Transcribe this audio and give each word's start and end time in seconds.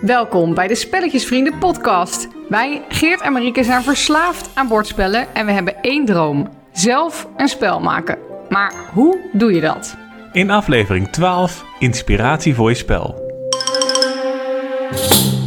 Welkom 0.00 0.54
bij 0.54 0.66
de 0.66 0.74
Spelletjesvrienden 0.74 1.58
podcast. 1.58 2.28
Wij, 2.48 2.82
Geert 2.88 3.20
en 3.20 3.32
Marieke, 3.32 3.64
zijn 3.64 3.82
verslaafd 3.82 4.50
aan 4.54 4.68
bordspellen 4.68 5.34
en 5.34 5.46
we 5.46 5.52
hebben 5.52 5.80
één 5.80 6.04
droom. 6.04 6.48
Zelf 6.72 7.28
een 7.36 7.48
spel 7.48 7.80
maken. 7.80 8.18
Maar 8.48 8.74
hoe 8.92 9.30
doe 9.32 9.52
je 9.52 9.60
dat? 9.60 9.96
In 10.32 10.50
aflevering 10.50 11.08
12 11.08 11.64
Inspiratie 11.78 12.54
voor 12.54 12.68
je 12.68 12.76
spel. 12.76 13.22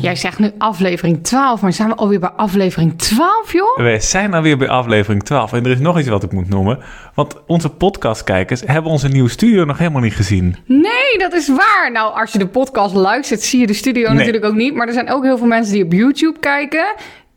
Jij 0.08 0.16
zegt 0.16 0.40
nu 0.40 0.52
aflevering 0.58 1.24
12, 1.24 1.62
maar 1.62 1.74
zijn 1.74 1.90
we 1.90 1.96
alweer 1.96 2.20
bij 2.20 2.30
aflevering 2.30 2.98
12, 2.98 3.54
joh? 3.54 3.78
We 3.78 3.98
zijn 4.00 4.34
alweer 4.34 4.58
bij 4.58 4.70
aflevering 4.70 5.24
12 5.24 5.54
en 5.54 5.66
er 5.66 5.72
is 5.72 5.80
nog 5.80 6.00
iets 6.00 6.08
wat 6.08 6.24
ik 6.24 6.32
moet 6.32 6.50
noemen. 6.50 6.80
Want 7.14 7.36
onze 7.48 7.70
podcastkijkers 7.70 8.62
hebben 8.66 8.92
onze 8.92 9.08
nieuwe 9.08 9.30
studio 9.30 9.66
nog 9.66 9.78
helemaal 9.78 10.02
niet 10.02 10.16
gezien. 10.16 10.56
Nee, 10.66 11.18
dat 11.18 11.34
is 11.34 11.48
waar. 11.48 11.90
Nou, 11.94 12.20
als 12.20 12.32
je 12.32 12.38
de 12.38 12.48
podcast 12.48 12.96
luistert, 12.96 13.42
zie 13.42 13.60
je 13.60 13.68
de 13.68 13.74
studio 13.74 14.08
Nee. 14.08 14.18
natuurlijk 14.18 14.46
ook 14.46 14.56
niet. 14.56 14.74
Maar 14.76 14.88
er 14.88 14.94
zijn 14.94 15.12
ook 15.12 15.24
heel 15.24 15.38
veel 15.38 15.48
mensen 15.48 15.74
die 15.74 15.84
op 15.84 15.92
YouTube 15.92 16.40
kijken. 16.40 16.86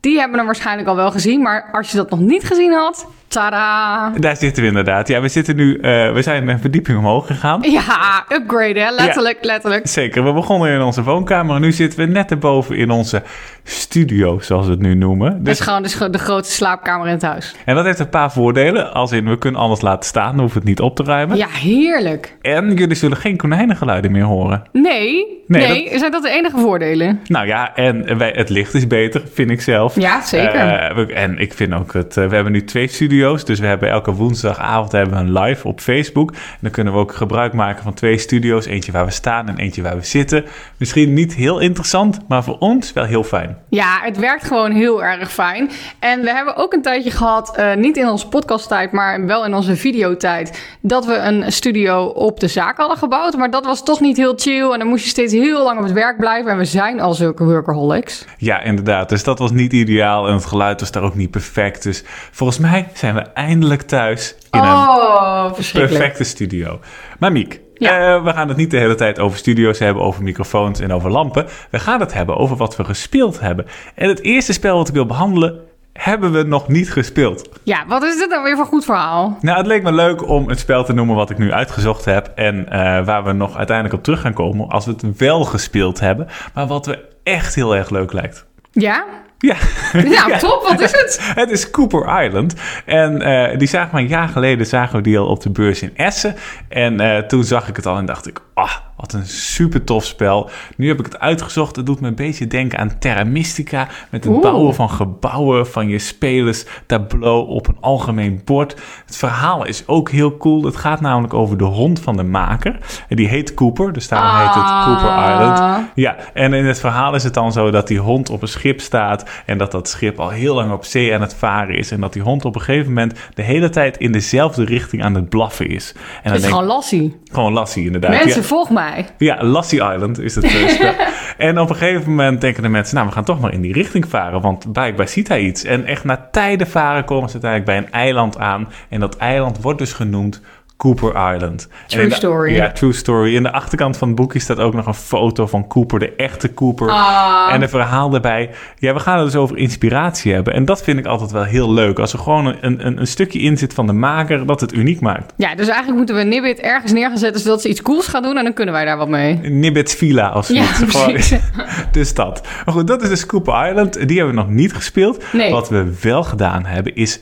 Die 0.00 0.19
hebben 0.19 0.37
hem 0.37 0.47
waarschijnlijk 0.47 0.89
al 0.89 0.97
wel 0.97 1.11
gezien. 1.11 1.42
Maar 1.42 1.69
als 1.73 1.91
je 1.91 1.97
dat 1.97 2.11
nog 2.11 2.20
niet 2.20 2.45
gezien 2.45 2.73
had, 2.73 3.06
tada! 3.30 4.12
Daar 4.19 4.37
zitten 4.37 4.62
we 4.62 4.69
inderdaad. 4.69 5.09
Ja, 5.09 5.20
we 5.20 5.29
zitten 5.29 5.57
nu, 5.57 5.75
eh, 5.77 6.12
we 6.12 6.23
zijn 6.23 6.48
een 6.48 6.59
verdieping 6.61 6.98
omhoog 6.98 7.27
gegaan. 7.27 7.62
Ja, 7.62 8.25
upgrade 8.29 8.80
hè, 8.80 8.91
letterlijk, 8.91 9.39
letterlijk. 9.41 9.89
Zeker, 9.89 10.25
we 10.25 10.33
begonnen 10.33 10.70
in 10.73 10.80
onze 10.80 11.03
woonkamer 11.03 11.55
en 11.55 11.61
nu 11.61 11.73
zitten 11.73 11.98
we 11.98 12.05
net 12.06 12.30
erboven 12.30 12.77
in 12.77 12.91
onze 12.91 13.23
studio, 13.65 14.39
zoals 14.41 14.65
we 14.66 14.70
het 14.73 14.80
nu 14.80 14.95
noemen. 14.95 15.30
Dat 15.33 15.45
Dus, 15.45 15.59
is 15.59 15.65
gewoon 15.66 15.83
de, 15.83 16.11
de 16.11 16.19
grootste 16.19 16.55
slaapkamer 16.55 17.06
in 17.06 17.12
het 17.12 17.23
huis. 17.23 17.55
en 17.65 17.75
dat 17.75 17.84
heeft 17.84 17.98
een 17.98 18.09
paar 18.09 18.33
voordelen, 18.33 18.93
als 18.93 19.12
in 19.12 19.29
we 19.29 19.39
kunnen 19.39 19.61
alles 19.61 19.81
laten 19.81 20.09
staan, 20.09 20.31
dan 20.31 20.41
hoeven 20.41 20.62
we 20.62 20.69
het 20.69 20.78
niet 20.78 20.89
op 20.89 20.97
te 20.97 21.03
ruimen. 21.03 21.37
Ja, 21.37 21.47
heerlijk. 21.48 22.37
En 22.41 22.75
jullie 22.75 22.97
zullen 22.97 23.17
geen 23.17 23.37
konijnengeluiden 23.37 24.12
meer 24.12 24.25
horen. 24.25 24.62
Nee, 24.73 25.39
Nee, 25.47 25.69
nee, 25.69 25.98
zijn 25.98 26.11
dat 26.12 26.23
de 26.23 26.31
enige 26.31 26.59
voordelen? 26.59 27.20
Nou 27.27 27.47
ja, 27.47 27.75
en 27.75 28.19
wij, 28.19 28.33
het 28.37 28.48
licht 28.48 28.75
is 28.75 28.87
beter, 28.87 29.22
vind 29.33 29.50
ik 29.50 29.61
zelf. 29.61 29.94
Ja, 30.00 30.20
zeker. 30.22 30.55
Eh, 30.55 30.94
we- 30.97 31.12
en 31.12 31.39
ik 31.39 31.53
vind 31.53 31.75
ook 31.75 31.92
het. 31.92 32.17
eh, 32.17 32.27
we 32.27 32.34
hebben 32.34 32.53
nu 32.53 32.65
twee 32.65 32.87
studio's. 32.89 33.19
Dus 33.20 33.58
we 33.58 33.66
hebben 33.66 33.90
elke 33.90 34.12
woensdagavond 34.12 34.92
hebben 34.92 35.14
we 35.14 35.20
een 35.20 35.32
live 35.32 35.68
op 35.68 35.80
Facebook. 35.80 36.30
En 36.30 36.58
dan 36.60 36.70
kunnen 36.70 36.92
we 36.92 36.98
ook 36.98 37.14
gebruik 37.14 37.52
maken 37.52 37.82
van 37.82 37.94
twee 37.94 38.18
studio's. 38.18 38.66
Eentje 38.66 38.92
waar 38.92 39.04
we 39.04 39.10
staan 39.10 39.48
en 39.48 39.58
eentje 39.58 39.82
waar 39.82 39.96
we 39.96 40.04
zitten. 40.04 40.44
Misschien 40.76 41.12
niet 41.12 41.34
heel 41.34 41.58
interessant, 41.58 42.18
maar 42.28 42.44
voor 42.44 42.58
ons 42.58 42.92
wel 42.92 43.04
heel 43.04 43.24
fijn. 43.24 43.58
Ja, 43.68 43.98
het 44.02 44.18
werkt 44.18 44.44
gewoon 44.44 44.70
heel 44.70 45.04
erg 45.04 45.32
fijn. 45.32 45.70
En 45.98 46.20
we 46.20 46.30
hebben 46.30 46.56
ook 46.56 46.72
een 46.72 46.82
tijdje 46.82 47.10
gehad, 47.10 47.56
eh, 47.56 47.74
niet 47.74 47.96
in 47.96 48.08
onze 48.08 48.28
podcasttijd, 48.28 48.92
maar 48.92 49.26
wel 49.26 49.44
in 49.44 49.54
onze 49.54 49.76
videotijd, 49.76 50.76
dat 50.80 51.06
we 51.06 51.16
een 51.16 51.52
studio 51.52 52.04
op 52.04 52.41
de 52.41 52.48
zaak 52.48 52.76
hadden 52.76 52.96
gebouwd. 52.96 53.36
Maar 53.36 53.50
dat 53.50 53.64
was 53.64 53.84
toch 53.84 54.00
niet 54.00 54.16
heel 54.16 54.34
chill 54.36 54.70
en 54.72 54.78
dan 54.78 54.88
moest 54.88 55.04
je 55.04 55.10
steeds 55.10 55.32
heel 55.32 55.62
lang 55.62 55.78
op 55.78 55.84
het 55.84 55.92
werk 55.92 56.18
blijven. 56.18 56.50
En 56.50 56.58
we 56.58 56.64
zijn 56.64 57.00
al 57.00 57.14
zulke 57.14 57.44
workaholics. 57.44 58.24
Ja, 58.38 58.62
inderdaad. 58.62 59.08
Dus 59.08 59.24
dat 59.24 59.38
was 59.38 59.50
niet 59.50 59.72
ideaal. 59.72 60.28
En 60.28 60.34
het 60.34 60.44
geluid 60.44 60.80
was 60.80 60.91
daar 60.91 61.02
ook 61.02 61.14
niet 61.14 61.30
perfect. 61.30 61.82
Dus 61.82 62.04
volgens 62.30 62.58
mij 62.58 62.88
zijn 62.94 63.09
we 63.14 63.20
eindelijk 63.20 63.83
thuis 63.83 64.34
in 64.50 64.58
een 64.61 64.64
Oh, 64.69 65.55
verschrikkelijk. 65.55 66.00
perfecte 66.03 66.25
studio. 66.25 66.80
Maar 67.19 67.33
Miek, 67.33 67.61
Ja. 67.75 68.14
eh, 68.16 68.25
we 68.25 68.30
gaan 68.33 68.48
het 68.48 68.56
niet 68.56 68.70
de 68.70 68.77
hele 68.78 68.94
tijd 68.94 69.19
over 69.19 69.39
studio's 69.39 69.78
hebben, 69.78 70.03
over 70.03 70.22
microfoons 70.22 70.80
en 70.80 70.92
over 70.92 71.11
lampen. 71.11 71.47
We 71.70 71.78
gaan 71.78 72.00
het 72.00 72.12
hebben 72.12 72.36
over 72.36 72.56
wat 72.56 72.77
we 72.77 72.84
gespeeld 72.84 73.41
hebben. 73.41 73.66
En 73.94 74.08
het 74.08 74.22
eerste 74.22 74.53
spel 74.53 74.77
wat 74.77 74.88
ik 74.88 74.94
wil 74.94 75.06
behandelen, 75.06 75.58
hebben 75.92 76.33
we 76.33 76.42
nog 76.42 76.69
niet 76.69 76.92
gespeeld. 76.92 77.48
Ja, 77.62 77.84
wat 77.86 78.03
is 78.03 78.19
dit 78.19 78.28
nou 78.31 78.42
weer 78.42 78.56
voor 78.56 78.66
goed 78.66 78.84
verhaal? 78.84 79.38
Nou, 79.41 79.58
het 79.58 79.66
leek 79.66 79.83
me 79.83 79.92
leuk 79.92 80.28
om 80.28 80.48
het 80.48 80.58
spel 80.58 80.84
te 80.84 80.92
noemen 80.92 81.16
wat 81.16 81.31
ik 81.31 81.38
nu 81.38 81.53
uitgezocht 81.53 82.05
heb. 82.05 82.31
En 82.34 82.69
eh, 82.69 83.05
waar 83.05 83.25
we 83.25 83.33
nog 83.33 83.56
uiteindelijk 83.56 83.97
op 83.97 84.03
terug 84.05 84.20
gaan 84.20 84.33
komen 84.33 84.69
als 84.69 84.84
we 84.86 84.91
het 84.91 85.16
wel 85.19 85.44
gespeeld 85.44 86.00
hebben. 86.00 86.27
Maar 86.55 86.66
wat 86.66 86.86
we 86.86 87.05
echt 87.22 87.55
heel 87.55 87.77
erg 87.77 87.91
leuk 87.91 88.12
lijkt. 88.12 88.47
Ja? 88.72 89.05
Ja. 89.41 89.56
Nou, 89.92 90.38
top, 90.38 90.62
wat 90.69 90.80
is 90.80 90.92
het? 90.92 91.20
Het 91.41 91.50
is 91.50 91.70
Cooper 91.70 92.24
Island. 92.24 92.55
En 92.84 93.22
eh, 93.22 93.59
die 93.59 93.69
zagen 93.69 93.94
we 93.94 94.00
een 94.00 94.09
jaar 94.09 94.28
geleden 94.28 94.66
zagen 94.66 94.97
we 94.97 95.03
die 95.03 95.19
al 95.19 95.26
op 95.26 95.42
de 95.42 95.50
beurs 95.50 95.82
in 95.82 95.97
Essen. 95.97 96.37
En 96.69 97.00
eh, 97.00 97.19
toen 97.19 97.44
zag 97.44 97.69
ik 97.69 97.76
het 97.76 97.87
al 97.87 97.97
en 97.97 98.04
dacht 98.04 98.26
ik, 98.26 98.41
ah, 98.54 98.76
wat 99.00 99.12
een 99.12 99.27
super 99.27 99.84
tof 99.84 100.05
spel. 100.05 100.50
Nu 100.77 100.88
heb 100.88 100.99
ik 100.99 101.05
het 101.05 101.19
uitgezocht. 101.19 101.77
Het 101.77 101.87
doet 101.87 102.00
me 102.00 102.09
een 102.09 102.15
beetje 102.15 102.47
denken 102.47 102.78
aan 102.78 102.99
Terra 102.99 103.25
Mystica. 103.25 103.88
Met 104.11 104.25
het 104.25 104.33
Oeh. 104.33 104.43
bouwen 104.43 104.75
van 104.75 104.91
gebouwen, 104.91 105.66
van 105.66 105.88
je 105.88 105.99
spelers, 105.99 106.65
tableau 106.87 107.49
op 107.49 107.69
een 107.69 107.77
algemeen 107.81 108.41
bord. 108.44 108.75
Het 109.06 109.16
verhaal 109.16 109.65
is 109.66 109.83
ook 109.87 110.10
heel 110.10 110.37
cool. 110.37 110.65
Het 110.65 110.77
gaat 110.77 111.00
namelijk 111.00 111.34
over 111.34 111.56
de 111.59 111.65
hond 111.65 112.00
van 112.00 112.16
de 112.16 112.22
maker. 112.22 112.78
En 113.09 113.16
die 113.16 113.28
heet 113.28 113.55
Cooper, 113.55 113.93
dus 113.93 114.09
daarom 114.09 114.39
heet 114.41 114.55
het 114.55 114.65
Ah. 114.65 114.84
Cooper 114.87 115.33
Island. 115.33 115.89
Ja, 115.94 116.16
en 116.34 116.53
in 116.53 116.65
het 116.66 116.81
verhaal 116.81 117.15
is 117.15 117.25
het 117.25 117.34
dan 117.34 117.53
zo 117.53 117.71
dat 117.71 117.87
die 117.89 117.99
hond 117.99 118.31
op 118.31 118.43
een 118.43 118.49
schip 118.49 118.81
staat 118.81 119.25
en 119.47 119.59
dat 119.59 119.71
dat 119.72 119.89
schip 119.89 120.21
al 120.21 120.28
heel 120.31 120.55
lang 120.55 120.72
op 120.72 120.84
zee 120.84 121.15
aan 121.15 121.21
het 121.21 121.34
varen 121.34 121.77
is 121.77 121.91
en 121.91 122.00
dat 122.00 122.12
die 122.12 122.22
hond 122.22 122.44
op 122.44 122.55
een 122.55 122.60
gegeven 122.60 122.89
moment 122.89 123.19
de 123.34 123.43
hele 123.43 123.69
tijd 123.69 123.97
in 123.97 124.12
dezelfde 124.12 124.65
richting 124.65 125.05
aan 125.05 125.15
het 125.15 125.28
blaffen 125.28 125.69
is. 125.69 125.93
En 125.93 126.00
dan 126.05 126.12
Het 126.22 126.34
is 126.34 126.41
denk 126.41 126.53
gewoon 126.55 126.69
Lassie. 126.69 127.21
gewoon 127.33 127.53
Lassie 127.53 127.84
inderdaad. 127.87 128.10
Mensen, 128.10 128.41
Ja. 128.41 128.47
volg 128.47 128.71
mij. 128.71 128.90
Ja, 129.19 129.45
Lassie 129.45 129.93
Island 129.93 130.21
is 130.21 130.34
het 130.34 130.45
eh, 130.45 130.69
spel. 130.69 130.95
en 131.49 131.59
op 131.59 131.71
een 131.71 131.77
gegeven 131.77 132.11
moment 132.11 132.41
denken 132.41 132.62
de 132.62 132.69
mensen, 132.69 132.95
nou, 132.95 133.09
we 133.09 133.15
gaan 133.15 133.25
toch 133.25 133.41
maar 133.41 133.53
in 133.53 133.61
die 133.61 133.73
richting 133.73 134.09
varen, 134.09 134.41
want 134.41 134.73
blijkbaar 134.73 135.09
ziet 135.09 135.28
hij 135.28 135.41
iets. 135.41 135.65
En 135.65 135.84
echt 135.84 136.05
na 136.05 136.28
tijden 136.31 136.67
varen 136.67 137.05
komen 137.05 137.31
ze 137.31 137.41
uiteindelijk 137.43 137.71
bij 137.71 137.87
een 137.87 138.01
eiland 138.01 138.39
aan. 138.39 138.69
En 138.89 139.01
dat 139.01 139.17
eiland 139.17 139.62
wordt 139.62 139.78
dus 139.78 139.93
genoemd 139.93 140.41
Cooper 140.80 141.34
Island. 141.34 141.68
True 141.86 142.08
de- 142.08 142.14
story. 142.14 142.54
Ja, 142.54 142.70
true 142.72 142.92
story. 142.92 143.34
In 143.34 143.42
de 143.42 143.52
achterkant 143.52 143.96
van 143.96 144.08
het 144.08 144.16
boekje 144.16 144.38
staat 144.38 144.58
ook 144.58 144.74
nog 144.74 144.86
een 144.86 144.94
foto 144.94 145.46
van 145.46 145.66
Cooper, 145.66 145.98
de 145.98 146.12
echte 146.16 146.54
Cooper. 146.54 146.88
Ah. 146.91 147.48
En 147.52 147.62
een 147.62 147.68
verhaal 147.68 148.14
erbij. 148.14 148.50
Ja, 148.78 148.92
we 148.94 149.00
gaan 149.00 149.16
het 149.16 149.24
dus 149.26 149.36
over 149.36 149.56
inspiratie 149.56 150.32
hebben. 150.32 150.54
En 150.54 150.64
dat 150.64 150.82
vind 150.82 150.98
ik 150.98 151.06
altijd 151.06 151.30
wel 151.30 151.42
heel 151.42 151.72
leuk. 151.72 151.98
Als 151.98 152.12
er 152.12 152.18
gewoon 152.18 152.46
een, 152.46 152.86
een, 152.86 153.00
een 153.00 153.06
stukje 153.06 153.38
in 153.38 153.58
zit 153.58 153.74
van 153.74 153.86
de 153.86 153.92
maker, 153.92 154.46
dat 154.46 154.60
het 154.60 154.72
uniek 154.74 155.00
maakt. 155.00 155.32
Ja, 155.36 155.54
dus 155.54 155.66
eigenlijk 155.66 155.96
moeten 155.96 156.14
we 156.16 156.22
Nibbit 156.22 156.58
ergens 156.60 156.92
neer 156.92 157.08
gaan 157.08 157.18
zetten 157.18 157.41
zodat 157.42 157.60
ze 157.62 157.68
iets 157.68 157.82
cools 157.82 158.06
gaan 158.06 158.22
doen 158.22 158.36
en 158.36 158.44
dan 158.44 158.52
kunnen 158.52 158.74
wij 158.74 158.84
daar 158.84 158.97
wat 158.97 159.08
mee. 159.08 159.34
Nibbits 159.34 159.94
Villa 159.94 160.32
of 160.32 160.48
Ja, 160.48 160.64
zoiets. 160.74 161.02
Precies. 161.02 161.41
dus 161.92 162.14
dat. 162.14 162.47
Maar 162.64 162.74
goed, 162.74 162.86
dat 162.86 163.02
is 163.02 163.08
dus 163.08 163.26
Cooper 163.26 163.68
Island. 163.68 164.08
Die 164.08 164.16
hebben 164.18 164.34
we 164.34 164.41
nog 164.41 164.50
niet 164.50 164.72
gespeeld. 164.74 165.24
Nee. 165.32 165.50
Wat 165.50 165.68
we 165.68 165.92
wel 166.00 166.22
gedaan 166.22 166.64
hebben 166.64 166.94
is 166.94 167.20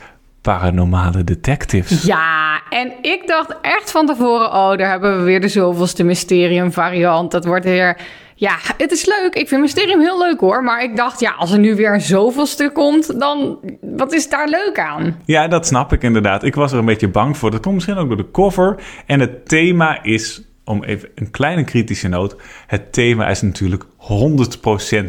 paranormale 0.48 1.24
detectives. 1.24 2.02
Ja, 2.02 2.60
en 2.70 2.92
ik 3.02 3.22
dacht 3.26 3.54
echt 3.62 3.90
van 3.90 4.06
tevoren, 4.06 4.46
oh, 4.46 4.76
daar 4.76 4.90
hebben 4.90 5.18
we 5.18 5.22
weer 5.22 5.40
de 5.40 5.48
zoveelste 5.48 6.04
mysterium 6.04 6.72
variant. 6.72 7.30
Dat 7.30 7.44
wordt 7.44 7.64
weer, 7.64 7.96
ja, 8.34 8.56
het 8.76 8.92
is 8.92 9.06
leuk. 9.06 9.34
Ik 9.34 9.48
vind 9.48 9.60
mysterium 9.60 10.00
heel 10.00 10.18
leuk 10.18 10.40
hoor. 10.40 10.62
Maar 10.62 10.82
ik 10.82 10.96
dacht, 10.96 11.20
ja, 11.20 11.34
als 11.38 11.52
er 11.52 11.58
nu 11.58 11.74
weer 11.74 11.94
een 11.94 12.00
zoveelste 12.00 12.70
komt, 12.72 13.20
dan, 13.20 13.58
wat 13.80 14.12
is 14.12 14.28
daar 14.28 14.48
leuk 14.48 14.78
aan? 14.78 15.20
Ja, 15.24 15.48
dat 15.48 15.66
snap 15.66 15.92
ik 15.92 16.02
inderdaad. 16.02 16.44
Ik 16.44 16.54
was 16.54 16.72
er 16.72 16.78
een 16.78 16.84
beetje 16.84 17.08
bang 17.08 17.36
voor. 17.36 17.50
Dat 17.50 17.60
komt 17.60 17.74
misschien 17.74 17.96
ook 17.96 18.08
door 18.08 18.16
de 18.16 18.30
cover. 18.30 18.82
En 19.06 19.20
het 19.20 19.48
thema 19.48 20.02
is, 20.02 20.42
om 20.64 20.84
even 20.84 21.08
een 21.14 21.30
kleine 21.30 21.64
kritische 21.64 22.08
noot. 22.08 22.36
Het 22.66 22.92
thema 22.92 23.28
is 23.28 23.42
natuurlijk 23.42 23.84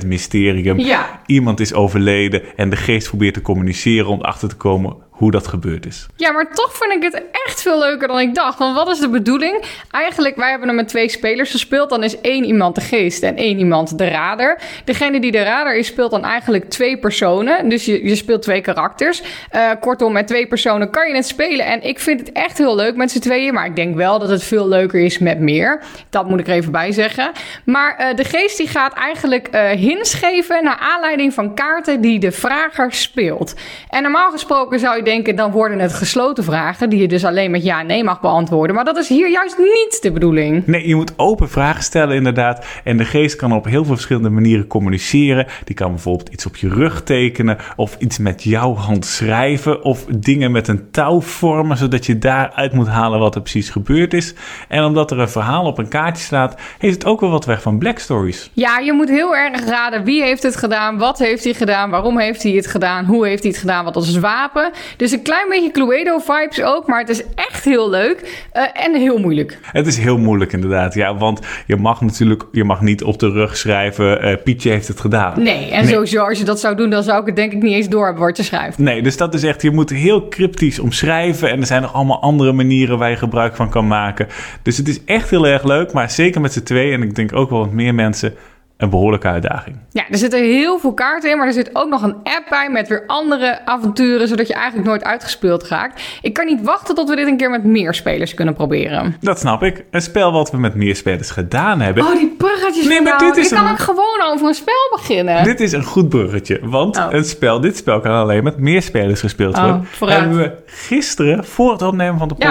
100% 0.02 0.06
mysterium. 0.06 0.80
Ja. 0.80 1.22
Iemand 1.26 1.60
is 1.60 1.74
overleden 1.74 2.42
en 2.56 2.70
de 2.70 2.76
geest 2.76 3.08
probeert 3.08 3.34
te 3.34 3.42
communiceren 3.42 4.08
om 4.08 4.22
achter 4.22 4.50
te 4.50 4.56
komen 4.56 5.08
hoe 5.20 5.32
dat 5.32 5.48
gebeurd 5.48 5.86
is. 5.86 6.08
Ja, 6.16 6.32
maar 6.32 6.54
toch 6.54 6.78
vind 6.78 6.94
ik 6.94 7.04
het 7.04 7.24
echt 7.46 7.62
veel 7.62 7.80
leuker 7.80 8.08
dan 8.08 8.20
ik 8.20 8.36
dacht. 8.36 8.60
Want 8.60 8.76
wat 8.76 8.90
is 8.90 9.00
de 9.00 9.10
bedoeling? 9.10 9.64
Eigenlijk, 9.92 10.36
wij 10.36 10.50
hebben 10.50 10.68
er 10.70 10.76
met 10.76 10.88
twee 10.88 11.10
spelers 11.10 11.52
gespeeld. 11.52 11.90
Dan 11.90 12.04
is 12.04 12.22
één 12.22 12.44
iemand 12.44 12.76
de 12.76 12.82
geest 12.82 13.24
en 13.24 13.36
één 13.36 13.58
iemand 13.58 13.98
de 13.98 14.08
rader. 14.08 14.58
Degene 14.86 15.20
die 15.20 15.32
de 15.32 15.44
rader 15.44 15.76
is, 15.76 15.88
speelt 15.88 16.12
dan 16.12 16.24
eigenlijk 16.24 16.70
twee 16.70 16.98
personen. 16.98 17.70
Dus 17.70 17.86
je, 17.86 18.04
je 18.04 18.16
speelt 18.16 18.42
twee 18.42 18.62
karakters. 18.62 19.22
Eh, 19.50 19.70
kortom, 19.80 20.14
met 20.14 20.28
twee 20.28 20.48
personen 20.48 20.90
kan 20.90 21.08
je 21.08 21.16
het 21.16 21.28
spelen. 21.28 21.66
En 21.66 21.84
ik 21.84 22.00
vind 22.00 22.20
het 22.20 22.32
echt 22.32 22.58
heel 22.58 22.76
leuk 22.76 22.96
met 22.96 23.12
z'n 23.12 23.20
tweeën. 23.20 23.54
Maar 23.54 23.66
ik 23.66 23.76
denk 23.76 23.96
wel 23.96 24.20
dat 24.20 24.30
het 24.30 24.44
veel 24.44 24.68
leuker 24.68 25.00
is 25.00 25.18
met 25.18 25.40
meer. 25.40 25.82
Dat 26.10 26.30
moet 26.30 26.40
ik 26.40 26.48
er 26.48 26.54
even 26.54 26.72
bij 26.72 26.92
zeggen. 26.92 27.32
Maar 27.66 27.96
eh, 27.98 28.16
de 28.16 28.24
geest 28.24 28.58
die 28.58 28.68
gaat 28.68 28.94
eigenlijk 28.94 29.48
eh 29.48 29.70
hints 29.70 30.14
geven... 30.14 30.64
naar 30.64 30.78
aanleiding 30.80 31.34
van 31.34 31.56
kaarten 31.56 32.02
die 32.02 32.20
de 32.20 32.32
vrager 32.32 32.94
speelt. 32.94 33.54
En 33.90 34.02
normaal 34.02 34.32
gesproken 34.32 34.80
zou 34.80 34.96
je 34.96 35.08
denken... 35.10 35.36
dan 35.36 35.52
worden 35.52 35.80
het 35.80 35.94
gesloten 35.94 36.44
vragen... 36.44 36.90
die 36.90 37.00
je 37.00 37.08
dus 37.08 37.26
alleen 37.26 37.52
met 37.52 37.64
ja 37.64 37.80
en 37.80 37.88
nee 37.88 38.04
mag 38.04 38.22
beantwoorden. 38.22 38.76
Maar 38.76 38.86
dat 38.86 38.98
is 38.98 39.08
hier 39.08 39.30
juist 39.30 39.58
niet 39.58 40.00
de 40.02 40.12
bedoeling. 40.12 40.68
Nee, 40.68 40.88
je 40.88 40.96
moet 40.96 41.14
open 41.16 41.50
vragen 41.50 41.84
stellen 41.84 42.16
inderdaad. 42.16 42.66
En 42.84 42.98
de 42.98 43.06
geest 43.06 43.36
kan 43.36 43.52
op 43.52 43.66
heel 43.66 43.86
veel 43.86 43.94
verschillende 43.94 44.30
manieren 44.30 44.68
communiceren. 44.68 45.48
Die 45.64 45.76
kan 45.76 45.92
bijvoorbeeld 45.92 46.30
iets 46.30 46.46
op 46.46 46.56
je 46.56 46.70
rug 46.70 47.04
tekenen. 47.04 47.58
Of 47.76 47.96
iets 48.00 48.18
met 48.18 48.44
jouw 48.44 48.76
hand 48.76 49.06
schrijven. 49.06 49.84
Of 49.84 50.06
dingen 50.06 50.52
met 50.52 50.68
een 50.68 50.92
touw 50.92 51.22
vormen. 51.22 51.78
Zodat 51.78 52.06
je 52.06 52.18
daaruit 52.18 52.74
moet 52.74 52.88
halen 52.88 53.20
wat 53.20 53.36
er 53.36 53.42
precies 53.42 53.70
gebeurd 53.70 54.14
is. 54.14 54.34
En 54.68 54.84
omdat 54.84 55.12
er 55.12 55.20
een 55.20 55.30
verhaal 55.30 55.66
op 55.66 55.78
een 55.78 55.88
kaartje 55.88 56.24
staat... 56.24 56.62
heeft 56.78 56.94
het 56.94 57.06
ook 57.06 57.20
wel 57.20 57.30
wat 57.30 57.46
weg 57.46 57.62
van 57.62 57.78
Black 57.78 58.00
Stories. 58.00 58.50
Ja, 58.54 58.80
je 58.80 58.94
moet 58.94 59.10
heel 59.10 59.36
erg 59.36 59.66
raden 59.66 60.04
wie 60.04 60.24
heeft 60.24 60.44
het 60.44 60.56
gedaan, 60.56 60.98
wat 60.98 61.20
heeft 61.20 61.44
hij 61.44 61.54
gedaan, 61.54 61.90
waarom 61.90 62.20
heeft 62.20 62.44
hij 62.44 62.52
het 62.52 62.68
gedaan, 62.68 63.06
hoe 63.06 63.28
heeft 63.28 63.44
hij 63.44 63.52
het 63.52 63.60
gedaan, 63.60 63.84
wat 63.84 63.96
het 63.96 64.20
wapen. 64.20 64.72
Dus 65.00 65.12
een 65.12 65.22
klein 65.22 65.50
beetje 65.50 65.72
Cluedo-vibes 65.72 66.64
ook, 66.64 66.88
maar 66.88 67.00
het 67.00 67.10
is 67.10 67.24
echt 67.36 67.66
heel 67.66 67.90
leuk 67.90 68.48
eh, 68.52 68.64
en 68.74 68.96
heel 68.96 69.18
moeilijk. 69.18 69.58
Het 69.62 69.88
is 69.88 69.98
heel 69.98 70.18
moeilijk 70.18 70.54
inderdaad, 70.54 70.94
ja. 70.94 71.18
Want 71.18 71.40
je 71.66 71.76
mag 71.76 72.02
natuurlijk 72.02 72.44
je 72.52 72.64
mag 72.64 72.82
niet 72.82 73.04
op 73.04 73.20
de 73.20 73.30
rug 73.30 73.58
schrijven... 73.58 74.22
eh, 74.22 74.44
Pietje 74.44 74.70
heeft 74.70 74.88
het 74.88 75.00
gedaan. 75.00 75.44
Nee, 75.44 75.72
en 75.72 75.88
sowieso 75.88 76.24
als 76.24 76.38
je 76.38 76.46
dat 76.46 76.60
zou 76.60 76.76
doen, 76.76 76.90
dan 76.90 77.04
zou 77.04 77.20
ik 77.20 77.26
het 77.26 77.36
denk 77.36 77.52
ik 77.52 77.62
niet 77.62 77.74
eens 77.74 77.90
door 77.90 78.06
hebben 78.06 78.24
wat 78.24 78.38
je 78.38 78.44
schrijft. 78.44 78.78
Nee, 78.78 79.02
dus 79.02 79.18
dat 79.18 79.34
is 79.34 79.44
echt, 79.44 79.62
je 79.62 79.72
moet 79.72 79.90
heel 79.90 80.28
cryptisch 80.28 80.80
omschrijven. 80.80 81.50
En 81.50 81.60
er 81.60 81.66
zijn 81.66 81.82
nog 81.82 81.94
allemaal 81.94 82.22
andere 82.22 82.52
manieren 82.52 82.98
waar 82.98 83.10
je 83.10 83.16
gebruik 83.16 83.56
van 83.56 83.70
kan 83.70 83.88
maken. 83.88 84.28
Dus 84.62 84.78
het 84.78 84.88
is 84.88 85.04
echt 85.04 85.30
heel 85.30 85.48
erg 85.48 85.64
leuk, 85.64 85.92
maar 85.92 86.10
zeker 86.10 86.42
met 86.42 86.54
z'n 86.54 86.64
twee 86.64 86.92
en 86.92 87.02
ik 87.02 87.16
denk 87.16 87.36
ook 87.36 87.50
wel 87.50 87.62
met 87.62 87.74
meer 87.74 87.96
mensen, 87.96 88.34
een 88.80 88.90
behoorlijke 88.90 89.28
uitdaging. 89.28 89.78
Ja, 89.92 90.04
er 90.10 90.18
zitten 90.18 90.40
heel 90.44 90.80
veel 90.80 90.94
kaarten 90.94 91.30
in, 91.32 91.38
maar 91.38 91.48
er 91.48 91.54
zit 91.54 91.70
ook 91.74 91.90
nog 91.90 92.02
een 92.02 92.16
app 92.24 92.46
bij 92.50 92.70
met 92.70 92.88
weer 92.88 93.04
andere 93.08 93.66
avonturen, 93.66 94.28
zodat 94.28 94.48
je 94.48 94.54
eigenlijk 94.54 94.88
nooit 94.88 95.04
uitgespeeld 95.04 95.68
raakt. 95.68 96.04
Ik 96.22 96.34
kan 96.34 96.46
niet 96.46 96.62
wachten 96.64 96.96
tot 96.96 97.10
we 97.10 97.16
dit 97.16 97.28
een 97.28 97.38
keer 97.38 97.50
met 97.50 97.64
meer 97.64 97.94
spelers 97.94 98.34
kunnen 98.34 98.54
proberen. 98.54 99.16
Dat 99.20 99.40
snap 99.40 99.64
ik. 99.64 99.84
Een 99.92 100.02
spel 100.02 100.32
wat 100.32 100.52
we 100.52 100.58
met 100.58 100.76
meer 100.76 100.96
spelers 100.96 101.30
gedaan 101.32 101.80
hebben. 101.82 102.04
Oh, 102.04 102.12
die 102.14 102.36
bruggetjes 102.38 102.86
Nee, 102.88 103.02
maar 103.02 103.18
dit 103.20 103.38
is 103.38 103.50
Je 103.50 103.56
kan 103.56 103.70
ook 103.72 103.80
gewoon 103.80 104.22
over 104.32 104.48
een 104.48 104.54
spel 104.54 104.90
beginnen. 104.96 105.44
Dit 105.44 105.60
is 105.60 105.72
een 105.72 105.84
goed 105.84 106.10
bruggetje, 106.10 106.60
want 106.64 106.98
Oh. 106.98 107.06
een 107.10 107.26
spel, 107.26 107.60
dit 107.60 107.78
spel 107.78 108.00
kan 108.00 108.12
alleen 108.12 108.44
met 108.44 108.58
meer 108.58 108.82
spelers 108.82 109.20
gespeeld 109.20 109.56
Oh, 109.56 109.62
worden. 109.64 109.86
vooruit. 109.86 110.20
Hebben 110.20 110.38
we 110.38 110.52
gisteren, 110.66 111.46
voor 111.46 111.72
het 111.72 111.82
opnemen 111.82 112.20
van 112.20 112.28
de 112.28 112.36
Ja. 112.38 112.46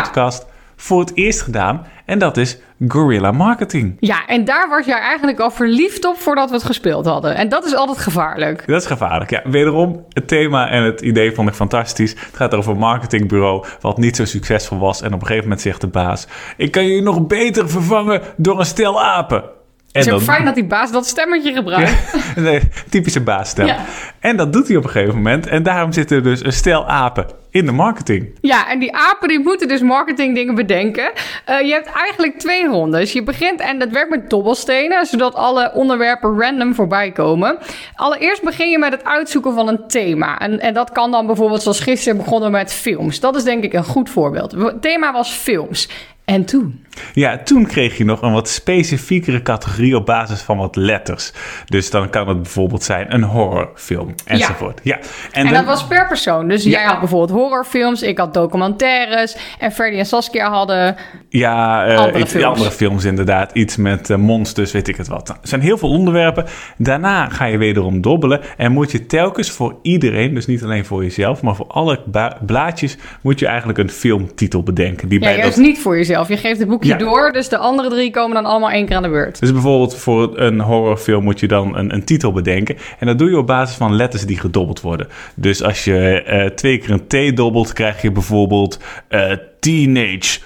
Voor 0.80 1.00
het 1.00 1.10
eerst 1.14 1.42
gedaan. 1.42 1.86
En 2.04 2.18
dat 2.18 2.36
is 2.36 2.58
Guerrilla 2.88 3.32
Marketing. 3.32 3.96
Ja, 4.00 4.26
en 4.26 4.44
daar 4.44 4.68
was 4.68 4.86
jij 4.86 4.98
eigenlijk 4.98 5.40
al 5.40 5.50
verliefd 5.50 6.04
op 6.04 6.16
voordat 6.16 6.48
we 6.48 6.54
het 6.54 6.64
gespeeld 6.64 7.06
hadden. 7.06 7.34
En 7.34 7.48
dat 7.48 7.64
is 7.64 7.74
altijd 7.74 7.98
gevaarlijk. 7.98 8.66
Dat 8.66 8.80
is 8.80 8.86
gevaarlijk. 8.86 9.30
Ja, 9.30 9.42
wederom, 9.44 10.04
het 10.08 10.28
thema 10.28 10.68
en 10.68 10.82
het 10.82 11.00
idee 11.00 11.32
vond 11.32 11.48
ik 11.48 11.54
fantastisch. 11.54 12.10
Het 12.10 12.36
gaat 12.36 12.54
over 12.54 12.72
een 12.72 12.78
marketingbureau 12.78 13.66
wat 13.80 13.98
niet 13.98 14.16
zo 14.16 14.24
succesvol 14.24 14.78
was. 14.78 15.02
En 15.02 15.12
op 15.12 15.20
een 15.20 15.26
gegeven 15.26 15.42
moment 15.42 15.60
zegt 15.60 15.80
de 15.80 15.86
baas... 15.86 16.26
Ik 16.56 16.70
kan 16.70 16.86
je 16.86 17.02
nog 17.02 17.26
beter 17.26 17.70
vervangen 17.70 18.20
door 18.36 18.58
een 18.58 18.66
stel 18.66 19.02
apen. 19.02 19.57
En 19.98 20.04
Het 20.12 20.20
is 20.20 20.26
dan- 20.26 20.34
fijn 20.34 20.44
dat 20.44 20.54
die 20.54 20.64
baas 20.64 20.92
dat 20.92 21.06
stemmetje 21.06 21.52
gebruikt. 21.52 21.92
Nee, 22.36 22.60
typische 22.90 23.20
baasstem. 23.20 23.66
Ja. 23.66 23.76
En 24.20 24.36
dat 24.36 24.52
doet 24.52 24.68
hij 24.68 24.76
op 24.76 24.84
een 24.84 24.90
gegeven 24.90 25.14
moment. 25.14 25.46
En 25.46 25.62
daarom 25.62 25.92
zitten 25.92 26.16
er 26.16 26.22
dus 26.22 26.44
een 26.44 26.52
stel 26.52 26.88
apen 26.88 27.26
in 27.50 27.66
de 27.66 27.72
marketing. 27.72 28.38
Ja, 28.40 28.68
en 28.70 28.78
die 28.78 28.96
apen 28.96 29.28
die 29.28 29.38
moeten 29.38 29.68
dus 29.68 29.80
marketingdingen 29.80 30.54
bedenken. 30.54 31.10
Eh, 31.44 31.60
je 31.60 31.72
hebt 31.72 31.90
eigenlijk 31.92 32.38
twee 32.38 32.66
rondes. 32.66 33.12
Je 33.12 33.22
begint, 33.22 33.60
en 33.60 33.78
dat 33.78 33.90
werkt 33.90 34.10
met 34.10 34.30
dobbelstenen, 34.30 35.06
zodat 35.06 35.34
alle 35.34 35.70
onderwerpen 35.74 36.40
random 36.40 36.74
voorbij 36.74 37.12
komen. 37.12 37.58
Allereerst 37.94 38.42
begin 38.42 38.70
je 38.70 38.78
met 38.78 38.92
het 38.92 39.04
uitzoeken 39.04 39.54
van 39.54 39.68
een 39.68 39.80
thema. 39.88 40.38
En, 40.38 40.60
en 40.60 40.74
dat 40.74 40.92
kan 40.92 41.10
dan 41.10 41.26
bijvoorbeeld, 41.26 41.62
zoals 41.62 41.80
gisteren 41.80 42.18
begonnen 42.18 42.50
met 42.50 42.72
films. 42.72 43.20
Dat 43.20 43.36
is 43.36 43.44
denk 43.44 43.64
ik 43.64 43.72
een 43.72 43.84
goed 43.84 44.10
voorbeeld. 44.10 44.52
Het 44.52 44.82
thema 44.82 45.12
was 45.12 45.30
films. 45.30 45.88
En 46.24 46.44
toen? 46.44 46.84
Ja, 47.14 47.38
toen 47.44 47.66
kreeg 47.66 47.96
je 47.96 48.04
nog 48.04 48.22
een 48.22 48.32
wat 48.32 48.48
specifiekere 48.48 49.42
categorie 49.42 49.96
op 49.96 50.06
basis 50.06 50.40
van 50.40 50.56
wat 50.56 50.76
letters. 50.76 51.32
Dus 51.66 51.90
dan 51.90 52.10
kan 52.10 52.28
het 52.28 52.42
bijvoorbeeld 52.42 52.82
zijn 52.82 53.14
een 53.14 53.22
horrorfilm 53.22 54.14
enzovoort. 54.24 54.80
Ja. 54.82 54.98
En 55.32 55.44
dan- 55.44 55.52
dat 55.52 55.64
was 55.64 55.86
per 55.86 56.06
persoon. 56.06 56.48
Dus 56.48 56.64
jij 56.64 56.84
had 56.84 56.98
bijvoorbeeld 56.98 57.30
horrorfilms, 57.40 58.02
ik 58.02 58.18
had 58.18 58.34
documentaires. 58.34 59.36
En 59.58 59.72
Ferdy 59.72 59.96
en 59.98 60.06
Saskia 60.06 60.50
hadden 60.50 60.96
Ja, 61.28 61.86
eh, 61.86 61.98
Andere 61.98 62.18
iets- 62.18 62.30
films. 62.30 62.46
andere 62.46 62.70
films 62.70 63.04
inderdaad. 63.04 63.50
Iets 63.52 63.76
met 63.76 64.10
eh, 64.10 64.16
monsters, 64.16 64.72
weet 64.72 64.88
ik 64.88 64.96
het 64.96 65.08
wat. 65.08 65.26
Nou, 65.28 65.38
Er 65.42 65.48
zijn 65.48 65.60
heel 65.60 65.78
veel 65.78 65.88
onderwerpen. 65.90 66.44
Daarna 66.76 67.28
ga 67.28 67.44
je 67.44 67.58
wederom 67.58 68.00
dobbelen. 68.00 68.40
En 68.56 68.72
moet 68.72 68.90
je 68.92 69.06
telkens 69.06 69.50
voor 69.50 69.76
iedereen, 69.82 70.34
dus 70.34 70.46
niet 70.46 70.62
alleen 70.62 70.84
voor 70.84 71.02
jezelf... 71.02 71.42
maar 71.42 71.54
voor 71.54 71.66
alle 71.66 72.00
blaadjes 72.46 72.96
moet 73.20 73.38
je 73.38 73.46
eigenlijk 73.46 73.78
een 73.78 73.90
filmtitel 73.90 74.62
bedenken. 74.62 75.08
Die 75.08 75.20
Ja, 75.20 75.26
bij 75.34 75.40
dat... 75.42 75.56
niet 75.56 75.78
voor 75.78 75.96
jezelf. 75.96 76.28
Je 76.28 76.36
geeft 76.36 76.58
het 76.58 76.68
boekje 76.68 76.87
Ja. 76.88 76.96
door, 76.96 77.32
dus 77.32 77.48
de 77.48 77.56
andere 77.56 77.88
drie 77.88 78.10
komen 78.10 78.34
dan 78.34 78.46
allemaal 78.50 78.70
één 78.70 78.86
keer 78.86 78.96
aan 78.96 79.02
de 79.02 79.08
beurt. 79.08 79.40
Dus 79.40 79.52
bijvoorbeeld 79.52 79.96
voor 79.96 80.38
een 80.38 80.60
horrorfilm 80.60 81.24
moet 81.24 81.40
je 81.40 81.48
dan 81.48 81.76
een, 81.76 81.94
een 81.94 82.04
titel 82.04 82.32
bedenken. 82.32 82.76
En 82.98 83.06
dat 83.06 83.18
doe 83.18 83.30
je 83.30 83.38
op 83.38 83.46
basis 83.46 83.76
van 83.76 83.96
letters 83.96 84.26
die 84.26 84.38
gedobbeld 84.38 84.80
worden. 84.80 85.08
Dus 85.34 85.62
als 85.62 85.84
je 85.84 86.22
eh, 86.22 86.46
twee 86.46 86.78
keer 86.78 86.90
een 86.90 87.32
T 87.32 87.36
dobbelt, 87.36 87.72
krijg 87.72 88.02
je 88.02 88.12
bijvoorbeeld 88.12 88.78
eh, 89.08 89.32
Teenage 89.60 90.38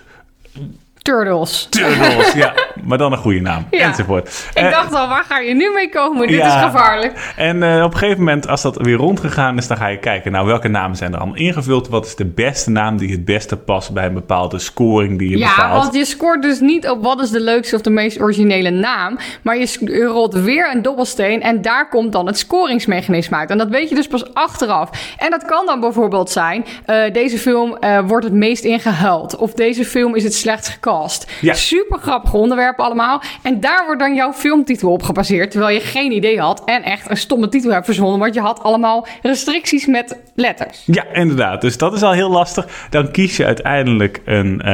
Turtles. 1.03 1.67
Turtles. 1.71 2.33
ja, 2.33 2.55
maar 2.85 2.99
dan 2.99 3.13
een 3.13 3.19
goede 3.19 3.41
naam. 3.41 3.67
Ja. 3.71 3.79
Enzovoort. 3.89 4.47
Ik 4.55 4.63
Eh, 4.63 4.71
dacht 4.71 4.95
al, 4.95 5.09
waar 5.09 5.25
ga 5.29 5.39
je 5.39 5.55
nu 5.55 5.71
mee 5.75 5.89
komen? 5.89 6.27
Dit 6.27 6.37
ja. 6.37 6.47
is 6.59 6.65
gevaarlijk. 6.65 7.33
En 7.37 7.63
eh, 7.63 7.85
op 7.85 7.93
een 7.93 7.99
gegeven 7.99 8.19
moment, 8.19 8.49
als 8.49 8.63
dat 8.63 8.77
weer 8.77 8.97
rondgegaan 8.97 9.57
is, 9.57 9.67
dan 9.67 9.77
ga 9.77 9.87
je 9.87 9.99
kijken, 9.99 10.33
nou, 10.33 10.47
welke 10.47 10.69
namen 10.69 10.97
zijn 10.97 11.13
er 11.13 11.19
allemaal 11.19 11.37
ingevuld? 11.37 11.89
Wat 11.89 12.07
is 12.07 12.17
de 12.17 12.25
beste 12.25 12.71
naam 12.71 12.97
die 12.97 13.11
het 13.13 13.25
beste 13.25 13.57
past 13.57 13.93
bij 13.93 14.05
een 14.05 14.15
bepaalde 14.15 14.59
scoring 14.59 15.19
die 15.19 15.31
je 15.31 15.39
Ja, 15.39 15.55
bepaalt? 15.55 15.83
want 15.83 15.95
je 15.95 16.05
scoort 16.05 16.43
dus 16.43 16.61
niet 16.61 16.89
op 16.89 17.03
wat 17.03 17.21
is 17.21 17.31
de 17.31 17.41
leukste 17.41 17.77
of 17.77 17.83
de 17.83 17.91
meest 17.91 18.21
originele 18.21 18.71
naam. 18.71 19.19
Maar 19.43 19.57
je, 19.59 20.05
rolt 20.13 20.35
weer 20.35 20.71
een 20.75 20.83
dobbelsteen 20.83 21.43
en 21.43 21.63
daar 21.63 21.89
komt 21.89 22.13
dan 22.13 22.27
het 22.27 22.39
scoringsmechanisme 22.39 23.37
uit. 23.37 23.51
En 23.51 23.59
dat 23.59 23.69
weet 23.69 23.89
je 23.89 23.95
dus 23.95 24.07
pas 24.07 24.35
achteraf. 24.35 25.15
En 25.19 25.31
dat 25.31 25.45
kan 25.45 25.67
dan 25.67 25.81
bijvoorbeeld 25.81 26.31
zijn, 26.31 26.65
eh, 26.87 27.13
deze 27.13 27.39
film 27.39 27.79
wordt 28.07 28.25
het 28.25 28.35
meest 28.35 28.65
ingehuild. 28.65 29.37
Of 29.37 29.53
deze 29.53 29.85
film 29.85 30.15
is 30.15 30.25
het 30.25 30.35
slechtst 30.35 30.71
gecast. 30.71 31.31
Ja. 31.41 31.55
Super 31.55 31.99
grappige 31.99 32.37
onderwerpen 32.79 32.85
allemaal. 32.85 33.23
En 33.43 33.61
daar 33.61 33.83
wordt 33.87 34.01
dan 34.01 34.15
jouw 34.15 34.33
filmtitel 34.33 34.93
op 34.93 35.03
gebaseerd. 35.03 35.51
Terwijl 35.51 35.75
je 35.75 35.81
geen 35.81 36.13
idee 36.13 36.41
had 36.41 36.63
en 36.65 36.83
echt 36.83 37.11
een 37.11 37.17
stomme 37.17 37.49
titel 37.49 37.71
hebt 37.71 37.85
verzonnen. 37.85 38.19
Want 38.19 38.35
je 38.35 38.41
had 38.41 38.63
allemaal 38.63 39.07
restricties 39.23 39.87
met 39.87 40.19
letters. 40.35 40.83
Ja, 40.87 41.05
inderdaad. 41.13 41.61
Dus 41.61 41.77
dat 41.79 41.93
is 41.93 42.03
al 42.03 42.13
heel 42.13 42.31
lastig. 42.31 42.67
Dan 42.91 43.11
kies 43.11 43.37
je 43.37 43.45
uiteindelijk 43.45 44.21
een, 44.25 44.61
eh, 44.61 44.67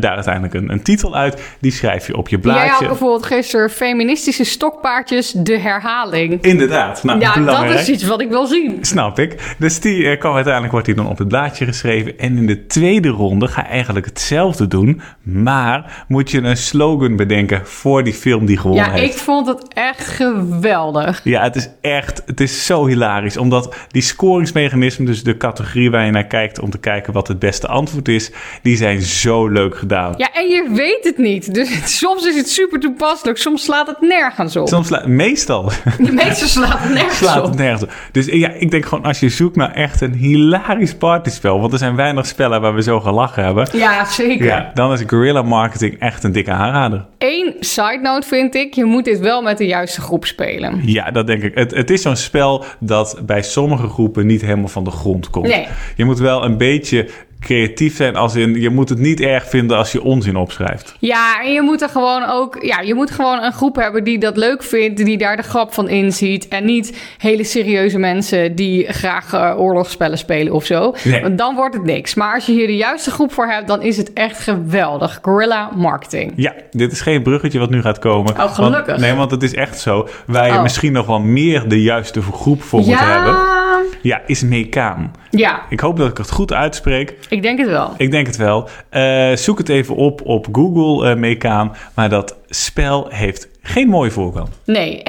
daar 0.00 0.14
uiteindelijk 0.14 0.54
een, 0.54 0.70
een 0.70 0.82
titel 0.82 1.16
uit. 1.16 1.56
Die 1.60 1.72
schrijf 1.72 2.06
je 2.06 2.16
op 2.16 2.28
je 2.28 2.38
Jij 2.42 2.52
had 2.52 2.62
blaadje. 2.66 2.86
bijvoorbeeld 2.86 3.26
gisteren 3.26 3.70
feministische 3.70 4.44
stokpaardjes, 4.44 5.32
de 5.32 5.58
herhaling. 5.58 6.42
Inderdaad. 6.42 7.02
Nou, 7.02 7.20
Ja, 7.20 7.34
belangrijk. 7.34 7.70
dat 7.72 7.80
is 7.80 7.88
iets 7.88 8.04
wat 8.04 8.20
ik 8.20 8.28
wil 8.28 8.46
zien. 8.46 8.78
Snap 8.80 9.18
ik. 9.18 9.54
Dus 9.58 9.80
die 9.80 10.08
eh, 10.08 10.18
kwam 10.18 10.34
uiteindelijk 10.34 10.72
wordt 10.72 10.86
die 10.86 10.96
dan 10.96 11.08
op 11.08 11.18
het 11.18 11.28
blaadje 11.28 11.64
geschreven. 11.64 12.18
En 12.18 12.36
in 12.36 12.46
de 12.46 12.66
tweede 12.66 13.08
ronde 13.08 13.48
ga 13.48 13.60
je 13.60 13.68
eigenlijk 13.68 14.06
hetzelfde 14.06 14.66
doen. 14.68 15.00
Maar 15.22 16.04
moet 16.08 16.30
je 16.30 16.40
een 16.42 16.56
slogan 16.56 17.16
bedenken 17.16 17.45
voor 17.64 18.04
die 18.04 18.14
film 18.14 18.46
die 18.46 18.56
gewonnen 18.56 18.84
Ja, 18.84 18.90
heeft. 18.92 19.14
ik 19.14 19.20
vond 19.20 19.46
het 19.46 19.62
echt 19.72 20.06
geweldig. 20.06 21.20
Ja, 21.24 21.42
het 21.42 21.56
is 21.56 21.68
echt, 21.80 22.22
het 22.26 22.40
is 22.40 22.66
zo 22.66 22.86
hilarisch. 22.86 23.36
Omdat 23.36 23.74
die 23.88 24.02
scoringsmechanismen, 24.02 25.06
dus 25.06 25.22
de 25.22 25.36
categorie 25.36 25.90
waar 25.90 26.04
je 26.04 26.10
naar 26.10 26.26
kijkt 26.26 26.58
om 26.60 26.70
te 26.70 26.78
kijken 26.78 27.12
wat 27.12 27.28
het 27.28 27.38
beste 27.38 27.66
antwoord 27.66 28.08
is, 28.08 28.30
die 28.62 28.76
zijn 28.76 29.02
zo 29.02 29.48
leuk 29.48 29.76
gedaan. 29.76 30.14
Ja, 30.16 30.28
en 30.32 30.46
je 30.48 30.70
weet 30.74 31.04
het 31.04 31.18
niet. 31.18 31.54
Dus 31.54 31.70
soms 31.98 32.26
is 32.26 32.36
het 32.36 32.48
super 32.50 32.80
toepasselijk, 32.80 33.38
soms 33.38 33.64
slaat 33.64 33.86
het 33.86 34.00
nergens 34.00 34.56
op. 34.56 34.68
Soms, 34.68 34.86
sla- 34.86 35.02
meestal 35.06 35.70
De 35.98 36.12
meeste 36.12 36.48
slaat 36.48 36.78
het 36.78 36.92
nergens 36.92 37.18
slaat 37.18 37.38
op. 37.42 37.44
het 37.48 37.56
nergens 37.58 37.82
op. 37.82 37.90
Dus 38.12 38.26
ja, 38.26 38.48
ik 38.50 38.70
denk 38.70 38.86
gewoon 38.86 39.04
als 39.04 39.20
je 39.20 39.28
zoekt 39.28 39.56
naar 39.56 39.72
echt 39.72 40.00
een 40.00 40.12
hilarisch 40.14 40.94
partyspel, 40.94 41.60
want 41.60 41.72
er 41.72 41.78
zijn 41.78 41.96
weinig 41.96 42.26
spellen 42.26 42.60
waar 42.60 42.74
we 42.74 42.82
zo 42.82 43.00
gelachen 43.00 43.44
hebben. 43.44 43.68
Ja, 43.72 44.04
zeker. 44.04 44.44
Ja, 44.46 44.70
dan 44.74 44.92
is 44.92 45.02
Guerrilla 45.06 45.42
Marketing 45.42 45.98
echt 45.98 46.24
een 46.24 46.32
dikke 46.32 46.50
aanrader. 46.50 47.04
Eén 47.36 47.54
side 47.60 47.98
note 48.02 48.26
vind 48.26 48.54
ik, 48.54 48.74
je 48.74 48.84
moet 48.84 49.04
dit 49.04 49.18
wel 49.18 49.42
met 49.42 49.58
de 49.58 49.66
juiste 49.66 50.00
groep 50.00 50.24
spelen. 50.24 50.80
Ja, 50.84 51.10
dat 51.10 51.26
denk 51.26 51.42
ik. 51.42 51.54
Het, 51.54 51.74
het 51.74 51.90
is 51.90 52.02
zo'n 52.02 52.16
spel 52.16 52.64
dat 52.80 53.20
bij 53.26 53.42
sommige 53.42 53.88
groepen 53.88 54.26
niet 54.26 54.40
helemaal 54.40 54.68
van 54.68 54.84
de 54.84 54.90
grond 54.90 55.30
komt. 55.30 55.46
Nee. 55.46 55.66
Je 55.96 56.04
moet 56.04 56.18
wel 56.18 56.44
een 56.44 56.56
beetje 56.56 57.08
creatief 57.40 57.96
zijn, 57.96 58.16
als 58.16 58.34
in 58.34 58.60
je 58.60 58.70
moet 58.70 58.88
het 58.88 58.98
niet 58.98 59.20
erg 59.20 59.48
vinden 59.48 59.76
als 59.76 59.92
je 59.92 60.02
onzin 60.02 60.36
opschrijft. 60.36 60.96
Ja, 60.98 61.42
en 61.44 61.52
je 61.52 61.62
moet 61.62 61.82
er 61.82 61.88
gewoon 61.88 62.24
ook, 62.30 62.58
ja, 62.60 62.80
je 62.80 62.94
moet 62.94 63.10
gewoon 63.10 63.42
een 63.42 63.52
groep 63.52 63.76
hebben 63.76 64.04
die 64.04 64.18
dat 64.18 64.36
leuk 64.36 64.62
vindt, 64.62 65.04
die 65.04 65.18
daar 65.18 65.36
de 65.36 65.42
grap 65.42 65.74
van 65.74 65.88
inziet. 65.88 66.48
En 66.48 66.64
niet 66.64 66.98
hele 67.18 67.44
serieuze 67.44 67.98
mensen 67.98 68.54
die 68.54 68.92
graag 68.92 69.32
eh, 69.32 69.54
oorlogsspellen 69.60 70.18
spelen 70.18 70.52
of 70.52 70.64
zo. 70.64 70.94
Nee. 71.04 71.22
Want 71.22 71.38
dan 71.38 71.54
wordt 71.54 71.74
het 71.74 71.84
niks. 71.84 72.14
Maar 72.14 72.34
als 72.34 72.46
je 72.46 72.52
hier 72.52 72.66
de 72.66 72.76
juiste 72.76 73.10
groep 73.10 73.32
voor 73.32 73.46
hebt, 73.46 73.68
dan 73.68 73.82
is 73.82 73.96
het 73.96 74.12
echt 74.12 74.38
geweldig. 74.40 75.18
Guerrilla 75.22 75.70
marketing. 75.76 76.32
Ja, 76.36 76.52
dit 76.70 76.92
is 76.92 77.00
geen 77.00 77.22
bruggetje 77.22 77.58
wat 77.58 77.70
nu 77.70 77.80
gaat 77.82 77.98
komen. 77.98 78.32
Oh, 78.34 78.54
gelukkig. 78.54 78.86
Want, 78.86 79.00
nee, 79.00 79.14
want 79.14 79.30
het 79.30 79.42
is 79.42 79.54
echt 79.54 79.80
zo. 79.80 80.08
Waar 80.26 80.46
je 80.46 80.52
Oh. 80.56 80.62
misschien 80.62 80.92
nog 80.92 81.06
wel 81.06 81.20
meer 81.20 81.68
de 81.68 81.82
juiste 81.82 82.22
groep 82.22 82.62
voor 82.62 82.78
moet 82.80 82.98
hebben. 82.98 83.32
Ja, 83.32 83.64
Ja, 84.02 84.20
is 84.26 84.42
Mekaan. 84.42 85.12
Ja, 85.38 85.62
Ik 85.68 85.80
hoop 85.80 85.96
dat 85.96 86.10
ik 86.10 86.16
het 86.18 86.30
goed 86.30 86.52
uitspreek. 86.52 87.14
ik 87.28 87.42
denk 87.42 87.58
het 87.58 87.68
wel. 87.68 87.94
Ik 87.96 88.10
denk 88.10 88.26
het 88.26 88.36
wel. 88.36 88.68
Eh, 88.88 89.32
zoek 89.34 89.58
het 89.58 89.68
even 89.68 89.94
op 89.94 90.20
op 90.24 90.46
Google, 90.52 91.16
Mekaan. 91.16 91.76
Maar 91.94 92.08
dat 92.08 92.36
spel 92.48 93.06
heeft 93.08 93.48
geen 93.62 93.88
mooie 93.88 94.10
voorkant. 94.10 94.48
Nee, 94.64 95.02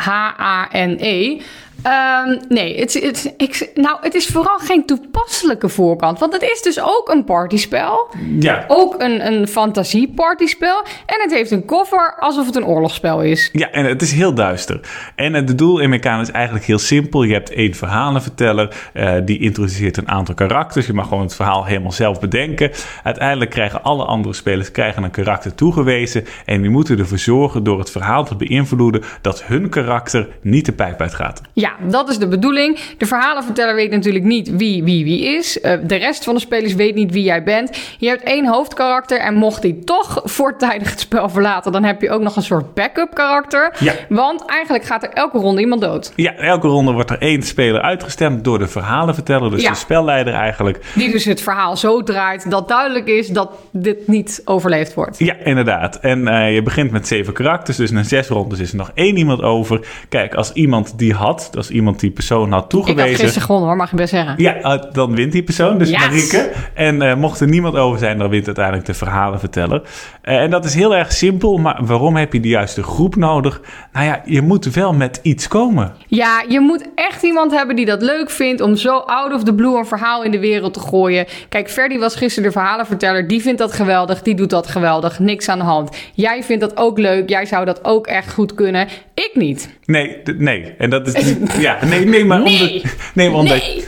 M-E-K-H-A-N-E. 0.00 1.40
Ehm, 1.82 2.36
nee, 2.48 2.80
het, 2.80 2.92
het, 2.92 3.34
ik, 3.36 3.70
nou, 3.74 3.96
het 4.00 4.14
is 4.14 4.26
vooral 4.26 4.58
geen 4.58 4.86
toepasselijke 4.86 5.68
voorkant. 5.68 6.18
Want 6.18 6.32
het 6.32 6.42
is 6.42 6.62
dus 6.62 6.80
ook 6.80 7.08
een 7.12 7.24
partyspel. 7.24 8.10
Ja. 8.38 8.64
Ook 8.68 9.02
een, 9.02 9.26
een 9.26 9.48
fantasie-partyspel. 9.48 10.82
En 11.06 11.20
het 11.20 11.30
heeft 11.32 11.50
een 11.50 11.64
cover 11.64 12.16
alsof 12.18 12.46
het 12.46 12.56
een 12.56 12.64
oorlogsspel 12.64 13.22
is. 13.22 13.48
Ja, 13.52 13.70
en 13.70 13.84
het 13.84 14.02
is 14.02 14.12
heel 14.12 14.34
duister. 14.34 14.80
En 15.14 15.34
het 15.34 15.58
doel 15.58 15.78
in 15.78 15.90
Meccano 15.90 16.20
is 16.22 16.30
eigenlijk 16.30 16.64
heel 16.64 16.78
simpel. 16.78 17.22
Je 17.22 17.32
hebt 17.32 17.50
één 17.50 17.74
verhalenverteller, 17.74 18.90
uh, 18.94 19.12
die 19.24 19.38
introduceert 19.38 19.96
een 19.96 20.08
aantal 20.08 20.34
karakters. 20.34 20.86
Je 20.86 20.92
mag 20.92 21.08
gewoon 21.08 21.22
het 21.22 21.34
verhaal 21.34 21.64
helemaal 21.64 21.92
zelf 21.92 22.20
bedenken. 22.20 22.70
Uiteindelijk 23.02 23.50
krijgen 23.50 23.82
alle 23.82 24.04
andere 24.04 24.34
spelers 24.34 24.70
krijgen 24.70 25.02
een 25.02 25.10
karakter 25.10 25.54
toegewezen. 25.54 26.24
En 26.44 26.60
die 26.60 26.70
moeten 26.70 26.98
ervoor 26.98 27.18
zorgen 27.18 27.64
door 27.64 27.78
het 27.78 27.90
verhaal 27.90 28.24
te 28.24 28.34
beïnvloeden 28.34 29.02
dat 29.20 29.44
hun 29.44 29.68
karakter 29.68 30.28
niet 30.42 30.66
de 30.66 30.72
pijp 30.72 31.00
uitgaat. 31.00 31.42
Ja, 31.52 31.72
dat 31.88 32.08
is 32.08 32.18
de 32.18 32.28
bedoeling. 32.28 32.78
De 32.98 33.06
verhalenverteller 33.06 33.74
weet 33.74 33.90
natuurlijk 33.90 34.24
niet 34.24 34.56
wie 34.56 34.84
wie 34.84 35.04
wie 35.04 35.36
is. 35.36 35.58
Uh, 35.58 35.72
de 35.82 35.96
rest 35.96 36.24
van 36.24 36.34
de 36.34 36.40
spelers 36.40 36.74
weet 36.74 36.94
niet 36.94 37.12
wie 37.12 37.22
jij 37.22 37.42
bent. 37.42 37.78
Je 37.98 38.08
hebt 38.08 38.22
één 38.22 38.46
hoofdkarakter 38.46 39.20
en 39.20 39.34
mocht 39.34 39.62
die 39.62 39.78
toch 39.84 40.20
voortijdig 40.24 40.90
het 40.90 41.00
spel 41.00 41.28
verlaten, 41.28 41.72
dan 41.72 41.84
heb 41.84 42.00
je 42.00 42.10
ook 42.10 42.22
nog 42.22 42.36
een 42.36 42.42
soort 42.42 42.74
backup 42.74 43.14
karakter. 43.14 43.74
Ja. 43.78 43.92
Want 44.08 44.44
eigenlijk 44.44 44.84
gaat 44.84 45.02
er 45.02 45.10
elke 45.10 45.38
ronde 45.38 45.60
iemand 45.60 45.80
dood. 45.80 46.12
Ja, 46.16 46.34
elke 46.34 46.66
ronde 46.66 46.92
wordt 46.92 47.10
er 47.10 47.18
één 47.18 47.42
speler 47.42 47.80
uitgestemd 47.80 48.44
door 48.44 48.58
de 48.58 48.68
verhalenverteller, 48.98 49.50
dus 49.50 49.62
Ja. 49.62 49.70
de 49.70 49.76
spelleider 49.76 50.34
eigenlijk. 50.34 50.80
Die 50.94 51.12
dus 51.12 51.24
het 51.24 51.40
verhaal 51.42 51.76
zo 51.76 52.02
draait 52.02 52.50
dat 52.50 52.68
duidelijk 52.68 53.06
is 53.06 53.28
dat 53.28 53.50
dit 53.72 54.08
niet 54.08 54.42
overleefd 54.44 54.94
wordt. 54.94 55.18
Ja, 55.18 55.34
inderdaad. 55.44 55.96
En 55.96 56.28
eh, 56.28 56.54
je 56.54 56.62
begint 56.62 56.90
met 56.90 57.06
zeven 57.06 57.32
karakters, 57.32 57.76
dus 57.76 57.90
na 57.90 58.02
zes 58.02 58.28
rondes 58.28 58.58
is 58.58 58.70
er 58.70 58.76
nog 58.76 58.90
één 58.94 59.16
iemand 59.16 59.42
over. 59.42 59.86
Kijk, 60.08 60.34
als 60.34 60.52
iemand 60.52 60.98
die 60.98 61.14
had, 61.14 61.50
als 61.56 61.70
iemand 61.70 62.00
die 62.00 62.10
persoon 62.10 62.52
had 62.52 62.64
Ik 62.64 62.70
had 62.70 62.70
toegewezen... 62.70 63.16
gisteren 63.18 63.42
gewonnen 63.42 63.68
hoor, 63.68 63.76
mag 63.76 63.90
je 63.90 63.96
best 63.96 64.10
zeggen. 64.10 64.34
Ja, 64.36 64.54
eh, 64.56 64.92
dan 64.92 65.14
wint 65.14 65.32
die 65.32 65.42
persoon, 65.42 65.78
dus 65.78 65.88
Yes! 65.88 65.98
Marieke. 65.98 66.50
En 66.74 67.02
eh, 67.02 67.14
mocht 67.16 67.40
er 67.40 67.48
niemand 67.48 67.76
over 67.76 67.98
zijn, 67.98 68.18
dan 68.18 68.28
wint 68.28 68.46
uiteindelijk 68.46 68.86
de 68.86 68.94
verhalenverteller. 68.94 69.82
Eh, 70.22 70.36
en 70.36 70.50
dat 70.50 70.64
is 70.64 70.74
heel 70.74 70.94
erg 70.96 71.12
simpel, 71.12 71.58
maar 71.58 71.78
waarom 71.80 72.16
heb 72.16 72.32
je 72.32 72.40
de 72.40 72.48
juiste 72.48 72.82
groep 72.82 73.16
nodig? 73.16 73.60
Nou 73.92 74.06
ja, 74.06 74.22
je 74.24 74.42
moet 74.42 74.64
wel 74.74 74.92
met 74.92 75.20
iets 75.22 75.48
komen. 75.48 75.92
Ja, 76.06 76.44
je 76.48 76.60
moet 76.60 76.88
echt 76.94 77.22
iemand 77.22 77.52
hebben 77.52 77.76
die 77.76 77.86
dat 77.86 78.02
leuk 78.02 78.30
vindt 78.30 78.60
om 78.60 78.76
zo 78.76 78.87
out 78.92 79.32
of 79.32 79.42
the 79.44 79.54
blue 79.54 79.78
een 79.78 79.86
verhaal 79.86 80.22
in 80.24 80.30
de 80.30 80.38
wereld 80.38 80.74
te 80.74 80.80
gooien. 80.80 81.26
Kijk, 81.48 81.70
Ferdy 81.70 81.98
was 81.98 82.14
gisteren 82.16 82.48
de 82.48 82.58
verhalenverteller. 82.58 83.28
Die 83.28 83.42
vindt 83.42 83.58
dat 83.58 83.72
geweldig, 83.72 84.22
die 84.22 84.34
doet 84.34 84.50
dat 84.50 84.66
geweldig. 84.66 85.18
Niks 85.18 85.48
aan 85.48 85.58
de 85.58 85.64
hand. 85.64 85.96
Jij 86.14 86.42
vindt 86.42 86.60
dat 86.62 86.76
ook 86.76 86.98
leuk, 86.98 87.28
jij 87.28 87.46
zou 87.46 87.64
dat 87.64 87.84
ook 87.84 88.06
echt 88.06 88.32
goed 88.32 88.54
kunnen. 88.54 88.88
Ik 89.14 89.30
niet. 89.34 89.68
Nee, 89.84 90.16
nee. 90.36 90.74
En 90.78 90.90
dat 90.90 91.06
is 91.06 91.24
niet... 91.24 91.52
Ja, 91.58 91.78
nee, 91.84 92.04
nee, 92.04 92.24
maar 92.24 92.40
Nee. 92.42 92.60
omdat, 92.60 92.82
nee, 93.14 93.30
omdat, 93.30 93.56
Nee. 93.60 93.84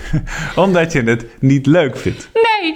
omdat 0.57 0.92
je 0.92 1.02
het 1.02 1.26
niet 1.40 1.66
leuk 1.66 1.97
vindt. 1.97 2.30
Nee, 2.35 2.75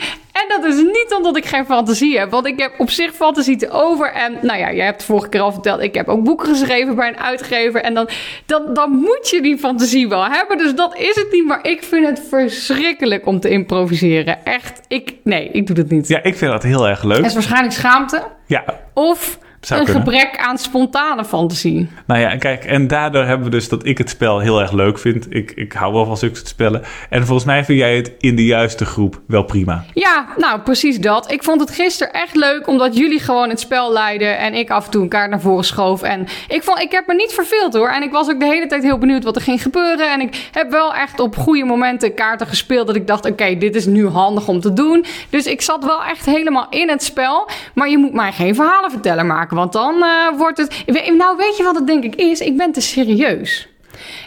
en 0.48 0.60
dat 0.60 0.72
is 0.72 0.76
niet 0.80 1.14
omdat 1.16 1.36
ik 1.36 1.44
geen 1.46 1.64
fantasie 1.64 2.18
heb. 2.18 2.30
Want 2.30 2.46
ik 2.46 2.58
heb 2.60 2.72
op 2.78 2.90
zich 2.90 3.14
fantasie 3.14 3.56
te 3.56 3.70
over. 3.70 4.12
En 4.12 4.38
nou 4.42 4.58
ja, 4.58 4.72
jij 4.72 4.84
hebt 4.84 4.98
de 5.00 5.06
vorige 5.06 5.28
keer 5.28 5.40
al 5.40 5.52
verteld. 5.52 5.80
Ik 5.80 5.94
heb 5.94 6.08
ook 6.08 6.22
boeken 6.24 6.48
geschreven 6.48 6.94
bij 6.94 7.08
een 7.08 7.18
uitgever. 7.18 7.80
En 7.80 7.94
dan, 7.94 8.08
dan, 8.46 8.74
dan 8.74 8.90
moet 8.90 9.28
je 9.30 9.42
die 9.42 9.58
fantasie 9.58 10.08
wel 10.08 10.24
hebben. 10.24 10.58
Dus 10.58 10.74
dat 10.74 10.96
is 10.98 11.14
het 11.16 11.28
niet. 11.32 11.44
Maar 11.46 11.66
ik 11.66 11.82
vind 11.82 12.06
het 12.06 12.22
verschrikkelijk 12.28 13.26
om 13.26 13.40
te 13.40 13.48
improviseren. 13.48 14.44
Echt, 14.44 14.80
ik, 14.88 15.14
nee, 15.24 15.48
ik 15.48 15.66
doe 15.66 15.76
dat 15.76 15.88
niet. 15.88 16.08
Ja, 16.08 16.22
ik 16.22 16.36
vind 16.36 16.50
dat 16.52 16.62
heel 16.62 16.88
erg 16.88 17.00
Het 17.00 17.10
leuk. 17.10 17.24
is 17.24 17.34
waarschijnlijk 17.34 17.72
schaamte. 17.74 18.22
Ja, 18.46 18.64
Of 18.94 19.38
Zou 19.66 19.80
een 19.80 19.86
kunnen. 19.86 20.04
gebrek 20.04 20.36
aan 20.38 20.58
spontane 20.58 21.24
fantasie. 21.24 21.88
nou 22.06 22.20
ja, 22.20 22.30
en 22.30 22.38
kijk, 22.38 22.64
en 22.64 22.86
daardoor 22.86 23.24
hebben 23.24 23.44
we 23.46 23.50
dus 23.50 23.68
dat 23.68 23.86
ik 23.86 23.98
het 23.98 24.10
spel 24.10 24.38
heel 24.38 24.60
erg 24.60 24.72
leuk 24.72 24.98
vind. 24.98 25.26
Ik, 25.28 25.52
ik 25.54 25.72
hou 25.72 25.92
wel 25.92 26.04
van 26.04 26.16
zulke 26.16 26.40
spellen. 26.44 26.82
En 27.10 27.26
volgens 27.26 27.46
mij 27.46 27.64
vind 27.64 27.78
jij 27.78 27.96
het 27.96 28.12
in 28.18 28.36
de 28.36 28.44
juiste 28.44 28.84
groep 28.84 29.20
wel 29.26 29.42
prima. 29.42 29.84
Ja, 29.94 30.26
nou 30.36 30.60
precies 30.60 31.00
dat. 31.00 31.30
Ik 31.30 31.42
vond 31.42 31.60
het 31.60 31.70
gisteren 31.70 32.12
echt 32.12 32.36
leuk 32.36 32.66
omdat 32.66 32.96
jullie 32.96 33.20
gewoon 33.20 33.48
het 33.48 33.60
spel 33.60 33.92
leiden 33.92 34.38
en 34.38 34.54
ik 34.54 34.70
af 34.70 34.84
en 34.84 34.90
toe 34.90 35.02
een 35.02 35.08
kaart 35.08 35.30
naar 35.30 35.40
voren 35.40 35.64
schoof. 35.64 36.02
En 36.02 36.26
ik, 36.48 36.62
vond, 36.62 36.78
ik 36.78 36.90
heb 36.92 37.06
me 37.06 37.14
niet 37.14 37.32
verveeld 37.32 37.74
hoor. 37.74 37.88
En 37.88 38.02
ik 38.02 38.12
was 38.12 38.30
ook 38.30 38.40
de 38.40 38.46
hele 38.46 38.66
tijd 38.66 38.82
heel 38.82 38.98
benieuwd 38.98 39.24
wat 39.24 39.36
er 39.36 39.42
ging 39.42 39.62
gebeuren. 39.62 40.12
En 40.12 40.20
ik 40.20 40.48
heb 40.52 40.70
wel 40.70 40.94
echt 40.94 41.20
op 41.20 41.36
goede 41.36 41.64
momenten 41.64 42.14
kaarten 42.14 42.46
gespeeld 42.46 42.86
dat 42.86 42.96
ik 42.96 43.06
dacht, 43.06 43.26
oké, 43.26 43.56
dit 43.58 43.74
is 43.74 43.86
nu 43.86 44.08
handig 44.08 44.48
om 44.48 44.60
te 44.60 44.72
doen. 44.72 45.04
Dus 45.30 45.46
ik 45.46 45.62
zat 45.62 45.84
wel 45.84 46.04
echt 46.04 46.26
helemaal 46.26 46.66
in 46.70 46.88
het 46.88 47.02
spel. 47.02 47.48
Maar 47.74 47.88
je 47.88 47.98
moet 47.98 48.12
mij 48.12 48.32
geen 48.32 48.54
verhalen 48.54 48.90
vertellen 48.90 49.26
maken, 49.26 49.53
want 49.54 49.72
dan 49.72 50.02
eh, 50.02 50.38
wordt 50.38 50.58
het... 50.58 50.84
Nou, 51.16 51.36
weet 51.36 51.56
je 51.56 51.62
wat 51.62 51.74
het 51.74 51.86
denk 51.86 52.04
ik 52.04 52.14
is? 52.14 52.40
Ik 52.40 52.56
ben 52.56 52.72
te 52.72 52.80
serieus. 52.80 53.68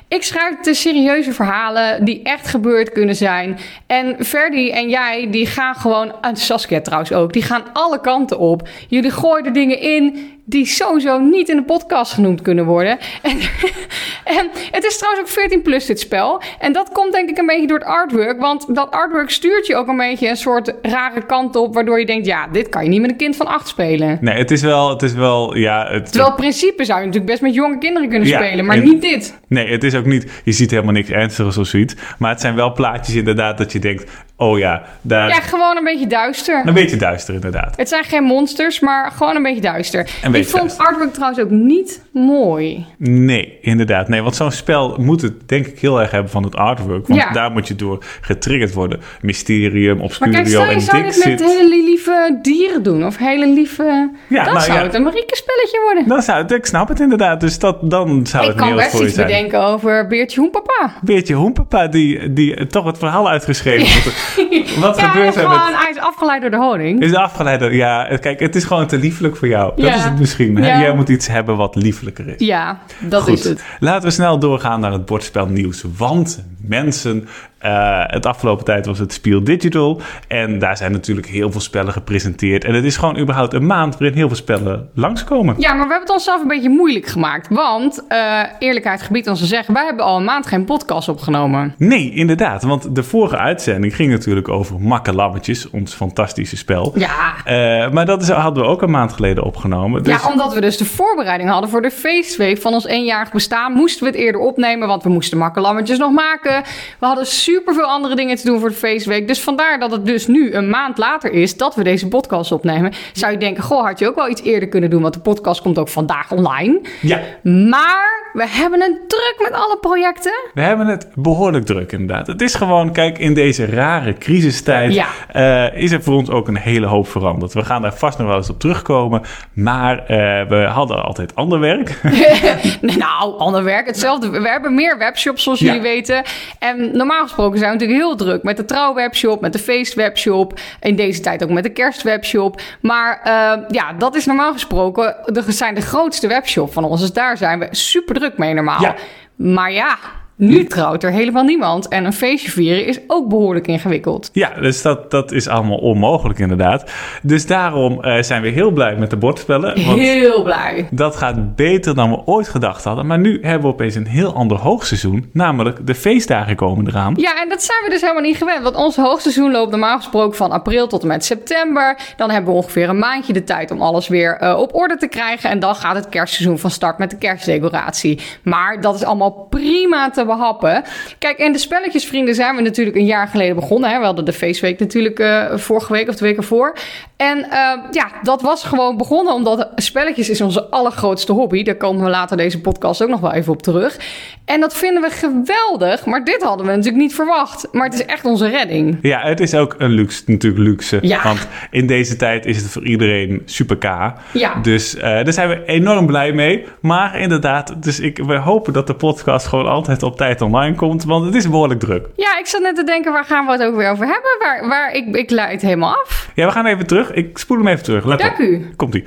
Ik 0.10 0.24
schrijf 0.24 0.60
te 0.62 0.74
serieuze 0.74 1.34
verhalen 1.34 2.06
die 2.06 2.22
echt 2.24 2.48
gebeurd 2.48 2.92
kunnen 2.92 3.16
zijn. 3.16 3.58
En 3.88 4.26
Ferdy 4.26 4.70
en 4.70 4.90
jij, 4.90 5.28
die 5.32 5.46
gaan 5.46 5.76
gewoon, 5.76 6.14
en 6.22 6.36
Saskia 6.36 6.82
trouwens 6.82 7.14
ook, 7.14 7.34
die 7.34 7.42
gaan 7.44 7.64
alle 7.74 8.02
kanten 8.02 8.40
op. 8.40 8.68
Jullie 8.88 9.12
gooien 9.12 9.46
er 9.46 9.54
dingen 9.54 9.80
in 9.80 10.38
die 10.50 10.66
sowieso 10.66 11.20
niet 11.20 11.50
in 11.50 11.56
de 11.56 11.64
podcast 11.64 12.14
genoemd 12.14 12.42
kunnen 12.42 12.66
worden. 12.66 12.98
En, 13.22 13.38
en 14.38 14.50
het 14.72 14.84
is 14.84 14.98
trouwens 14.98 15.24
ook 15.24 15.30
14 15.30 15.62
plus 15.62 15.86
dit 15.86 16.00
spel. 16.00 16.42
En 16.60 16.72
dat 16.74 16.90
komt 16.92 17.12
denk 17.12 17.30
ik 17.30 17.38
een 17.38 17.46
beetje 17.46 17.68
door 17.68 17.78
het 17.78 17.88
artwork. 17.88 18.40
Want 18.40 18.76
dat 18.76 18.92
artwork 18.92 19.30
stuurt 19.30 19.68
je 19.68 19.76
ook 19.76 19.88
een 19.88 19.98
beetje 19.98 20.30
een 20.30 20.38
soort 20.38 20.74
rare 20.82 21.26
kant 21.26 21.56
op. 21.56 21.74
Waardoor 21.74 22.00
je 22.00 22.06
denkt, 22.06 22.26
ja, 22.26 22.48
dit 22.48 22.70
kan 22.70 22.84
je 22.84 22.90
niet 22.90 23.02
met 23.02 23.10
een 23.10 23.18
kind 23.18 23.36
van 23.36 23.48
acht 23.48 23.68
spelen. 23.68 24.18
Nee, 24.22 24.38
het 24.38 24.52
is 24.52 24.62
wel, 24.62 24.90
het 24.90 25.02
is 25.02 25.14
wel, 25.14 25.56
ja... 25.56 25.88
Het, 25.92 26.12
Terwijl 26.12 26.34
principe 26.36 26.86
zou 26.86 27.00
je 27.00 27.06
natuurlijk 27.06 27.32
best 27.32 27.44
met 27.44 27.54
jonge 27.54 27.78
kinderen 27.78 28.10
kunnen 28.10 28.28
Ja, 28.28 28.38
spelen. 28.38 28.66
Maar 28.66 28.78
en- 28.78 28.84
niet 28.84 29.02
dit. 29.02 29.40
Nee, 29.48 29.72
het 29.72 29.84
is 29.84 29.94
ook 29.98 30.06
niet, 30.06 30.42
je 30.44 30.52
ziet 30.52 30.72
helemaal 30.72 30.94
niks 30.94 31.10
ernstigs 31.10 31.58
of 31.58 31.68
zoiets. 31.68 31.96
Maar 32.18 32.32
het 32.32 32.42
zijn 32.42 32.56
wel 32.56 32.74
plaatjes 32.74 33.16
inderdaad 33.16 33.58
dat 33.58 33.72
je 33.72 33.80
denkt, 33.80 34.12
oh 34.38 34.58
ja, 34.58 34.84
daar... 35.02 35.30
Ja, 35.30 35.40
gewoon 35.40 35.78
een 35.78 35.84
beetje 35.84 36.08
duister. 36.08 36.62
Een 36.66 36.74
beetje 36.74 36.96
duister 36.98 37.34
inderdaad. 37.34 37.76
Het 37.78 37.90
zijn 37.90 38.04
geen 38.04 38.24
monsters, 38.24 38.80
maar 38.80 39.12
gewoon 39.12 39.36
een 39.36 39.44
beetje 39.44 39.62
duister. 39.62 40.00
Een 40.00 40.32
beetje 40.32 40.38
ik 40.52 40.58
vond 40.58 40.62
duister. 40.64 40.86
artwork 40.86 41.14
trouwens 41.14 41.40
ook 41.42 41.50
niet 41.50 42.02
mooi. 42.12 42.86
Nee, 42.98 43.58
inderdaad. 43.62 44.08
Nee, 44.08 44.22
want 44.22 44.36
zo'n 44.36 44.52
spel 44.52 44.96
moet 45.00 45.22
het 45.22 45.50
denk 45.50 45.66
ik 45.66 45.80
heel 45.80 46.02
erg 46.02 46.12
hebben 46.12 46.32
van 46.32 46.44
het 46.44 46.56
artwork. 46.56 47.08
Want 47.08 47.20
Ja. 47.20 47.32
daar 47.32 47.52
moet 47.52 47.68
je 47.68 47.76
door 47.76 48.04
getriggerd 48.22 48.74
worden. 48.74 49.00
Mysterium, 49.22 49.96
Maar 49.96 50.06
Obscurio 50.06 50.34
kijk, 50.34 50.48
stel 50.48 50.64
je 50.66 50.72
en 50.72 50.82
zou 50.82 51.04
dit 51.04 51.14
Dixit. 51.14 51.40
met 51.40 51.50
hele 51.50 51.84
lieve 51.86 52.40
dieren 52.42 52.84
doen. 52.84 53.06
Of 53.06 53.18
hele 53.18 53.48
lieve... 53.48 54.10
Ja, 54.30 54.44
dan 54.44 54.54
nou 54.54 54.66
zou 54.66 54.78
ja. 54.78 54.84
het 54.84 54.94
een 54.94 55.04
Marieke 55.04 55.36
spelletje 55.36 55.80
worden. 55.84 56.08
Dan 56.08 56.22
zou 56.22 56.42
het, 56.42 56.52
ik 56.52 56.66
snap 56.66 56.88
het 56.88 57.00
inderdaad. 57.00 57.40
Dus 57.40 57.60
dat, 57.60 57.92
dan 57.92 58.26
zou 58.28 58.44
ik 58.44 58.50
het 58.50 58.58
kan 58.58 58.68
meer 58.68 58.76
wat 58.76 58.84
best 58.84 58.92
voor 58.96 59.02
je 59.02 59.08
iets 59.08 59.16
zijn. 59.16 59.28
bedenken 59.28 59.62
over 59.64 60.08
Beertje 60.08 60.40
Hoenpapa. 60.40 60.94
Beertje 61.02 61.34
Hoenpapa, 61.34 61.88
die, 61.88 62.34
die 62.34 62.68
toch 62.68 62.86
het 62.86 62.98
verhaal 62.98 63.30
uitgeschreven 63.30 63.88
heeft. 63.88 64.27
Wat 64.80 65.00
ja, 65.00 65.10
gebeurt 65.10 65.36
er 65.36 65.42
gewoon, 65.42 65.72
met... 65.72 65.82
hij 65.82 65.90
is 65.90 66.00
afgeleid 66.00 66.42
door 66.42 66.52
de 66.52 66.58
honing. 66.58 67.02
Is 67.02 67.12
de 67.12 67.20
afgeleide... 67.20 67.76
Ja, 67.76 68.18
kijk, 68.22 68.40
het 68.40 68.56
is 68.56 68.64
gewoon 68.64 68.88
te 68.88 68.98
liefelijk 68.98 69.38
voor 69.38 69.48
jou. 69.48 69.82
Dat 69.82 69.96
is 69.96 70.04
het 70.04 70.20
misschien. 70.20 70.56
Hè? 70.56 70.68
Ja. 70.68 70.80
Jij 70.80 70.96
moet 70.96 71.10
iets 71.10 71.28
hebben 71.28 71.58
wat 71.58 71.76
liefelijker 71.76 72.28
is. 72.28 72.48
Ja, 72.48 72.80
dat 73.00 73.24
Goed, 73.24 73.34
is 73.34 73.44
het. 73.44 73.64
laten 73.80 74.08
we 74.08 74.14
snel 74.14 74.40
doorgaan 74.40 74.80
naar 74.80 74.92
het 74.92 75.06
bordspelnieuws. 75.06 75.84
Want 75.98 76.44
mensen, 76.68 77.28
eh, 77.58 78.04
het 78.06 78.26
afgelopen 78.26 78.66
tijd 78.66 78.86
was 78.86 79.00
het 79.00 79.14
Spiel 79.14 79.44
Digital. 79.44 80.02
En 80.28 80.60
daar 80.60 80.78
zijn 80.78 80.92
natuurlijk 80.92 81.28
heel 81.28 81.52
veel 81.52 81.62
spellen 81.62 81.94
gepresenteerd. 81.94 82.64
En 82.64 82.74
het 82.74 82.84
is 82.84 82.98
gewoon 82.98 83.18
überhaupt 83.18 83.54
een 83.54 83.66
maand 83.66 83.98
waarin 83.98 84.18
heel 84.18 84.28
veel 84.28 84.38
spellen 84.38 84.90
langskomen. 84.94 85.56
Ja, 85.58 85.68
maar 85.74 85.86
we 85.86 85.92
hebben 85.92 86.00
het 86.08 86.10
onszelf 86.10 86.42
een 86.42 86.48
beetje 86.48 86.70
moeilijk 86.70 87.06
gemaakt. 87.06 87.48
Want, 87.50 88.04
eh, 88.08 88.40
eerlijkheid 88.60 89.02
gebied 89.02 89.28
ons 89.30 89.40
te 89.40 89.46
zeggen... 89.46 89.74
wij 89.74 89.86
hebben 89.86 90.06
al 90.06 90.18
een 90.18 90.24
maand 90.24 90.48
geen 90.48 90.66
podcast 90.66 91.10
opgenomen. 91.10 91.74
Nee, 91.78 92.12
inderdaad. 92.14 92.64
Want 92.64 92.96
de 92.96 93.04
vorige 93.04 93.38
uitzending 93.38 93.96
ging 93.96 94.12
natuurlijk 94.12 94.48
over 94.50 94.80
Makkelammetjes, 94.80 95.70
ons 95.70 95.94
fantastische 95.94 96.58
spel. 96.58 96.94
Ja, 96.96 97.16
Eh, 97.46 97.92
maar 97.92 98.06
dat 98.06 98.22
is, 98.22 98.30
hadden 98.30 98.64
we 98.64 98.70
ook 98.70 98.82
een 98.82 98.92
maand 98.92 99.14
geleden 99.14 99.44
opgenomen. 99.44 100.04
Dus 100.04 100.22
Ja, 100.22 100.30
omdat 100.30 100.54
we 100.54 100.62
dus 100.62 100.78
de 100.78 100.86
voorbereiding 100.86 101.50
hadden 101.50 101.70
voor 101.70 101.82
de 101.82 101.92
feestweek 101.92 102.58
van 102.58 102.74
ons 102.74 102.86
eenjarig 102.86 103.32
bestaan, 103.32 103.72
moesten 103.74 104.04
we 104.04 104.10
het 104.10 104.20
eerder 104.20 104.42
opnemen, 104.42 104.88
want 104.88 105.04
we 105.04 105.10
moesten 105.10 105.38
makkelammetjes 105.38 105.98
nog 105.98 106.12
maken. 106.12 106.57
We 107.00 107.06
hadden 107.06 107.26
superveel 107.26 107.86
andere 107.86 108.16
dingen 108.16 108.36
te 108.36 108.46
doen 108.46 108.60
voor 108.60 108.70
de 108.70 108.76
feestweek. 108.76 109.28
Dus 109.28 109.42
vandaar 109.42 109.80
dat 109.80 109.92
het 109.92 110.06
dus 110.06 110.28
nu 110.28 110.54
een 110.54 110.70
maand 110.70 110.98
later 110.98 111.32
is 111.32 111.58
dat 111.58 111.76
we 111.76 111.84
deze 111.84 112.08
podcast 112.08 112.52
opnemen. 112.52 112.94
Zou 113.14 113.32
je 113.32 113.38
denken, 113.38 113.64
goh, 113.64 113.86
had 113.86 114.00
je 114.00 114.08
ook 114.08 114.16
wel 114.16 114.30
iets 114.30 114.42
eerder 114.42 114.70
kunnen 114.70 114.90
doen, 114.90 115.02
want 115.02 115.14
de 115.14 115.20
podcast 115.20 115.62
komt 115.62 115.78
ook 115.80 115.90
vandaag 115.90 116.32
online. 116.32 116.82
ja, 117.02 117.20
Maar 117.44 118.30
we 118.34 118.48
hebben 118.48 118.82
het 118.82 119.10
druk 119.10 119.36
met 119.40 119.52
alle 119.52 119.78
projecten. 119.82 120.34
we 120.54 120.62
hebben 120.62 120.88
het 120.88 121.08
behoorlijk 121.16 121.66
druk 121.66 121.92
inderdaad. 121.92 122.28
Het 122.28 122.42
is 122.42 122.56
gewoon, 122.56 122.92
kijk, 122.92 123.18
in 123.18 123.34
deze 123.34 123.66
rare 123.66 124.14
crisistijd 124.14 124.94
Ja. 124.94 125.08
eh, 125.32 125.82
is 125.82 125.92
er 125.92 126.04
voor 126.04 126.16
ons 126.16 126.30
ook 126.30 126.48
een 126.48 126.58
hele 126.58 126.86
hoop 126.86 127.08
veranderd. 127.08 127.54
We 127.54 127.66
gaan 127.66 127.82
daar 127.82 127.94
vast 127.96 128.18
nog 128.18 128.28
wel 128.28 128.38
eens 128.38 128.50
op 128.50 128.60
terugkomen. 128.60 129.22
Maar 129.54 129.98
eh, 130.00 130.48
we 130.50 130.56
hadden 130.70 131.04
altijd 131.04 131.36
ander 131.36 131.60
werk. 131.60 132.00
nou, 132.82 133.38
ander 133.40 133.64
werk, 133.64 133.86
hetzelfde. 133.88 134.30
We 134.30 134.48
hebben 134.50 134.76
meer 134.76 134.98
webshops, 134.98 135.44
zoals 135.44 135.60
Ja. 135.60 135.66
jullie 135.66 135.82
weten. 135.82 136.24
En 136.60 136.98
normaal 136.98 137.24
gesproken 137.24 137.60
zijn 137.60 137.72
we 137.72 137.78
natuurlijk 137.78 138.08
heel 138.08 138.18
druk 138.18 138.44
met 138.44 138.58
de 138.58 138.66
trouwwebshop, 138.66 139.42
met 139.42 139.54
de 139.54 139.60
feestwebshop. 139.60 140.60
In 140.82 140.96
deze 140.96 141.22
tijd 141.22 141.44
ook 141.44 141.50
met 141.50 141.64
de 141.64 141.70
kerstwebshop. 141.70 142.62
Maar 142.82 143.22
eh, 143.24 143.64
ja, 143.70 143.94
dat 143.94 144.16
is 144.16 144.26
normaal 144.26 144.54
gesproken, 144.54 145.16
de, 145.26 145.44
zijn 145.48 145.76
de 145.76 145.82
grootste 145.82 146.28
webshop 146.28 146.74
van 146.74 146.84
ons. 146.84 147.02
Dus 147.02 147.14
daar 147.14 147.38
zijn 147.38 147.60
we 147.60 147.68
super 147.72 148.16
druk 148.16 148.38
mee 148.38 148.54
normaal. 148.54 148.82
Ja. 148.82 148.96
Maar 149.36 149.72
ja, 149.72 149.98
Nu 150.40 150.66
trouwt 150.66 151.04
er 151.04 151.12
helemaal 151.12 151.44
niemand. 151.44 151.88
En 151.88 152.06
een 152.06 152.14
feestje 152.14 152.52
vieren 152.52 152.86
is 152.86 153.00
ook 153.08 153.30
behoorlijk 153.30 153.68
ingewikkeld. 153.68 154.30
Ja, 154.34 154.50
dus 154.60 154.82
dat, 154.82 155.12
dat 155.12 155.32
is 155.32 155.48
allemaal 155.48 155.78
onmogelijk 155.78 156.40
inderdaad. 156.40 156.92
Dus 157.22 157.46
daarom 157.48 158.04
eh, 158.04 158.22
zijn 158.22 158.42
we 158.42 158.48
heel 158.48 158.72
blij 158.72 158.96
met 158.96 159.10
de 159.10 159.18
bordspellen. 159.18 159.86
Want 159.86 160.00
Heel 160.00 160.44
blij. 160.44 160.88
dat 160.92 161.16
gaat 161.16 161.56
beter 161.56 161.96
dan 161.96 162.10
we 162.10 162.22
ooit 162.26 162.48
gedacht 162.50 162.84
hadden. 162.84 163.06
Maar 163.06 163.20
nu 163.20 163.40
hebben 163.42 163.62
we 163.68 163.74
opeens 163.74 163.96
een 163.96 164.08
heel 164.08 164.34
ander 164.34 164.58
hoogseizoen. 164.58 165.30
Namelijk 165.34 165.88
de 165.88 165.96
feestdagen 165.96 166.56
komen 166.56 166.88
eraan. 166.88 167.14
Ja, 167.18 167.42
en 167.42 167.50
dat 167.50 167.64
zijn 167.64 167.84
we 167.84 167.90
dus 167.90 168.02
helemaal 168.02 168.22
niet 168.22 168.38
gewend. 168.38 168.64
Want 168.64 168.76
ons 168.76 168.96
hoogseizoen 168.96 169.52
loopt 169.52 169.72
normaal 169.72 169.98
gesproken 169.98 170.38
van 170.38 170.52
april 170.52 170.88
tot 170.88 171.02
en 171.02 171.08
met 171.08 171.26
september. 171.26 171.98
Dan 172.18 172.30
hebben 172.30 172.52
we 172.52 172.58
ongeveer 172.58 172.90
een 172.90 173.00
maandje 173.00 173.34
de 173.34 173.44
tijd 173.44 173.72
om 173.72 173.82
alles 173.82 174.08
weer 174.08 174.38
eh, 174.38 174.58
op 174.60 174.76
orde 174.76 174.98
te 174.98 175.08
krijgen. 175.08 175.50
En 175.50 175.60
dan 175.60 175.76
gaat 175.76 175.96
het 175.96 176.10
kerstseizoen 176.10 176.60
van 176.60 176.72
start 176.72 176.98
met 176.98 177.10
de 177.10 177.18
kerstdecoratie. 177.18 178.20
Maar 178.44 178.82
dat 178.82 178.96
is 178.96 179.04
allemaal 179.04 179.32
prima 179.50 180.10
te 180.10 180.26
behappen. 180.28 180.84
Kijk, 181.20 181.38
en 181.38 181.52
de 181.52 181.58
spelletjesvrienden 181.58 182.36
zijn 182.36 182.56
we 182.56 182.62
natuurlijk 182.62 182.96
een 182.96 183.06
jaar 183.06 183.28
geleden 183.28 183.56
begonnen. 183.56 183.90
Hè? 183.90 184.00
We 184.00 184.06
hadden 184.06 184.26
de 184.26 184.34
feestweek 184.34 184.80
natuurlijk 184.80 185.20
eh, 185.20 185.58
vorige 185.58 185.94
week 185.94 186.10
of 186.10 186.16
de 186.16 186.26
week 186.26 186.38
ervoor. 186.38 186.78
En 187.18 187.44
eh, 187.44 187.50
ja, 187.92 188.12
dat 188.22 188.42
was 188.42 188.64
gewoon 188.64 188.98
begonnen 188.98 189.34
omdat 189.34 189.70
spelletjes 189.76 190.30
is 190.30 190.42
onze 190.42 190.70
allergrootste 190.70 191.32
hobby. 191.32 191.64
Daar 191.64 191.76
komen 191.76 192.04
we 192.04 192.10
later 192.10 192.38
deze 192.38 192.62
podcast 192.62 193.02
ook 193.02 193.10
nog 193.10 193.20
wel 193.20 193.34
even 193.34 193.54
op 193.54 193.62
terug. 193.62 193.98
En 194.46 194.60
dat 194.60 194.78
vinden 194.78 195.02
we 195.02 195.10
geweldig. 195.10 196.06
Maar 196.06 196.24
dit 196.24 196.44
hadden 196.44 196.66
we 196.66 196.72
natuurlijk 196.72 197.04
niet 197.04 197.16
verwacht. 197.16 197.68
Maar 197.72 197.86
het 197.86 197.94
is 197.94 198.06
echt 198.06 198.26
onze 198.26 198.48
redding. 198.48 198.98
Ja, 199.02 199.22
het 199.22 199.40
is 199.40 199.56
ook 199.56 199.76
een 199.78 199.92
luxe, 199.92 200.24
natuurlijk 200.26 200.64
luxe. 200.64 200.98
Ja. 201.02 201.24
Want 201.24 201.48
in 201.72 201.88
deze 201.88 202.16
tijd 202.16 202.46
is 202.46 202.58
het 202.58 202.72
voor 202.72 202.86
iedereen 202.86 203.42
super 203.46 203.78
K. 203.78 204.14
Ja. 204.34 204.56
Dus 204.62 204.96
eh, 204.96 205.02
daar 205.02 205.34
zijn 205.34 205.50
we 205.50 205.66
enorm 205.66 206.06
blij 206.06 206.32
mee. 206.32 206.66
Maar 206.82 207.20
inderdaad, 207.20 207.84
dus 207.84 208.00
ik, 208.00 208.18
we 208.18 208.36
hopen 208.36 208.74
dat 208.74 208.88
de 208.88 208.96
podcast 208.96 209.48
gewoon 209.48 209.68
altijd 209.68 210.04
op 210.04 210.17
tijd 210.18 210.42
online 210.42 210.76
komt. 210.76 211.04
Want 211.04 211.26
het 211.26 211.36
is 211.36 211.50
behoorlijk 211.50 211.80
druk. 211.80 212.08
Ja, 212.16 212.38
ik 212.40 212.46
zat 212.46 212.62
net 212.62 212.76
te 212.76 212.84
denken, 212.84 213.12
waar 213.12 213.26
gaan 213.26 213.46
we 213.46 213.52
het 213.52 213.64
ook 213.64 213.76
weer 213.76 213.90
over 213.90 214.06
hebben? 214.06 214.32
Waar, 214.40 214.68
waar 214.68 214.94
ik, 214.94 215.16
ik 215.16 215.30
leid 215.30 215.62
helemaal 215.62 215.94
af. 215.94 216.30
Ja, 216.36 216.46
we 216.46 216.52
gaan 216.52 216.66
even 216.66 216.88
terug. 216.88 217.12
Ik 217.12 217.38
spoel 217.38 217.58
hem 217.58 217.68
even 217.68 217.84
terug. 217.84 218.06
Let 218.06 218.20
Dank 218.20 218.34
op. 218.34 218.40
u. 218.40 218.74
Komt-ie. 218.76 219.04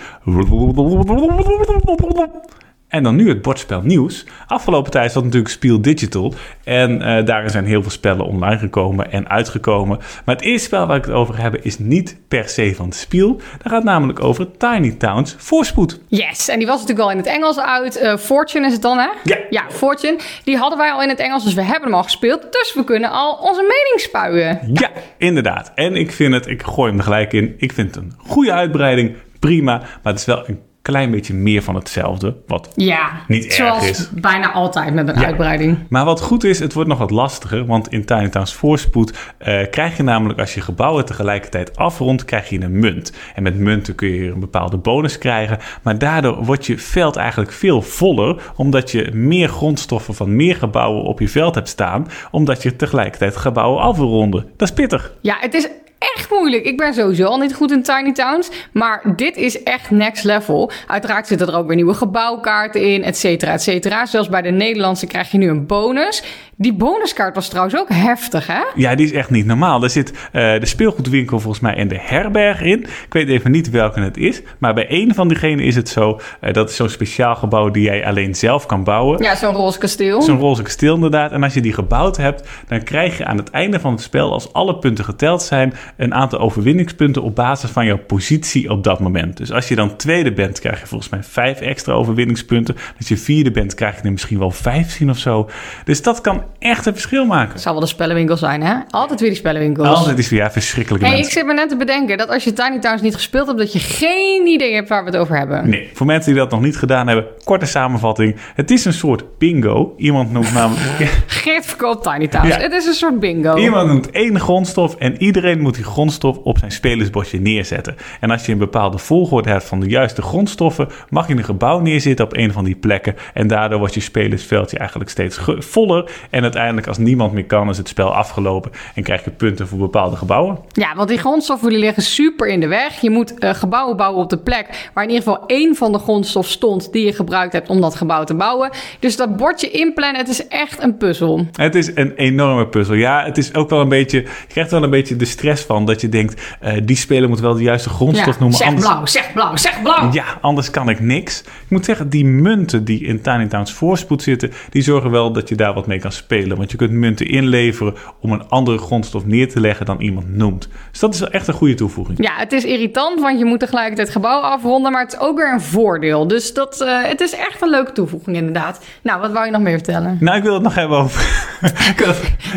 En 2.90 3.02
dan 3.02 3.16
nu 3.16 3.28
het 3.28 3.42
bordspel 3.42 3.80
nieuws. 3.82 4.26
Afgelopen 4.46 4.90
tijd 4.90 5.12
was 5.12 5.22
natuurlijk 5.22 5.50
Spiel 5.50 5.80
Digital. 5.82 6.34
En 6.64 7.02
eh 7.02 7.24
daarin 7.24 7.50
zijn 7.50 7.64
heel 7.64 7.82
veel 7.82 7.90
spellen 7.90 8.26
online 8.26 8.58
gekomen 8.58 9.12
en 9.12 9.28
uitgekomen. 9.28 9.98
Maar 10.24 10.34
het 10.34 10.44
eerste 10.44 10.66
spel 10.66 10.86
waar 10.86 10.96
ik 10.96 11.04
het 11.04 11.14
over 11.14 11.42
heb 11.42 11.56
is 11.56 11.78
niet 11.78 12.16
per 12.28 12.48
se 12.48 12.74
van 12.74 12.92
Spiel. 12.92 13.40
Dat 13.62 13.72
gaat 13.72 13.84
namelijk 13.84 14.22
over 14.22 14.46
Tiny 14.56 14.90
Towns 14.90 15.34
Voorspoed. 15.38 16.00
Yes, 16.08 16.48
en 16.48 16.58
die 16.58 16.66
was 16.66 16.80
natuurlijk 16.80 17.06
al 17.06 17.10
in 17.10 17.16
het 17.16 17.26
Engels 17.26 17.58
uit. 17.58 17.96
Eh, 17.96 18.16
Fortune 18.16 18.66
is 18.66 18.72
het 18.72 18.82
dan, 18.82 18.98
hè? 18.98 19.08
Ja. 19.24 19.38
Ja, 19.50 19.62
Fortune. 19.68 20.18
Die 20.44 20.56
hadden 20.56 20.78
wij 20.78 20.92
al 20.92 21.02
in 21.02 21.08
het 21.08 21.18
Engels, 21.18 21.44
dus 21.44 21.54
we 21.54 21.62
hebben 21.62 21.82
hem 21.82 21.94
al 21.94 22.02
gespeeld. 22.02 22.52
Dus 22.52 22.74
we 22.74 22.84
kunnen 22.84 23.10
al 23.10 23.34
onze 23.34 23.60
mening 23.60 23.94
spuien. 23.96 24.70
Ja, 24.72 24.90
inderdaad. 25.18 25.72
En 25.74 25.96
ik 25.96 26.12
vind 26.12 26.34
het, 26.34 26.46
ik 26.46 26.62
gooi 26.62 26.88
hem 26.88 26.98
er 26.98 27.04
gelijk 27.04 27.32
in. 27.32 27.54
Ik 27.58 27.72
vind 27.72 27.94
het 27.94 28.04
een 28.04 28.12
goede 28.16 28.52
uitbreiding. 28.52 29.16
Prima. 29.38 29.78
Maar 29.78 30.12
het 30.12 30.18
is 30.18 30.24
wel 30.24 30.48
een 30.48 30.60
klein 30.82 31.10
beetje 31.10 31.34
meer 31.34 31.62
van 31.62 31.74
hetzelfde. 31.74 32.36
Wat 32.46 32.72
Ja, 32.74 33.10
Niet 33.28 33.44
erg 33.44 33.54
zoals 33.54 33.88
is. 33.88 34.10
bijna 34.10 34.52
altijd 34.52 34.94
met 34.94 35.08
een 35.08 35.20
Ja. 35.20 35.26
uitbreiding. 35.26 35.78
Maar 35.88 36.04
wat 36.04 36.20
goed 36.20 36.44
is, 36.44 36.58
het 36.58 36.72
wordt 36.72 36.88
nog 36.88 36.98
wat 36.98 37.10
lastiger. 37.10 37.66
Want 37.66 37.88
in 37.92 38.04
Tiny 38.04 38.28
Towns 38.28 38.54
Voorspoed 38.54 39.32
eh, 39.38 39.60
krijg 39.70 39.96
je 39.96 40.02
namelijk 40.02 40.38
als 40.40 40.54
je 40.54 40.60
gebouwen 40.60 41.04
tegelijkertijd 41.04 41.76
afrondt, 41.76 42.24
krijg 42.24 42.48
je 42.48 42.60
een 42.62 42.78
munt. 42.78 43.12
En 43.34 43.42
met 43.42 43.58
munten 43.58 43.94
kun 43.94 44.08
je 44.08 44.30
een 44.30 44.40
bepaalde 44.40 44.76
bonus 44.76 45.18
krijgen. 45.18 45.58
Maar 45.82 45.98
daardoor 45.98 46.44
wordt 46.44 46.66
je 46.66 46.78
veld 46.78 47.16
eigenlijk 47.16 47.52
veel 47.52 47.82
voller. 47.82 48.42
Omdat 48.56 48.90
je 48.90 49.10
meer 49.12 49.48
grondstoffen 49.48 50.14
van 50.14 50.36
meer 50.36 50.56
gebouwen 50.56 51.02
op 51.02 51.20
je 51.20 51.28
veld 51.28 51.54
hebt 51.54 51.68
staan. 51.68 52.06
Omdat 52.30 52.62
je 52.62 52.76
tegelijkertijd 52.76 53.36
gebouwen 53.36 53.82
af 53.82 53.96
wil 53.96 54.08
ronden. 54.08 54.46
Dat 54.56 54.68
is 54.68 54.74
pittig. 54.74 55.12
Ja, 55.20 55.36
het 55.40 55.54
is 55.54 55.68
echt 56.00 56.30
moeilijk. 56.30 56.64
Ik 56.64 56.76
ben 56.76 56.94
sowieso 56.94 57.24
al 57.24 57.38
niet 57.38 57.54
goed 57.54 57.70
in 57.70 57.82
Tiny 57.82 58.12
Towns. 58.12 58.50
Maar 58.72 59.02
dit 59.16 59.36
is 59.36 59.62
echt 59.62 59.90
next 59.90 60.24
level. 60.24 60.70
Uiteraard 60.86 61.26
zitten 61.26 61.46
er 61.46 61.56
ook 61.56 61.66
weer 61.66 61.76
nieuwe 61.76 61.94
gebouwkaarten 61.94 62.82
in, 62.82 63.02
et 63.02 63.16
cetera, 63.16 63.52
et 63.52 63.62
cetera. 63.62 64.06
Zelfs 64.06 64.28
bij 64.28 64.42
de 64.42 64.50
Nederlandse 64.50 65.06
krijg 65.06 65.30
je 65.30 65.38
nu 65.38 65.48
een 65.48 65.66
bonus. 65.66 66.22
Die 66.62 66.74
bonuskaart 66.74 67.34
was 67.34 67.48
trouwens 67.48 67.76
ook 67.76 67.88
heftig, 67.88 68.46
hè? 68.46 68.60
Ja, 68.74 68.94
die 68.94 69.06
is 69.06 69.12
echt 69.12 69.30
niet 69.30 69.46
normaal. 69.46 69.82
Er 69.82 69.90
zit 69.90 70.10
eh, 70.10 70.60
de 70.60 70.66
speelgoedwinkel 70.66 71.40
volgens 71.40 71.62
mij 71.62 71.74
en 71.74 71.88
de 71.88 71.98
herberg 71.98 72.60
in. 72.60 72.80
Ik 72.82 73.06
weet 73.12 73.28
even 73.28 73.50
niet 73.50 73.70
welke 73.70 74.00
het 74.00 74.16
is. 74.16 74.42
Maar 74.58 74.74
bij 74.74 74.86
een 74.88 75.14
van 75.14 75.28
diegenen 75.28 75.64
is 75.64 75.76
het 75.76 75.88
zo. 75.88 76.20
eh, 76.40 76.52
dat 76.52 76.70
is 76.70 76.76
zo'n 76.76 76.88
speciaal 76.88 77.34
gebouw 77.36 77.70
die 77.70 77.82
jij 77.82 78.06
alleen 78.06 78.34
zelf 78.34 78.66
kan 78.66 78.84
bouwen. 78.84 79.22
Ja, 79.22 79.34
zo'n 79.34 79.54
roze 79.54 79.78
kasteel. 79.78 80.22
Zo'n 80.22 80.38
roze 80.38 80.62
kasteel 80.62 80.94
inderdaad. 80.94 81.32
En 81.32 81.42
als 81.42 81.54
je 81.54 81.60
die 81.60 81.72
gebouwd 81.72 82.16
hebt, 82.16 82.48
dan 82.68 82.82
krijg 82.82 83.18
je 83.18 83.24
aan 83.24 83.36
het 83.36 83.50
einde 83.50 83.80
van 83.80 83.92
het 83.92 84.00
spel, 84.00 84.32
als 84.32 84.52
alle 84.52 84.78
punten 84.78 85.04
geteld 85.04 85.42
zijn, 85.42 85.74
een 85.96 86.14
aantal 86.14 86.38
overwinningspunten 86.38 87.22
op 87.22 87.34
basis 87.34 87.70
van 87.70 87.86
jouw 87.86 87.98
positie 87.98 88.70
op 88.70 88.84
dat 88.84 89.00
moment. 89.00 89.36
Dus 89.36 89.52
als 89.52 89.68
je 89.68 89.74
dan 89.74 89.96
tweede 89.96 90.32
bent, 90.32 90.58
krijg 90.60 90.80
je 90.80 90.86
volgens 90.86 91.10
mij 91.10 91.22
vijf 91.22 91.60
extra 91.60 91.92
overwinningspunten. 91.92 92.76
Als 92.98 93.08
je 93.08 93.16
vierde 93.16 93.50
bent, 93.50 93.74
krijg 93.74 93.96
je 93.96 94.02
er 94.02 94.12
misschien 94.12 94.38
wel 94.38 94.50
vijftien 94.50 95.10
of 95.10 95.18
zo. 95.18 95.50
Dus 95.84 96.02
dat 96.02 96.20
kan 96.20 96.42
echt 96.58 96.86
een 96.86 96.92
verschil 96.92 97.24
maken. 97.24 97.52
Het 97.52 97.60
zou 97.60 97.74
wel 97.74 97.84
de 97.84 97.90
spellenwinkel 97.90 98.36
zijn, 98.36 98.62
hè? 98.62 98.74
Altijd 98.90 99.20
weer 99.20 99.28
die 99.28 99.38
spellenwinkels. 99.38 99.88
Altijd 99.88 100.18
is 100.18 100.28
weer 100.28 100.40
ja, 100.40 100.50
verschrikkelijke 100.50 101.06
Hey, 101.06 101.18
ik 101.18 101.30
zit 101.30 101.46
me 101.46 101.54
net 101.54 101.68
te 101.68 101.76
bedenken 101.76 102.18
dat 102.18 102.28
als 102.28 102.44
je 102.44 102.52
Tiny 102.52 102.78
Towns 102.78 103.02
niet 103.02 103.14
gespeeld 103.14 103.46
hebt, 103.46 103.58
dat 103.58 103.72
je 103.72 103.78
geen 103.78 104.46
idee 104.46 104.74
hebt 104.74 104.88
waar 104.88 105.04
we 105.04 105.10
het 105.10 105.18
over 105.18 105.38
hebben. 105.38 105.68
Nee, 105.68 105.90
voor 105.92 106.06
mensen 106.06 106.32
die 106.32 106.40
dat 106.40 106.50
nog 106.50 106.60
niet 106.60 106.76
gedaan 106.76 107.06
hebben, 107.06 107.24
korte 107.44 107.66
samenvatting. 107.66 108.36
Het 108.54 108.70
is 108.70 108.84
een 108.84 108.92
soort 108.92 109.38
bingo. 109.38 109.94
Iemand 109.96 110.32
noemt 110.32 110.52
namelijk... 110.52 110.86
Geert 111.26 111.66
verkoopt 111.66 112.02
Tiny 112.02 112.28
Towns. 112.28 112.48
Ja. 112.48 112.60
Het 112.60 112.72
is 112.72 112.86
een 112.86 112.94
soort 112.94 113.20
bingo. 113.20 113.56
Iemand 113.56 113.88
noemt 113.88 114.10
één 114.10 114.40
grondstof 114.40 114.96
en 114.96 115.22
iedereen 115.22 115.60
moet 115.60 115.74
die 115.74 115.84
grondstof 115.84 116.36
op 116.36 116.58
zijn 116.58 116.70
spelersbordje 116.70 117.40
neerzetten. 117.40 117.96
En 118.20 118.30
als 118.30 118.46
je 118.46 118.52
een 118.52 118.58
bepaalde 118.58 118.98
volgorde 118.98 119.50
hebt 119.50 119.64
van 119.64 119.80
de 119.80 119.88
juiste 119.88 120.22
grondstoffen, 120.22 120.88
mag 121.08 121.28
je 121.28 121.36
een 121.36 121.44
gebouw 121.44 121.80
neerzetten 121.80 122.24
op 122.24 122.36
een 122.36 122.52
van 122.52 122.64
die 122.64 122.76
plekken. 122.76 123.14
En 123.34 123.46
daardoor 123.46 123.78
wordt 123.78 123.94
je 123.94 124.00
spelersveldje 124.00 124.78
eigenlijk 124.78 125.10
steeds 125.10 125.40
voller. 125.58 126.10
En 126.30 126.39
uiteindelijk, 126.42 126.86
als 126.86 126.98
niemand 126.98 127.32
meer 127.32 127.44
kan, 127.44 127.68
is 127.68 127.76
het 127.78 127.88
spel 127.88 128.14
afgelopen 128.14 128.70
en 128.94 129.02
krijg 129.02 129.24
je 129.24 129.30
punten 129.30 129.68
voor 129.68 129.78
bepaalde 129.78 130.16
gebouwen. 130.16 130.58
Ja, 130.72 130.94
want 130.94 131.08
die 131.08 131.18
grondstoffen 131.18 131.68
die 131.68 131.78
liggen 131.78 132.02
super 132.02 132.46
in 132.48 132.60
de 132.60 132.66
weg. 132.68 133.00
Je 133.00 133.10
moet 133.10 133.38
eh, 133.38 133.54
gebouwen 133.54 133.96
bouwen 133.96 134.22
op 134.22 134.30
de 134.30 134.38
plek 134.38 134.90
waar 134.94 135.04
in 135.04 135.10
ieder 135.10 135.24
geval 135.24 135.46
één 135.46 135.76
van 135.76 135.92
de 135.92 135.98
grondstoffen 135.98 136.52
stond 136.52 136.92
die 136.92 137.04
je 137.04 137.12
gebruikt 137.12 137.52
hebt 137.52 137.68
om 137.68 137.80
dat 137.80 137.94
gebouw 137.94 138.24
te 138.24 138.34
bouwen. 138.34 138.70
Dus 138.98 139.16
dat 139.16 139.36
bordje 139.36 139.70
inplannen, 139.70 140.20
het 140.20 140.28
is 140.28 140.46
echt 140.48 140.82
een 140.82 140.96
puzzel. 140.96 141.46
Het 141.52 141.74
is 141.74 141.90
een 141.96 142.14
enorme 142.14 142.66
puzzel. 142.66 142.94
Ja, 142.94 143.24
het 143.24 143.38
is 143.38 143.54
ook 143.54 143.70
wel 143.70 143.80
een 143.80 143.88
beetje. 143.88 144.18
Je 144.20 144.28
krijgt 144.48 144.70
wel 144.70 144.82
een 144.82 144.90
beetje 144.90 145.16
de 145.16 145.24
stress 145.24 145.62
van 145.64 145.84
dat 145.86 146.00
je 146.00 146.08
denkt: 146.08 146.42
eh, 146.60 146.72
die 146.84 146.96
speler 146.96 147.28
moet 147.28 147.40
wel 147.40 147.54
de 147.54 147.62
juiste 147.62 147.88
grondstof 147.88 148.34
Ja, 148.34 148.40
noemen. 148.40 148.56
zeg 148.58 148.66
anders, 148.68 148.86
blauw, 148.86 149.06
zeg 149.06 149.32
blauw, 149.32 149.56
zeg 149.56 149.82
blauw. 149.82 150.12
Ja, 150.12 150.24
anders 150.40 150.70
kan 150.70 150.88
ik 150.88 151.00
niks. 151.00 151.40
Ik 151.40 151.46
moet 151.68 151.84
zeggen, 151.84 152.08
die 152.08 152.24
munten 152.24 152.84
die 152.84 153.04
in 153.04 153.20
Tiny 153.20 153.46
Towns 153.46 153.72
voorspoed 153.72 154.22
zitten, 154.22 154.52
die 154.70 154.82
zorgen 154.82 155.10
wel 155.10 155.32
dat 155.32 155.48
je 155.48 155.54
daar 155.54 155.74
wat 155.74 155.86
mee 155.86 155.98
kan 155.98 156.12
spelen. 156.12 156.29
Want 156.30 156.70
je 156.70 156.76
kunt 156.76 156.90
munten 156.90 157.26
inleveren 157.26 157.94
om 158.20 158.32
een 158.32 158.48
andere 158.48 158.78
grondstof 158.78 159.26
neer 159.26 159.48
te 159.48 159.60
leggen 159.60 159.86
dan 159.86 160.00
iemand 160.00 160.36
noemt. 160.36 160.68
Dus 160.90 161.00
dat 161.00 161.14
is 161.14 161.20
echt 161.20 161.48
een 161.48 161.54
goede 161.54 161.74
toevoeging. 161.74 162.18
Ja, 162.22 162.32
het 162.36 162.52
is 162.52 162.64
irritant, 162.64 163.20
want 163.20 163.38
je 163.38 163.44
moet 163.44 163.60
tegelijkertijd 163.60 164.10
gebouwen 164.10 164.50
afronden, 164.50 164.92
maar 164.92 165.02
het 165.02 165.12
is 165.12 165.18
ook 165.18 165.36
weer 165.36 165.52
een 165.52 165.60
voordeel. 165.60 166.26
Dus 166.26 166.54
dat, 166.54 166.80
eh, 166.80 167.02
het 167.02 167.20
is 167.20 167.34
echt 167.34 167.62
een 167.62 167.70
leuke 167.70 167.92
toevoeging 167.92 168.36
inderdaad. 168.36 168.80
Nou, 169.02 169.20
wat 169.20 169.32
wou 169.32 169.44
je 169.46 169.52
nog 169.52 169.60
meer 169.60 169.76
vertellen? 169.76 170.16
Nou, 170.20 170.36
ik 170.36 170.42
wil 170.42 170.54
het 170.54 170.62
nog 170.62 170.74
hebben 170.74 170.98
over. 170.98 171.20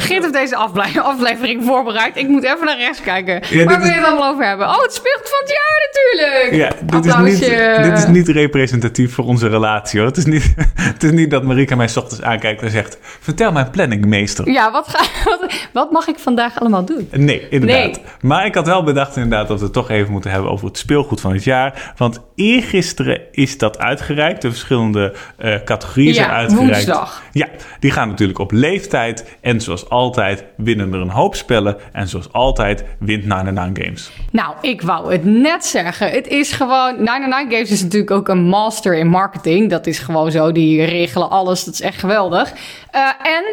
Geert 0.07 0.21
heeft 0.21 0.33
deze 0.33 0.55
aflevering 1.01 1.63
voorbereid. 1.63 2.17
Ik 2.17 2.27
moet 2.27 2.43
even 2.43 2.65
naar 2.65 2.77
rechts 2.77 3.01
kijken. 3.01 3.41
dit 3.41 3.63
Waar 3.63 3.79
wil 3.79 3.89
je 3.89 3.93
het 3.93 4.05
allemaal 4.05 4.31
over 4.31 4.45
hebben? 4.45 4.67
Oh, 4.67 4.81
het 4.81 4.93
speelt 4.93 5.21
van 5.23 5.39
het 5.39 5.49
jaar 5.49 5.89
natuurlijk! 5.91 6.55
ja, 6.55 6.99
dit 6.99 7.05
is, 7.05 7.15
niet, 7.15 7.83
dit 7.83 7.97
is 7.97 8.07
niet 8.07 8.27
representatief 8.27 9.13
voor 9.13 9.25
onze 9.25 9.47
relatie 9.47 9.99
hoor. 9.99 10.07
Het 10.07 10.17
is 10.17 10.25
niet, 10.25 10.53
het 10.93 11.03
is 11.03 11.11
niet 11.11 11.31
dat 11.31 11.43
Marika 11.43 11.75
mij 11.75 11.87
's 11.87 11.97
ochtends 11.97 12.23
aankijkt 12.23 12.61
en 12.61 12.71
zegt: 12.71 12.97
Vertel 13.19 13.51
mijn 13.53 13.69
planningmeester. 13.69 14.49
Ja, 14.51 14.71
wat, 14.71 14.87
ga, 14.87 14.99
wat, 15.29 15.53
wat 15.73 15.91
mag 15.91 16.07
ik 16.07 16.19
vandaag 16.19 16.59
allemaal 16.59 16.85
doen? 16.85 17.07
Nee, 17.11 17.49
inderdaad. 17.49 17.91
Nee. 17.91 18.01
Maar 18.21 18.45
ik 18.45 18.55
had 18.55 18.65
wel 18.65 18.83
bedacht 18.83 19.15
inderdaad 19.15 19.47
dat 19.47 19.57
we 19.59 19.63
het 19.63 19.73
toch 19.73 19.89
even 19.89 20.11
moeten 20.11 20.31
hebben 20.31 20.51
over 20.51 20.67
het 20.67 20.77
speelgoed 20.77 21.21
van 21.21 21.33
het 21.33 21.43
jaar. 21.43 21.93
Want 21.97 22.19
eergisteren 22.35 23.21
is 23.31 23.57
dat 23.57 23.79
uitgereikt. 23.79 24.41
De 24.41 24.49
verschillende 24.49 25.13
eh, 25.37 25.55
categorieën 25.65 26.13
zijn 26.13 26.27
Ja, 26.29 26.33
uitgereikt. 26.35 26.73
woensdag. 26.85 27.21
Ja, 27.31 27.47
die 27.79 27.91
gaan 27.91 28.07
natuurlijk 28.07 28.39
op 28.39 28.51
leeftijd. 28.51 29.37
En 29.41 29.61
zoals 29.61 29.89
altijd 29.89 30.43
winnen 30.57 30.93
er 30.93 30.99
een 30.99 31.09
hoop 31.09 31.35
spellen. 31.35 31.77
En 31.91 32.07
zoals 32.07 32.31
altijd 32.31 32.83
wint 32.99 33.25
99 33.25 33.83
Games. 33.85 34.11
Nou, 34.31 34.53
ik 34.61 34.81
wou 34.81 35.11
het 35.11 35.25
net 35.25 35.65
zeggen. 35.65 36.09
Het 36.11 36.27
is 36.27 36.51
gewoon... 36.51 36.95
99 37.03 37.51
Games 37.57 37.71
is 37.71 37.81
natuurlijk 37.81 38.11
ook 38.11 38.27
een 38.27 38.43
master 38.43 38.97
in 38.97 39.07
marketing. 39.07 39.69
Dat 39.69 39.87
is 39.87 39.99
gewoon 39.99 40.31
zo. 40.31 40.51
Die 40.51 40.83
regelen 40.83 41.29
alles. 41.29 41.63
Dat 41.63 41.73
is 41.73 41.81
echt 41.81 41.99
geweldig. 41.99 42.53
Eh, 42.91 43.01
en 43.23 43.43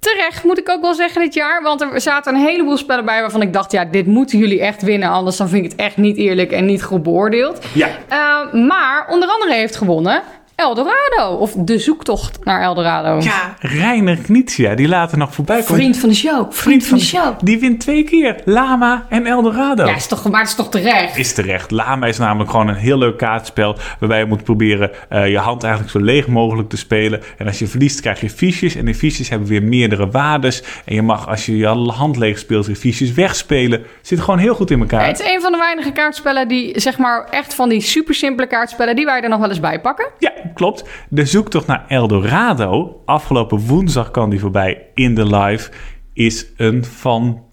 terecht 0.00 0.44
moet 0.44 0.58
ik 0.58 0.68
ook 0.68 0.80
wel 0.80 0.94
zeggen 0.94 1.20
dit 1.20 1.34
jaar. 1.34 1.62
Want 1.62 1.80
er 1.80 2.00
zaten 2.00 2.34
een 2.34 2.40
heleboel 2.40 2.76
spellen 2.76 3.04
bij 3.04 3.20
waarvan 3.20 3.42
ik 3.42 3.52
dacht... 3.52 3.72
Ja, 3.72 3.84
dit 3.84 4.06
moeten 4.06 4.38
jullie 4.38 4.60
echt 4.60 4.82
winnen. 4.82 5.08
Anders 5.08 5.36
dan 5.36 5.48
vind 5.48 5.64
ik 5.64 5.70
het 5.70 5.80
echt 5.80 5.96
niet 5.96 6.16
eerlijk 6.16 6.52
en 6.52 6.64
niet 6.64 6.82
goed 6.82 7.02
beoordeeld. 7.02 7.58
Ja. 7.74 7.88
Eh, 8.08 8.52
maar 8.52 9.06
onder 9.08 9.28
andere 9.28 9.54
heeft 9.54 9.76
gewonnen 9.76 10.22
Eldorado. 10.60 11.36
Of 11.38 11.52
de 11.52 11.78
zoektocht 11.78 12.44
naar 12.44 12.62
Eldorado. 12.62 13.20
Ja, 13.20 13.56
Reiner 13.58 14.16
Knizia, 14.16 14.74
die 14.74 14.88
later 14.88 15.18
nog 15.18 15.34
voorbij 15.34 15.62
komt. 15.62 15.78
Vriend 15.78 15.98
van 15.98 16.08
de 16.08 16.14
show. 16.14 16.52
Vriend 16.52 16.84
van 16.84 16.98
de 16.98 17.04
show. 17.04 17.38
Die 17.42 17.58
wint 17.58 17.80
twee 17.80 18.04
keer. 18.04 18.36
Lama 18.44 19.06
en 19.08 19.26
Eldorado. 19.26 19.86
Ja, 19.86 19.94
is 19.94 20.06
toch, 20.06 20.30
maar 20.30 20.40
het 20.40 20.48
is 20.48 20.54
toch 20.54 20.68
terecht? 20.68 21.16
Is 21.16 21.32
terecht. 21.32 21.70
Lama 21.70 22.06
is 22.06 22.18
namelijk 22.18 22.50
gewoon 22.50 22.68
een 22.68 22.74
heel 22.74 22.98
leuk 22.98 23.16
kaartspel. 23.16 23.76
Waarbij 23.98 24.18
je 24.18 24.24
moet 24.24 24.44
proberen 24.44 24.90
eh, 25.08 25.28
je 25.28 25.38
hand 25.38 25.62
eigenlijk 25.62 25.92
zo 25.92 26.00
leeg 26.00 26.26
mogelijk 26.26 26.68
te 26.68 26.76
spelen. 26.76 27.22
En 27.38 27.46
als 27.46 27.58
je 27.58 27.66
verliest, 27.66 28.00
krijg 28.00 28.20
je 28.20 28.30
fiches. 28.30 28.74
En 28.74 28.84
die 28.84 28.94
fiches 28.94 29.28
hebben 29.28 29.48
weer 29.48 29.62
meerdere 29.62 30.10
waardes. 30.10 30.62
En 30.84 30.94
je 30.94 31.02
mag, 31.02 31.28
als 31.28 31.46
je 31.46 31.56
je 31.56 31.66
hand 31.66 32.16
leeg 32.16 32.38
speelt, 32.38 32.66
je 32.66 32.76
fiches 32.76 33.12
wegspelen. 33.12 33.82
Zit 34.02 34.20
gewoon 34.20 34.38
heel 34.38 34.54
goed 34.54 34.70
in 34.70 34.80
elkaar. 34.80 35.06
Het 35.06 35.20
is 35.20 35.26
een 35.26 35.40
van 35.40 35.52
de 35.52 35.58
weinige 35.58 35.92
kaartspellen 35.92 36.48
die, 36.48 36.80
zeg 36.80 36.98
maar, 36.98 37.28
echt 37.30 37.54
van 37.54 37.68
die 37.68 37.80
super 37.80 38.14
simpele 38.14 38.46
kaartspellen, 38.46 38.96
die 38.96 39.04
wij 39.04 39.20
er 39.20 39.28
nog 39.28 39.40
wel 39.40 39.48
eens 39.48 39.60
bij 39.60 39.80
pakken. 39.80 40.08
Ja, 40.18 40.32
klopt. 40.54 40.84
De 41.08 41.24
zoektocht 41.24 41.66
naar 41.66 41.84
Eldorado, 41.88 43.02
afgelopen 43.04 43.58
woensdag 43.58 44.10
kan 44.10 44.30
die 44.30 44.40
voorbij 44.40 44.86
in 44.94 45.14
de 45.14 45.26
live, 45.36 45.70
is 46.12 46.46
een 46.56 46.84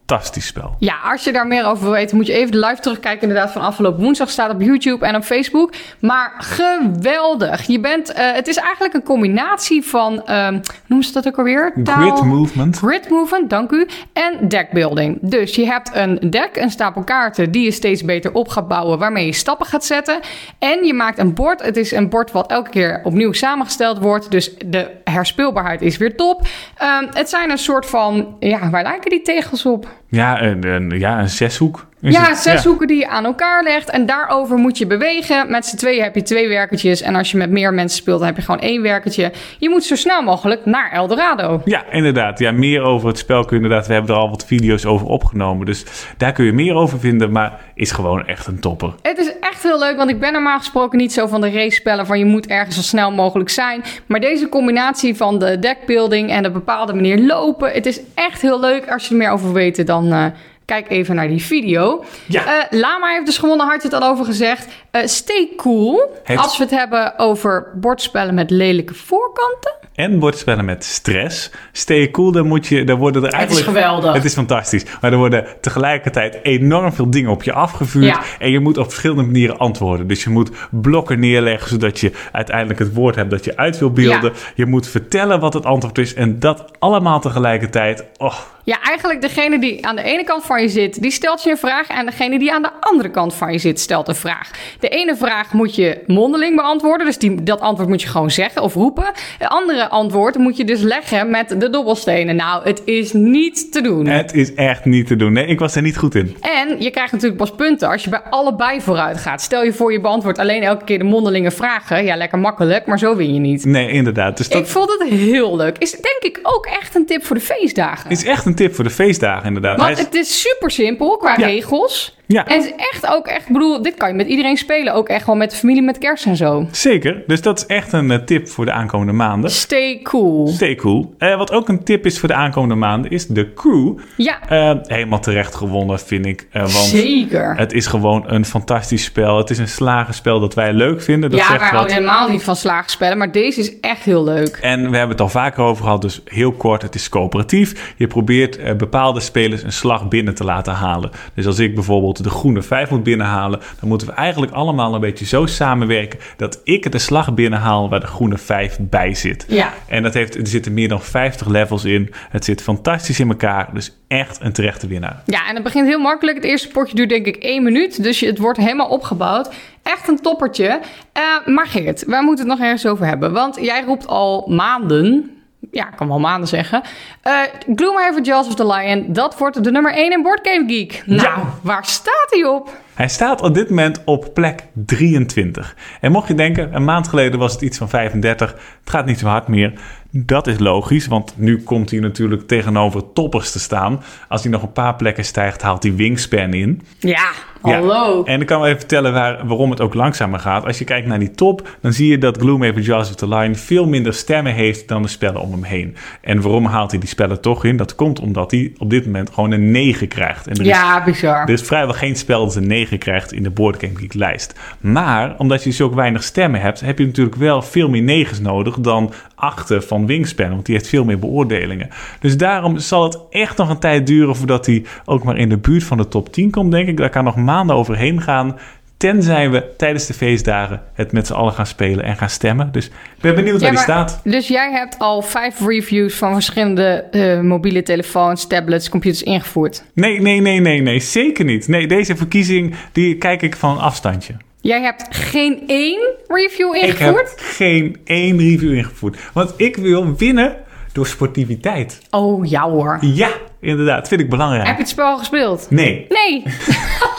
fantastisch 0.07 0.45
spel. 0.45 0.75
Ja, 0.79 0.95
als 1.03 1.23
je 1.23 1.31
daar 1.31 1.47
meer 1.47 1.65
over 1.65 1.83
wil 1.83 1.91
weten, 1.91 2.17
moet 2.17 2.27
je 2.27 2.33
even 2.33 2.51
de 2.51 2.65
live 2.65 2.81
terugkijken. 2.81 3.27
Inderdaad, 3.27 3.51
van 3.51 3.61
afgelopen 3.61 4.03
woensdag 4.03 4.29
staat 4.29 4.51
op 4.51 4.61
YouTube 4.61 5.05
en 5.05 5.15
op 5.15 5.23
Facebook. 5.23 5.73
Maar 5.99 6.33
geweldig. 6.37 7.67
Je 7.67 7.79
bent, 7.79 8.11
eh, 8.11 8.31
het 8.31 8.47
is 8.47 8.55
eigenlijk 8.57 8.93
een 8.93 9.03
combinatie 9.03 9.83
van, 9.83 10.25
ehm 10.25 10.59
noem 10.85 11.01
ze 11.01 11.11
dat 11.13 11.27
ook 11.27 11.37
alweer? 11.37 11.73
Taal- 11.83 12.15
Grid 12.15 12.23
movement. 12.25 12.77
Grid 12.77 13.09
movement, 13.09 13.49
dank 13.49 13.71
u. 13.71 13.87
En 14.13 14.47
deckbuilding. 14.47 15.17
Dus 15.21 15.55
je 15.55 15.65
hebt 15.65 15.89
een 15.93 16.19
deck, 16.29 16.49
een 16.55 16.71
stapel 16.71 17.03
kaarten 17.03 17.51
die 17.51 17.63
je 17.63 17.71
steeds 17.71 18.03
beter 18.03 18.33
op 18.33 18.47
gaat 18.47 18.67
bouwen, 18.67 18.99
waarmee 18.99 19.25
je 19.25 19.33
stappen 19.33 19.65
gaat 19.65 19.85
zetten. 19.85 20.19
En 20.59 20.85
je 20.85 20.93
maakt 20.93 21.17
een 21.17 21.33
bord. 21.33 21.61
Het 21.61 21.77
is 21.77 21.91
een 21.91 22.09
bord 22.09 22.31
wat 22.31 22.51
elke 22.51 22.69
keer 22.69 23.01
opnieuw 23.03 23.31
samengesteld 23.31 23.97
wordt. 23.99 24.31
Dus 24.31 24.55
de 24.65 24.87
herspeelbaarheid 25.03 25.81
is 25.81 25.97
weer 25.97 26.15
top. 26.15 26.47
Ehm, 26.77 27.05
het 27.13 27.29
zijn 27.29 27.49
een 27.49 27.57
soort 27.57 27.85
van, 27.85 28.35
ja, 28.39 28.69
waar 28.69 28.83
lijken 28.83 29.09
die 29.09 29.21
tegels 29.21 29.65
op? 29.65 29.87
Ja, 30.07 30.41
een, 30.41 30.67
een, 30.67 30.89
ja, 30.99 31.19
een 31.19 31.29
zeshoek. 31.29 31.87
Ja, 32.11 32.27
het? 32.27 32.37
zes 32.37 32.63
hoeken 32.63 32.87
die 32.87 32.97
je 32.97 33.07
aan 33.07 33.25
elkaar 33.25 33.63
legt. 33.63 33.89
En 33.89 34.05
daarover 34.05 34.57
moet 34.57 34.77
je 34.77 34.87
bewegen. 34.87 35.51
Met 35.51 35.65
z'n 35.65 35.75
tweeën 35.75 36.03
heb 36.03 36.15
je 36.15 36.21
twee 36.21 36.47
werkertjes. 36.47 37.01
En 37.01 37.15
als 37.15 37.31
je 37.31 37.37
met 37.37 37.49
meer 37.49 37.73
mensen 37.73 37.97
speelt, 37.97 38.17
dan 38.17 38.27
heb 38.27 38.37
je 38.37 38.43
gewoon 38.43 38.61
één 38.61 38.81
werkertje. 38.81 39.31
Je 39.59 39.69
moet 39.69 39.83
zo 39.83 39.95
snel 39.95 40.21
mogelijk 40.21 40.65
naar 40.65 40.91
Eldorado. 40.91 41.61
Ja, 41.65 41.83
inderdaad. 41.91 42.39
Ja, 42.39 42.51
meer 42.51 42.81
over 42.81 43.07
het 43.07 43.17
spel 43.17 43.45
kun 43.45 43.57
je 43.57 43.63
inderdaad. 43.63 43.87
We 43.87 43.93
hebben 43.93 44.15
er 44.15 44.21
al 44.21 44.29
wat 44.29 44.45
video's 44.45 44.85
over 44.85 45.07
opgenomen. 45.07 45.65
Dus 45.65 45.85
daar 46.17 46.31
kun 46.31 46.45
je 46.45 46.53
meer 46.53 46.73
over 46.73 46.99
vinden. 46.99 47.31
Maar 47.31 47.59
is 47.75 47.91
gewoon 47.91 48.27
echt 48.27 48.47
een 48.47 48.59
topper. 48.59 48.93
Het 49.01 49.17
is 49.17 49.31
echt 49.39 49.63
heel 49.63 49.79
leuk, 49.79 49.97
want 49.97 50.09
ik 50.09 50.19
ben 50.19 50.33
normaal 50.33 50.57
gesproken 50.57 50.97
niet 50.97 51.13
zo 51.13 51.27
van 51.27 51.41
de 51.41 51.51
race-spellen 51.51 52.05
van 52.05 52.19
je 52.19 52.25
moet 52.25 52.47
ergens 52.47 52.75
zo 52.75 52.81
snel 52.81 53.11
mogelijk 53.11 53.49
zijn. 53.49 53.83
Maar 54.05 54.19
deze 54.19 54.49
combinatie 54.49 55.15
van 55.15 55.39
de 55.39 55.59
deckbuilding 55.59 56.29
en 56.29 56.43
de 56.43 56.51
bepaalde 56.51 56.93
manier 56.93 57.19
lopen, 57.19 57.71
het 57.71 57.85
is 57.85 57.99
echt 58.13 58.41
heel 58.41 58.59
leuk. 58.59 58.91
Als 58.91 59.03
je 59.03 59.11
er 59.11 59.17
meer 59.17 59.29
over 59.29 59.53
weten, 59.53 59.85
dan 59.85 60.11
eh, 60.11 60.25
kijk 60.67 60.89
even 60.89 61.15
naar 61.15 61.27
die 61.27 61.43
video. 61.43 62.03
Ja. 62.25 62.45
Eh, 62.45 62.79
Lama 62.79 63.07
heeft 63.13 63.25
dus 63.25 63.37
gewonnen, 63.37 63.65
je 63.81 63.81
het 63.81 63.93
al 63.93 64.09
over 64.09 64.25
gezegd. 64.25 64.67
Eh, 64.91 65.01
stay 65.05 65.49
cool. 65.57 66.15
Heeft- 66.23 66.41
Als 66.41 66.57
we 66.57 66.63
het 66.63 66.71
hebben 66.73 67.19
over 67.19 67.71
bordspellen 67.75 68.33
met 68.33 68.49
lelijke 68.49 68.93
voorkanten. 68.93 69.75
En 69.95 70.19
bordspellen 70.19 70.65
met 70.65 70.83
stress. 70.83 71.51
Stay 71.71 72.11
cool, 72.11 72.31
dan 72.31 72.47
moet 72.47 72.67
je. 72.67 72.83
Dan 72.83 72.97
worden 72.97 73.23
er 73.23 73.33
eigenlijk. 73.33 73.65
geweldig. 73.65 74.13
Het 74.13 74.23
is 74.25 74.33
fantastisch. 74.33 74.85
Maar 75.01 75.11
er 75.11 75.17
worden 75.17 75.45
tegelijkertijd 75.61 76.39
enorm 76.43 76.93
veel 76.93 77.09
dingen 77.09 77.31
op 77.31 77.43
je 77.43 77.53
afgevuurd. 77.53 78.05
Ja. 78.05 78.21
En 78.39 78.51
je 78.51 78.59
moet 78.59 78.77
op 78.77 78.85
verschillende 78.85 79.23
manieren 79.23 79.57
antwoorden. 79.57 80.07
Dus 80.07 80.23
je 80.23 80.29
moet 80.29 80.51
blokken 80.71 81.19
neerleggen 81.19 81.69
zodat 81.69 81.99
je 81.99 82.11
uiteindelijk 82.31 82.79
het 82.79 82.93
woord 82.93 83.15
hebt 83.15 83.29
dat 83.31 83.45
je 83.45 83.57
uit 83.57 83.79
wil 83.79 83.91
beelden. 83.91 84.31
Ja. 84.33 84.39
Je 84.55 84.65
moet 84.65 84.87
vertellen 84.87 85.39
wat 85.39 85.53
het 85.53 85.65
antwoord 85.65 85.97
is. 85.97 86.13
En 86.13 86.39
dat 86.39 86.65
allemaal 86.79 87.19
tegelijkertijd. 87.19 88.03
Oh, 88.17 88.35
Ja, 88.67 88.81
eigenlijk 88.81 89.21
degene 89.21 89.59
die 89.59 89.85
aan 89.87 89.95
de 89.95 90.03
ene 90.03 90.23
kant 90.23 90.45
van 90.45 90.61
je 90.61 90.69
zit, 90.69 91.01
die 91.01 91.11
stelt 91.11 91.43
je 91.43 91.49
een 91.49 91.57
vraag. 91.57 91.87
En 91.87 92.05
degene 92.05 92.39
die 92.39 92.53
aan 92.53 92.61
de 92.61 92.71
andere 92.79 93.09
kant 93.09 93.33
van 93.33 93.51
je 93.51 93.57
zit, 93.57 93.79
stelt 93.79 94.07
een 94.07 94.15
vraag. 94.15 94.51
De 94.79 94.87
ene 94.87 95.15
vraag 95.15 95.53
moet 95.53 95.75
je 95.75 96.03
mondeling 96.07 96.55
beantwoorden. 96.55 97.05
Dus 97.05 97.17
die, 97.17 97.43
dat 97.43 97.59
antwoord 97.59 97.89
moet 97.89 98.01
je 98.01 98.07
gewoon 98.07 98.31
zeggen 98.31 98.61
of 98.61 98.73
roepen. 98.73 99.11
De 99.39 99.47
andere 99.47 99.89
antwoord 99.89 100.37
moet 100.37 100.57
je 100.57 100.63
dus 100.63 100.81
leggen 100.81 101.29
met 101.29 101.55
de 101.59 101.69
dobbelstenen. 101.69 102.35
Nou, 102.35 102.63
het 102.63 102.81
is 102.85 103.13
niet 103.13 103.71
te 103.71 103.81
doen. 103.81 104.05
het 104.05 104.33
is 104.33 104.53
echt 104.53 104.85
niet 104.85 105.07
te 105.07 105.15
doen. 105.15 105.33
Nee, 105.33 105.45
ik 105.45 105.59
was 105.59 105.75
er 105.75 105.81
niet 105.81 105.97
goed 105.97 106.15
in. 106.15 106.37
En 106.41 106.81
je 106.81 106.91
krijgt 106.91 107.11
natuurlijk 107.11 107.39
pas 107.39 107.55
punten 107.55 107.89
als 107.89 108.03
je 108.03 108.09
bij 108.09 108.21
allebei 108.29 108.81
vooruit 108.81 109.17
gaat. 109.17 109.41
Stel 109.41 109.63
je 109.63 109.73
voor 109.73 109.91
je 109.91 110.01
beantwoordt 110.01 110.39
alleen 110.39 110.63
elke 110.63 110.83
keer 110.83 110.97
de 110.97 111.03
mondelinge 111.03 111.51
vragen. 111.51 112.05
Ja, 112.05 112.15
lekker 112.15 112.39
makkelijk, 112.39 112.85
maar 112.85 112.99
zo 112.99 113.15
win 113.15 113.33
je 113.33 113.39
niet. 113.39 113.65
Nee, 113.65 113.91
inderdaad. 113.91 114.37
Dus 114.37 114.49
dat 114.49 114.61
Ik 114.61 114.67
vond 114.67 114.89
het 114.89 115.09
heel 115.09 115.55
leuk. 115.55 115.77
Is 115.77 115.91
denk 115.91 116.35
ik 116.35 116.39
ook 116.43 116.65
echt 116.65 116.95
een 116.95 117.05
tip 117.05 117.25
voor 117.25 117.35
de 117.35 117.41
feestdagen. 117.41 118.11
is 118.11 118.23
echt 118.23 118.45
een 118.45 118.55
tip 118.57 118.75
voor 118.75 118.83
de 118.83 118.89
feestdagen, 118.89 119.45
inderdaad. 119.47 119.77
Want 119.77 119.89
is- 119.97 119.99
het 120.03 120.13
is 120.15 120.41
super 120.41 120.71
simpel 120.71 121.17
qua 121.17 121.35
Ja. 121.37 121.45
regels. 121.45 122.15
Ja. 122.27 122.45
En 122.45 122.55
het 122.55 122.65
is 122.65 122.71
echt 122.91 123.07
ook 123.15 123.27
echt, 123.27 123.47
ik 123.47 123.53
bedoel, 123.53 123.81
dit 123.81 123.95
kan 123.95 124.09
je 124.09 124.15
met 124.15 124.27
iedereen 124.27 124.57
spelen. 124.57 124.93
Ook 124.93 125.07
echt 125.09 125.25
wel 125.25 125.35
met 125.35 125.51
de 125.51 125.57
familie 125.57 125.81
met 125.81 125.97
kerst 125.97 126.25
en 126.25 126.35
zo. 126.35 126.67
Zeker. 126.71 127.23
Dus 127.27 127.41
dat 127.41 127.57
is 127.57 127.65
echt 127.65 127.93
een 127.93 128.11
eh, 128.11 128.17
tip 128.19 128.47
voor 128.49 128.65
de 128.65 128.71
aankomende 128.71 129.13
maanden. 129.13 129.51
Stay 129.51 129.99
cool. 130.03 130.47
Stay 130.47 130.75
cool. 130.75 131.13
Eh, 131.17 131.37
wat 131.37 131.51
ook 131.51 131.69
een 131.69 131.83
tip 131.83 132.05
is 132.05 132.19
voor 132.19 132.27
de 132.27 132.33
aankomende 132.35 132.75
maanden 132.75 133.11
is 133.11 133.27
de 133.27 133.53
crew. 133.53 133.97
Ja, 134.17 134.39
Eh, 134.49 134.71
helemaal 134.81 135.19
terecht 135.19 135.55
gewonnen, 135.55 135.99
vind 135.99 136.25
ik. 136.25 136.47
Want 136.51 136.69
zeker. 136.71 137.55
het 137.57 137.73
is 137.73 137.85
gewoon 137.87 138.23
een 138.27 138.45
fantastisch 138.45 139.03
spel. 139.03 139.37
Het 139.37 139.49
is 139.49 139.57
een 139.57 139.67
slagenspel 139.67 140.39
dat 140.39 140.53
wij 140.53 140.73
leuk 140.73 141.01
vinden. 141.01 141.29
Dat 141.29 141.39
ja, 141.39 141.45
zegt 141.47 141.59
wij 141.59 141.69
houden 141.69 141.93
helemaal 141.95 142.29
niet 142.29 142.43
van 142.43 142.55
slaagspellen. 142.55 143.17
Maar 143.17 143.31
deze 143.31 143.59
is 143.59 143.79
echt 143.79 144.03
heel 144.03 144.23
leuk. 144.23 144.57
En 144.61 144.79
we 144.89 144.97
hebben 144.97 145.09
het 145.15 145.21
al 145.21 145.29
vaker 145.29 145.63
over 145.63 145.83
gehad, 145.83 146.01
dus 146.01 146.21
heel 146.25 146.51
kort, 146.51 146.81
het 146.81 146.95
is 146.95 147.09
coöperatief. 147.09 147.93
Je 147.97 148.07
probeert 148.07 148.46
eh, 148.55 148.75
bepaalde 148.75 149.19
spelers 149.19 149.63
een 149.63 149.71
slag 149.71 150.07
binnen 150.07 150.35
te 150.35 150.43
laten 150.43 150.73
halen. 150.73 151.11
Dus 151.33 151.45
als 151.45 151.59
ik 151.59 151.75
bijvoorbeeld 151.75 152.23
de 152.23 152.29
groene 152.29 152.61
5 152.61 152.89
moet 152.89 153.03
binnenhalen, 153.03 153.59
dan 153.79 153.89
moeten 153.89 154.07
we 154.07 154.13
eigenlijk 154.13 154.51
allemaal 154.51 154.93
een 154.93 154.99
beetje 155.01 155.25
zo 155.25 155.45
samenwerken 155.45 156.19
dat 156.37 156.61
ik 156.63 156.91
de 156.91 156.97
slag 156.99 157.33
binnenhaal 157.33 157.89
waar 157.89 157.99
de 157.99 158.07
groene 158.07 158.37
5 158.37 158.77
bij 158.81 159.13
zit. 159.13 159.45
Ja. 159.47 159.73
En 159.87 160.03
dat 160.03 160.13
heeft, 160.13 160.35
er 160.35 160.47
zitten 160.47 160.73
meer 160.73 160.87
dan 160.89 161.01
50 161.01 161.47
levels 161.47 161.85
in. 161.85 162.13
Het 162.29 162.45
zit 162.45 162.61
fantastisch 162.61 163.19
in 163.19 163.29
elkaar, 163.29 163.69
dus 163.73 163.97
echt 164.07 164.37
een 164.41 164.51
terechte 164.53 164.87
winnaar. 164.87 165.21
Ja, 165.25 165.47
en 165.47 165.53
het 165.55 165.63
begint 165.63 165.87
heel 165.87 165.99
makkelijk. 165.99 166.37
Het 166.37 166.45
eerste 166.45 166.67
potje 166.67 166.95
duurt 166.95 167.09
denk 167.09 167.25
ik 167.25 167.35
één 167.35 167.63
minuut. 167.63 168.03
Dus 168.03 168.19
je- 168.19 168.25
het 168.27 168.37
wordt 168.37 168.57
helemaal 168.59 168.87
opgebouwd. 168.89 169.53
Echt 169.83 170.07
een 170.07 170.21
toppertje. 170.21 170.79
Eh, 171.13 171.23
maar 171.45 171.67
Geert, 171.67 172.03
wij 172.05 172.23
moeten 172.23 172.49
het 172.49 172.57
nog 172.57 172.65
ergens 172.65 172.85
over 172.87 173.05
hebben. 173.05 173.31
Want 173.33 173.57
jij 173.61 173.83
roept 173.83 174.07
al 174.07 174.47
maanden... 174.49 175.31
Ja, 175.71 175.87
ik 175.89 175.95
kan 175.95 176.07
wel 176.07 176.19
maanden 176.19 176.47
zeggen. 176.47 176.81
Eh 177.21 177.33
Gloomhaven 177.75 178.23
Jaws 178.23 178.47
of 178.47 178.55
the 178.55 178.67
Lion, 178.67 179.05
dat 179.13 179.37
wordt 179.37 179.63
de 179.63 179.71
nummer 179.71 179.93
1 179.93 180.11
in 180.11 180.21
Board 180.21 180.39
Game 180.47 180.63
Geek. 180.67 181.03
Nou, 181.05 181.21
Ja. 181.21 181.43
waar 181.61 181.85
staat 181.85 182.27
hij 182.29 182.45
op? 182.45 182.69
Hij 182.97 183.07
staat 183.09 183.41
op 183.41 183.53
dit 183.53 183.69
moment 183.69 184.01
op 184.05 184.29
plek 184.33 184.63
23. 184.73 185.75
En 186.01 186.11
mocht 186.11 186.27
je 186.27 186.33
denken, 186.33 186.75
een 186.75 186.83
maand 186.85 187.07
geleden 187.07 187.39
was 187.39 187.53
het 187.53 187.61
iets 187.61 187.77
van 187.77 187.89
35. 187.89 188.51
Het 188.51 188.89
gaat 188.89 189.05
niet 189.05 189.19
zo 189.19 189.27
hard 189.27 189.47
meer. 189.47 189.73
Dat 190.11 190.47
is 190.47 190.59
logisch, 190.59 191.07
want 191.07 191.33
nu 191.37 191.63
komt 191.63 191.91
hij 191.91 191.99
natuurlijk 191.99 192.47
tegenover 192.47 193.13
toppers 193.13 193.51
te 193.51 193.59
staan. 193.59 194.03
Als 194.27 194.41
hij 194.43 194.51
nog 194.51 194.61
een 194.61 194.71
paar 194.71 194.95
plekken 194.95 195.25
stijgt, 195.25 195.61
haalt 195.61 195.83
hij 195.83 195.95
Wingspan 195.95 196.53
in. 196.53 196.81
Ja, 196.99 197.29
Ja. 197.63 197.79
hallo. 197.79 198.23
En 198.23 198.41
ik 198.41 198.47
kan 198.47 198.57
wel 198.59 198.67
even 198.67 198.79
vertellen 198.79 199.13
waar, 199.13 199.47
waarom 199.47 199.69
het 199.69 199.81
ook 199.81 199.93
langzamer 199.93 200.39
gaat. 200.39 200.65
Als 200.65 200.77
je 200.77 200.83
kijkt 200.85 201.07
naar 201.07 201.19
die 201.19 201.31
top, 201.31 201.77
dan 201.81 201.93
zie 201.93 202.07
je 202.07 202.17
dat 202.17 202.37
Gloomhaven 202.37 202.81
Jaws 202.81 203.09
of 203.09 203.15
the 203.15 203.27
Lion 203.27 203.55
veel 203.55 203.87
minder 203.87 204.13
stemmen 204.13 204.53
heeft 204.53 204.87
dan 204.87 205.01
de 205.01 205.07
spellen 205.07 205.41
om 205.41 205.51
hem 205.51 205.63
heen. 205.63 205.95
En 206.21 206.41
waarom 206.41 206.65
haalt 206.65 206.91
hij 206.91 206.99
die 206.99 207.09
spellen 207.09 207.41
toch 207.41 207.63
in? 207.65 207.77
Dat 207.77 207.95
komt 207.95 208.19
omdat 208.19 208.51
hij 208.51 208.73
op 208.77 208.89
dit 208.89 209.05
moment 209.05 209.29
gewoon 209.33 209.51
een 209.51 209.71
9 209.71 210.07
krijgt. 210.07 210.47
En 210.47 210.53
er 210.53 210.61
is 210.61 210.67
Ja, 210.67 211.03
bizar. 211.03 211.41
er 211.41 211.49
is 211.49 211.61
vrijwel 211.61 211.93
geen 211.93 212.15
spel 212.15 212.45
dat 212.45 212.55
een 212.55 212.67
9 212.67 212.86
krijgt 212.95 213.33
in 213.33 213.43
de 213.43 213.49
Board 213.49 213.79
Game 213.79 213.95
Geek 213.95 214.13
lijst. 214.13 214.59
Maar 214.79 215.35
omdat 215.37 215.63
je 215.63 215.71
zulke 215.71 215.95
weinig 215.95 216.23
stemmen 216.23 216.61
hebt, 216.61 216.79
heb 216.79 216.99
je 216.99 217.05
natuurlijk 217.05 217.35
wel 217.35 217.61
veel 217.61 217.89
meer 217.89 218.25
9's 218.27 218.39
nodig 218.39 218.79
dan 218.79 219.13
8 219.35 219.73
van 219.79 220.05
Wingspan. 220.05 220.49
Want 220.49 220.65
die 220.65 220.75
heeft 220.75 220.87
veel 220.87 221.05
meer 221.05 221.19
beoordelingen. 221.19 221.89
Dus 222.19 222.37
daarom 222.37 222.77
zal 222.77 223.03
het 223.03 223.19
echt 223.29 223.57
nog 223.57 223.69
een 223.69 223.79
tijd 223.79 224.07
duren 224.07 224.35
voordat 224.35 224.65
hij 224.65 224.85
ook 225.05 225.23
maar 225.23 225.37
in 225.37 225.49
de 225.49 225.57
buurt 225.57 225.83
van 225.83 225.97
de 225.97 226.07
top 226.07 226.33
10 226.33 226.51
komt, 226.51 226.71
denk 226.71 226.87
ik. 226.87 226.97
Daar 226.97 227.09
kan 227.09 227.23
nog 227.23 227.35
maanden 227.35 227.75
overheen 227.75 228.21
gaan. 228.21 228.55
Tenzij 228.97 229.49
we 229.49 229.63
tijdens 229.77 230.05
de 230.05 230.13
feestdagen 230.13 230.81
het 230.93 231.11
met 231.11 231.27
z'n 231.27 231.33
allen 231.33 231.53
gaan 231.53 231.65
spelen 231.65 232.03
en 232.05 232.17
gaan 232.17 232.29
stemmen. 232.29 232.71
Dus 232.71 232.85
ik 232.85 232.91
ben 233.21 233.35
benieuwd 233.35 233.61
waar 233.61 233.69
die 233.71 233.79
staat. 233.79 234.19
Dus 234.23 234.47
jij 234.47 234.71
hebt 234.71 234.99
al 234.99 235.21
vijf 235.21 235.59
reviews 235.65 236.13
van 236.13 236.33
verschillende 236.33 237.03
eh, 237.11 237.39
mobiele 237.39 237.83
telefoons, 237.83 238.47
tablets, 238.47 238.89
computers 238.89 239.23
ingevoerd. 239.23 239.83
Nee, 239.93 240.21
nee, 240.21 240.39
nee, 240.41 240.59
nee, 240.59 240.81
nee. 240.81 240.99
Zeker 240.99 241.45
niet. 241.45 241.67
Nee, 241.67 241.87
deze 241.87 242.15
verkiezing 242.15 242.75
die 242.91 243.17
kijk 243.17 243.41
ik 243.41 243.55
van 243.55 243.71
een 243.71 243.81
afstandje. 243.81 244.33
Jij 244.61 244.81
hebt 244.81 245.05
geen 245.09 245.63
één 245.67 245.99
review 246.27 246.75
Ik 246.75 246.81
ingevoerd? 246.81 247.29
heb 247.29 247.39
geen 247.39 247.97
één 248.05 248.37
review 248.37 248.73
ingevoerd. 248.73 249.17
Want 249.33 249.53
ik 249.57 249.75
wil 249.77 250.15
winnen 250.15 250.55
door 250.93 251.07
sportiviteit. 251.07 251.99
Oh, 252.09 252.45
ja 252.45 252.69
hoor. 252.69 252.97
Ja, 253.01 253.29
inderdaad. 253.61 254.07
Vind 254.07 254.21
ik 254.21 254.27
Heb 254.29 254.37
belangrijk. 254.37 254.67
je 254.67 254.73
het 254.73 254.89
spel 254.89 255.05
al 255.05 255.17
gespeeld? 255.17 255.67
Nee, 255.69 256.05
Nee. 256.09 256.43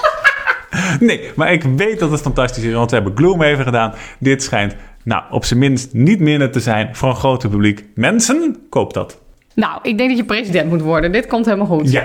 nee. 1.01 1.31
Maar 1.37 1.53
ik 1.53 1.63
weet 1.63 1.99
dat 1.99 2.11
het 2.11 2.21
fantastisch 2.21 2.65
is. 2.65 2.73
Want 2.73 2.91
we 2.91 2.97
hebben 2.97 3.17
Gloomhaven 3.17 3.65
gedaan. 3.65 3.95
Dit 4.19 4.43
schijnt 4.43 4.75
Nou, 5.05 5.23
op 5.31 5.45
zijn 5.45 5.59
minst 5.59 5.93
niet 5.93 6.21
minder 6.21 6.51
te 6.51 6.61
zijn 6.61 6.97
voor 6.97 7.09
een 7.09 7.17
groter 7.17 7.49
publiek. 7.49 7.85
Mensen, 7.95 8.57
koop 8.69 8.93
dat. 8.95 9.19
Nou, 9.55 9.79
ik 9.83 9.99
denk 9.99 10.09
dat 10.09 10.19
je 10.19 10.25
president 10.25 10.69
moet 10.71 10.81
worden. 10.81 11.13
Dit 11.13 11.27
komt 11.27 11.45
helemaal 11.45 11.67
goed. 11.67 11.91
Ja, 11.91 12.05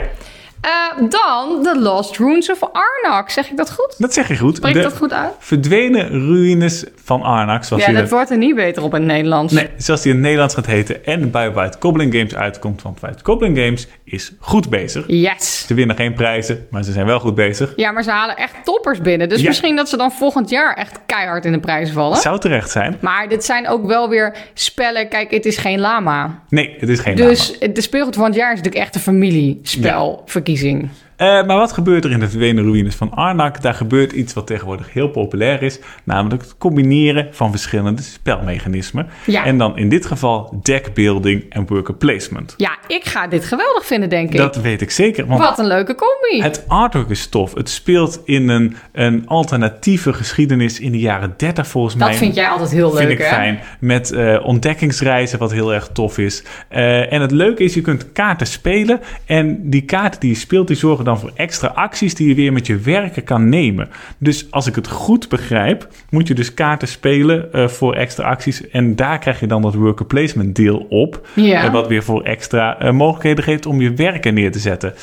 Eh, 0.62 0.70
dan 1.10 1.60
The 1.64 1.80
Lost 1.80 2.18
Ruins 2.18 2.52
of 2.52 2.60
Arnak. 2.72 3.30
Zeg 3.30 3.50
ik 3.50 3.58
dat 3.58 3.72
goed? 3.72 3.96
dat 3.98 4.14
zeg 4.14 4.28
je 4.28 4.38
goed. 4.38 4.56
Spreek 4.56 4.74
De 4.74 4.82
dat 4.82 4.98
goed 4.98 5.14
uit? 5.14 5.32
verdwenen 5.40 6.10
ruïnes 6.10 6.86
van 7.06 7.22
Arnak, 7.22 7.64
zoals 7.64 7.86
Ja, 7.86 7.92
dat 7.92 8.02
er- 8.02 8.10
wordt 8.10 8.30
er 8.32 8.38
niet 8.38 8.56
beter 8.56 8.84
op 8.84 8.94
in 8.94 9.00
het 9.02 9.12
Nederlands. 9.12 9.54
Nee, 9.54 9.70
zoals 9.78 10.02
die 10.02 10.10
in 10.12 10.16
het 10.18 10.26
Nederlands 10.26 10.56
gaat 10.56 10.66
heten 10.66 11.06
en 11.06 11.32
bij 11.32 11.52
White 11.52 11.78
Goblin 11.80 12.12
Games 12.14 12.36
uitkomt. 12.36 12.82
Want 12.82 13.00
White 13.00 13.20
Goblin 13.24 13.56
Games 13.58 13.88
is 14.04 14.32
goed 14.40 14.70
bezig. 14.70 15.04
Yes. 15.08 15.66
Ze 15.68 15.74
winnen 15.74 15.96
geen 15.96 16.14
prijzen, 16.14 16.68
maar 16.70 16.84
ze 16.84 16.92
zijn 16.92 17.06
wel 17.06 17.20
goed 17.20 17.36
bezig. 17.36 17.74
Ja, 17.76 17.92
maar 17.92 18.04
ze 18.04 18.12
halen 18.12 18.36
echt 18.38 18.54
toppers 18.64 19.02
binnen. 19.02 19.30
Dus 19.30 19.42
Ja. 19.42 19.48
misschien 19.48 19.76
dat 19.76 19.90
ze 19.90 19.98
dan 19.98 20.12
volgend 20.12 20.50
jaar 20.50 20.74
echt 20.76 21.00
keihard 21.06 21.46
in 21.46 21.52
de 21.52 21.60
prijzen 21.60 21.94
vallen. 21.94 22.18
Zou 22.18 22.40
terecht 22.40 22.72
zijn. 22.72 22.98
Maar 23.00 23.30
dit 23.30 23.44
zijn 23.46 23.68
ook 23.68 23.86
wel 23.86 24.10
weer 24.10 24.36
spellen. 24.54 25.08
Kijk, 25.10 25.32
het 25.32 25.46
is 25.46 25.58
geen 25.58 25.80
lama. 25.80 26.40
Nee, 26.50 26.76
het 26.80 26.90
is 26.90 27.00
geen 27.00 27.16
Dus 27.16 27.60
de 27.74 27.82
speelgoed 27.82 28.16
van 28.16 28.26
het 28.26 28.36
jaar 28.36 28.52
is 28.52 28.58
natuurlijk 28.58 28.84
echt 28.86 28.96
een 28.96 29.02
familiespelverkiezing. 29.02 30.90
Eh, 31.16 31.28
maar 31.28 31.58
wat 31.58 31.72
gebeurt 31.72 32.06
er 32.06 32.12
in 32.12 32.20
de 32.20 32.30
verdwenen 32.30 32.64
ruïnes 32.64 32.96
van 32.96 33.12
Arnak? 33.12 33.62
Daar 33.62 33.74
gebeurt 33.74 34.12
iets 34.12 34.34
wat 34.34 34.48
tegenwoordig 34.48 34.94
heel 34.94 35.08
populair 35.10 35.62
is. 35.62 35.80
Namelijk 36.04 36.42
het 36.42 36.58
combineren 36.58 37.28
van 37.32 37.50
verschillende 37.52 38.02
spelmechanismen. 38.02 39.08
Ja. 39.26 39.46
En 39.46 39.58
dan 39.58 39.78
in 39.78 39.90
dit 39.90 40.06
geval 40.06 40.60
deckbuilding 40.64 41.46
en 41.50 41.66
worker 41.68 41.94
placement. 41.94 42.54
Ja, 42.58 42.78
ik 42.88 43.06
ga 43.06 43.28
dit 43.28 43.46
geweldig 43.46 43.86
vinden, 43.86 44.10
denk 44.10 44.30
ik. 44.30 44.38
Dat 44.38 44.56
weet 44.56 44.82
ik 44.82 44.92
zeker. 44.92 45.26
Want 45.26 45.40
Wat 45.40 45.60
een 45.60 45.68
leuke 45.68 45.96
combi. 45.96 46.44
Het 46.44 46.64
artwork 46.68 47.10
is 47.10 47.28
tof. 47.28 47.54
Het 47.54 47.70
speelt 47.70 48.22
in 48.26 48.50
een, 48.50 48.76
een 48.92 49.28
alternatieve 49.28 50.14
geschiedenis 50.14 50.80
in 50.80 50.92
de 50.92 51.00
jaren 51.00 51.34
30 51.38 51.68
volgens 51.68 51.96
mij. 51.96 52.08
Dat 52.08 52.18
vind 52.18 52.36
jij 52.36 52.48
altijd 52.48 52.72
heel 52.72 52.90
leuk, 52.90 52.98
Vind 52.98 53.12
ik 53.12 53.18
hè? 53.18 53.26
fijn. 53.26 53.60
Met 53.80 54.12
eh, 54.12 54.46
ontdekkingsreizen, 54.46 55.40
wat 55.40 55.52
heel 55.52 55.74
erg 55.74 55.88
tof 55.94 56.18
is. 56.18 56.44
Eh, 56.68 57.14
en 57.14 57.22
het 57.22 57.32
leuke 57.32 57.64
is, 57.64 57.74
je 57.74 57.82
kunt 57.82 58.12
kaarten 58.12 58.48
spelen. 58.48 59.00
En 59.26 59.70
die 59.70 59.82
kaarten 59.82 60.20
die 60.20 60.30
je 60.30 60.36
speelt, 60.36 60.68
die 60.68 60.78
zorgen 60.78 61.03
dan 61.04 61.20
voor 61.20 61.32
extra 61.36 61.68
acties 61.68 62.16
die 62.16 62.28
je 62.28 62.36
weer 62.36 62.54
met 62.54 62.68
je 62.68 62.78
werken 62.78 63.24
kan 63.24 63.50
nemen. 63.50 63.90
Dus 64.18 64.48
als 64.52 64.68
ik 64.68 64.76
het 64.76 64.88
goed 64.88 65.30
begrijp, 65.30 65.88
moet 66.10 66.28
je 66.28 66.34
dus 66.34 66.54
kaarten 66.54 66.88
spelen 66.88 67.54
eh, 67.54 67.68
voor 67.68 67.94
extra 67.94 68.24
acties. 68.24 68.70
En 68.70 68.96
daar 68.96 69.20
krijg 69.20 69.40
je 69.40 69.48
dan 69.48 69.62
dat 69.62 69.74
worker 69.74 70.06
placement 70.06 70.56
deel 70.56 70.86
op. 70.90 71.28
Ja. 71.34 71.64
Eh, 71.64 71.72
wat 71.72 71.88
weer 71.88 72.04
voor 72.04 72.24
extra 72.24 72.80
eh, 72.80 72.92
mogelijkheden 72.92 73.44
geeft 73.44 73.66
om 73.66 73.82
je 73.82 73.94
werken 73.94 74.34
neer 74.34 74.52
te 74.52 74.60
zetten. 74.60 74.94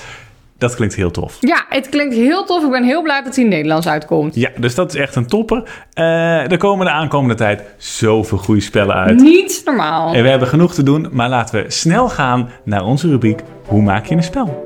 Dat 0.59 0.75
klinkt 0.75 0.95
heel 0.95 1.11
tof. 1.11 1.37
Ja, 1.41 1.65
het 1.69 1.89
klinkt 1.89 2.15
heel 2.15 2.45
tof. 2.45 2.65
Ik 2.65 2.71
ben 2.71 2.85
heel 2.85 3.03
blij 3.03 3.23
dat 3.23 3.35
hij 3.35 3.45
in 3.45 3.51
Nederlands 3.51 3.87
uitkomt. 3.87 4.35
Ja, 4.35 4.51
dus 4.57 4.75
dat 4.75 4.95
is 4.95 5.01
echt 5.01 5.17
een 5.17 5.27
topper. 5.27 5.63
Er 5.95 6.57
komen 6.57 6.87
de 6.87 6.93
aankomende 6.93 7.35
tijd 7.35 7.63
zoveel 7.77 8.39
goede 8.39 8.61
spellen 8.61 8.95
uit. 8.95 9.21
Niet 9.21 9.63
normaal. 9.65 10.15
En 10.15 10.23
we 10.23 10.29
hebben 10.29 10.49
genoeg 10.49 10.75
te 10.75 10.83
doen, 10.83 11.09
maar 11.11 11.29
laten 11.29 11.63
we 11.63 11.71
snel 11.71 12.09
gaan 12.09 12.51
naar 12.65 12.85
onze 12.85 13.09
rubriek 13.09 13.41
Hoe 13.67 13.83
maak 13.83 14.07
je 14.07 14.15
een 14.15 14.23
spel? 14.23 14.65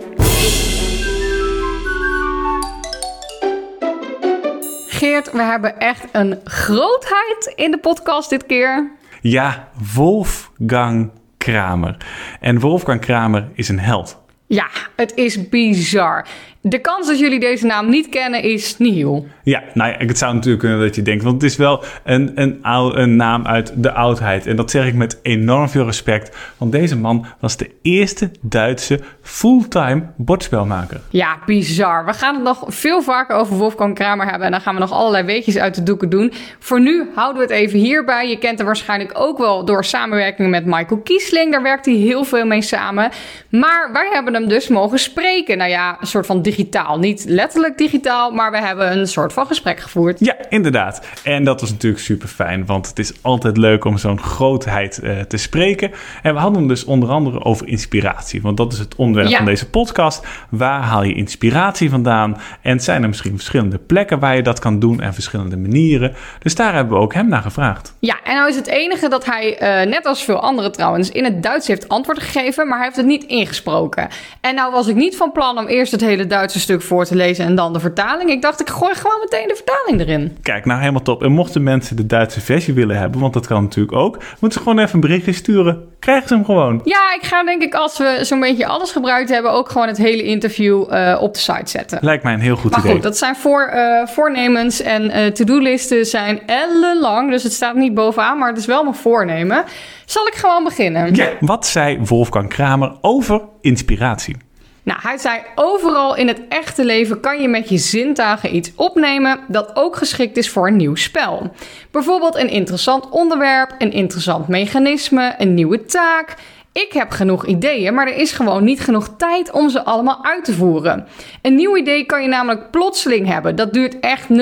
Geert, 5.04 5.32
we 5.32 5.42
hebben 5.42 5.78
echt 5.78 6.04
een 6.12 6.40
grootheid 6.44 7.52
in 7.54 7.70
de 7.70 7.78
podcast 7.78 8.30
dit 8.30 8.46
keer. 8.46 8.92
Ja, 9.20 9.68
Wolfgang 9.94 11.10
Kramer. 11.38 11.96
En 12.40 12.60
Wolfgang 12.60 13.00
Kramer 13.00 13.48
is 13.54 13.68
een 13.68 13.78
held. 13.78 14.22
Ja, 14.46 14.66
het 14.96 15.14
is 15.14 15.48
bizar. 15.48 16.26
De 16.66 16.78
kans 16.78 17.06
dat 17.06 17.18
jullie 17.18 17.40
deze 17.40 17.66
naam 17.66 17.88
niet 17.88 18.08
kennen 18.08 18.42
is 18.42 18.78
nihil. 18.78 19.26
Ja, 19.42 19.62
nou 19.74 19.90
ja, 19.90 20.06
het 20.06 20.18
zou 20.18 20.34
natuurlijk 20.34 20.62
kunnen 20.62 20.80
dat 20.80 20.94
je 20.94 21.02
denkt, 21.02 21.22
want 21.22 21.42
het 21.42 21.50
is 21.50 21.56
wel 21.56 21.84
een, 22.04 22.32
een, 22.34 22.58
een 22.62 23.16
naam 23.16 23.46
uit 23.46 23.72
de 23.76 23.92
oudheid. 23.92 24.46
En 24.46 24.56
dat 24.56 24.70
zeg 24.70 24.86
ik 24.86 24.94
met 24.94 25.18
enorm 25.22 25.68
veel 25.68 25.84
respect, 25.84 26.36
want 26.56 26.72
deze 26.72 26.96
man 26.96 27.26
was 27.40 27.56
de 27.56 27.70
eerste 27.82 28.30
Duitse 28.40 29.00
fulltime 29.22 30.02
bordspelmaker. 30.16 31.00
Ja, 31.10 31.38
bizar. 31.46 32.04
We 32.04 32.12
gaan 32.12 32.34
het 32.34 32.44
nog 32.44 32.64
veel 32.66 33.02
vaker 33.02 33.36
over 33.36 33.56
Wolfgang 33.56 33.94
Kramer 33.94 34.26
hebben. 34.26 34.46
En 34.46 34.52
dan 34.52 34.60
gaan 34.60 34.74
we 34.74 34.80
nog 34.80 34.92
allerlei 34.92 35.24
weetjes 35.24 35.56
uit 35.56 35.74
de 35.74 35.82
doeken 35.82 36.10
doen. 36.10 36.32
Voor 36.58 36.80
nu 36.80 37.10
houden 37.14 37.46
we 37.46 37.52
het 37.52 37.62
even 37.62 37.78
hierbij. 37.78 38.28
Je 38.28 38.38
kent 38.38 38.58
hem 38.58 38.66
waarschijnlijk 38.66 39.10
ook 39.14 39.38
wel 39.38 39.64
door 39.64 39.84
samenwerking 39.84 40.50
met 40.50 40.64
Michael 40.64 41.00
Kiesling. 41.00 41.52
Daar 41.52 41.62
werkt 41.62 41.86
hij 41.86 41.94
heel 41.94 42.24
veel 42.24 42.46
mee 42.46 42.62
samen. 42.62 43.10
Maar 43.48 43.90
wij 43.92 44.08
hebben 44.12 44.34
hem 44.34 44.48
dus 44.48 44.68
mogen 44.68 44.98
spreken. 44.98 45.58
Nou 45.58 45.70
ja, 45.70 45.96
een 46.00 46.06
soort 46.06 46.26
van 46.26 46.42
digitaal. 46.56 46.98
Niet 46.98 47.24
letterlijk 47.28 47.78
digitaal, 47.78 48.30
maar 48.30 48.50
we 48.50 48.58
hebben 48.58 48.98
een 48.98 49.06
soort 49.06 49.32
van 49.32 49.46
gesprek 49.46 49.80
gevoerd. 49.80 50.20
Ja, 50.20 50.36
inderdaad. 50.48 51.06
En 51.24 51.44
dat 51.44 51.60
was 51.60 51.70
natuurlijk 51.70 52.02
super 52.02 52.28
fijn, 52.28 52.66
want 52.66 52.88
het 52.88 52.98
is 52.98 53.12
altijd 53.22 53.56
leuk 53.56 53.84
om 53.84 53.98
zo'n 53.98 54.20
grootheid 54.20 54.98
eh, 54.98 55.20
te 55.20 55.36
spreken. 55.36 55.90
En 56.22 56.34
we 56.34 56.40
hadden 56.40 56.58
hem 56.58 56.68
dus 56.68 56.84
onder 56.84 57.08
andere 57.08 57.44
over 57.44 57.68
inspiratie, 57.68 58.42
want 58.42 58.56
dat 58.56 58.72
is 58.72 58.78
het 58.78 58.94
onderwerp 58.96 59.28
Ja. 59.30 59.36
van 59.36 59.46
deze 59.46 59.70
podcast. 59.70 60.26
Waar 60.50 60.80
haal 60.82 61.02
je 61.02 61.14
inspiratie 61.14 61.90
vandaan? 61.90 62.36
En 62.62 62.80
zijn 62.80 63.02
er 63.02 63.08
misschien 63.08 63.34
verschillende 63.36 63.78
plekken 63.78 64.18
waar 64.18 64.36
je 64.36 64.42
dat 64.42 64.58
kan 64.58 64.78
doen 64.78 65.00
en 65.00 65.14
verschillende 65.14 65.56
manieren? 65.56 66.14
Dus 66.38 66.54
daar 66.54 66.74
hebben 66.74 66.96
we 66.96 67.02
ook 67.02 67.14
hem 67.14 67.28
naar 67.28 67.42
gevraagd. 67.42 67.94
Ja, 67.98 68.16
en 68.24 68.34
nou 68.34 68.48
is 68.48 68.56
het 68.56 68.66
enige 68.66 69.08
dat 69.08 69.24
hij, 69.24 69.58
eh, 69.58 69.86
net 69.90 70.06
als 70.06 70.24
veel 70.24 70.40
anderen 70.40 70.72
trouwens, 70.72 71.10
in 71.10 71.24
het 71.24 71.42
Duits 71.42 71.66
heeft 71.66 71.88
antwoord 71.88 72.22
gegeven, 72.22 72.66
maar 72.68 72.76
hij 72.76 72.86
heeft 72.86 72.96
het 72.98 73.06
niet 73.06 73.24
ingesproken. 73.24 74.08
En 74.40 74.54
nou 74.54 74.72
was 74.72 74.86
ik 74.86 74.94
niet 74.94 75.16
van 75.16 75.32
plan 75.32 75.58
om 75.58 75.66
eerst 75.66 75.92
het 75.92 76.00
hele 76.00 76.26
Duitse 76.44 76.62
stuk 76.62 76.82
voor 76.82 77.04
te 77.04 77.14
lezen 77.16 77.44
en 77.44 77.54
dan 77.54 77.72
de 77.72 77.80
vertaling. 77.80 78.30
Ik 78.30 78.42
dacht, 78.42 78.60
ik 78.60 78.68
gooi 78.70 78.94
gewoon 78.94 79.18
meteen 79.20 79.48
de 79.48 79.54
vertaling 79.54 80.00
erin. 80.00 80.36
Kijk, 80.42 80.64
nou 80.64 80.80
helemaal 80.80 81.02
top. 81.02 81.22
En 81.22 81.32
mochten 81.32 81.62
mensen 81.62 81.96
de 81.96 82.06
Duitse 82.06 82.40
versie 82.40 82.74
willen 82.74 82.96
hebben, 82.98 83.20
want 83.20 83.32
dat 83.32 83.46
kan 83.46 83.62
natuurlijk 83.62 83.96
ook, 83.96 84.18
moeten 84.40 84.52
ze 84.52 84.58
gewoon 84.58 84.78
even 84.78 84.94
een 84.94 85.00
berichtje 85.00 85.32
sturen. 85.32 85.88
Krijgen 85.98 86.28
ze 86.28 86.34
hem 86.34 86.44
gewoon. 86.44 86.80
Ja, 86.84 87.14
ik 87.14 87.22
ga 87.22 87.44
denk 87.44 87.62
ik 87.62 87.74
als 87.74 87.98
we 87.98 88.18
zo'n 88.22 88.40
beetje 88.40 88.66
alles 88.66 88.90
gebruikt 88.92 89.28
hebben, 89.28 89.52
ook 89.52 89.70
gewoon 89.70 89.86
het 89.86 89.96
hele 89.96 90.22
interview 90.22 90.84
eh, 90.92 91.18
op 91.20 91.34
de 91.34 91.40
site 91.40 91.70
zetten. 91.70 91.98
Lijkt 92.02 92.22
mij 92.24 92.32
een 92.34 92.40
heel 92.40 92.56
goed 92.56 92.70
Maar 92.70 92.80
idee. 92.80 92.92
goed, 92.92 93.02
dat 93.02 93.18
zijn 93.18 93.36
voor, 93.36 93.62
eh, 93.62 94.06
voornemens 94.06 94.80
en 94.82 95.10
eh 95.10 95.26
to-do-listen 95.26 96.06
zijn 96.06 96.40
ellenlang. 96.46 97.30
Dus 97.30 97.42
het 97.42 97.52
staat 97.52 97.74
niet 97.74 97.94
bovenaan, 97.94 98.38
maar 98.38 98.48
het 98.48 98.58
is 98.58 98.66
wel 98.66 98.82
mijn 98.82 98.94
voornemen. 98.94 99.64
Zal 100.04 100.26
ik 100.26 100.34
gewoon 100.34 100.64
beginnen? 100.64 101.14
Ja, 101.14 101.28
wat 101.40 101.66
zei 101.66 101.98
Wolfgang 102.04 102.48
Kramer 102.48 102.92
over 103.00 103.40
inspiratie? 103.60 104.36
Nou, 104.84 105.00
hij 105.02 105.18
zei: 105.18 105.40
overal 105.54 106.16
in 106.16 106.28
het 106.28 106.40
echte 106.48 106.84
leven 106.84 107.20
kan 107.20 107.42
je 107.42 107.48
met 107.48 107.68
je 107.68 107.78
zintuigen 107.78 108.54
iets 108.54 108.72
opnemen 108.76 109.40
dat 109.48 109.76
ook 109.76 109.96
geschikt 109.96 110.36
is 110.36 110.50
voor 110.50 110.66
een 110.66 110.76
nieuw 110.76 110.94
spel. 110.94 111.52
Bijvoorbeeld 111.90 112.36
een 112.36 112.48
interessant 112.48 113.08
onderwerp, 113.08 113.74
een 113.78 113.92
interessant 113.92 114.48
mechanisme, 114.48 115.34
een 115.38 115.54
nieuwe 115.54 115.84
taak. 115.84 116.34
Ik 116.82 116.92
heb 116.92 117.10
genoeg 117.10 117.46
ideeën, 117.46 117.94
maar 117.94 118.06
er 118.06 118.16
is 118.16 118.32
gewoon 118.32 118.64
niet 118.64 118.80
genoeg 118.80 119.08
tijd 119.16 119.50
om 119.50 119.70
ze 119.70 119.84
allemaal 119.84 120.24
uit 120.24 120.44
te 120.44 120.52
voeren. 120.52 121.06
Een 121.42 121.54
nieuw 121.54 121.76
idee 121.76 122.04
kan 122.04 122.22
je 122.22 122.28
namelijk 122.28 122.70
plotseling 122.70 123.26
hebben. 123.26 123.56
Dat 123.56 123.72
duurt 123.72 124.00
echt 124.00 124.28
0,005% 124.28 124.34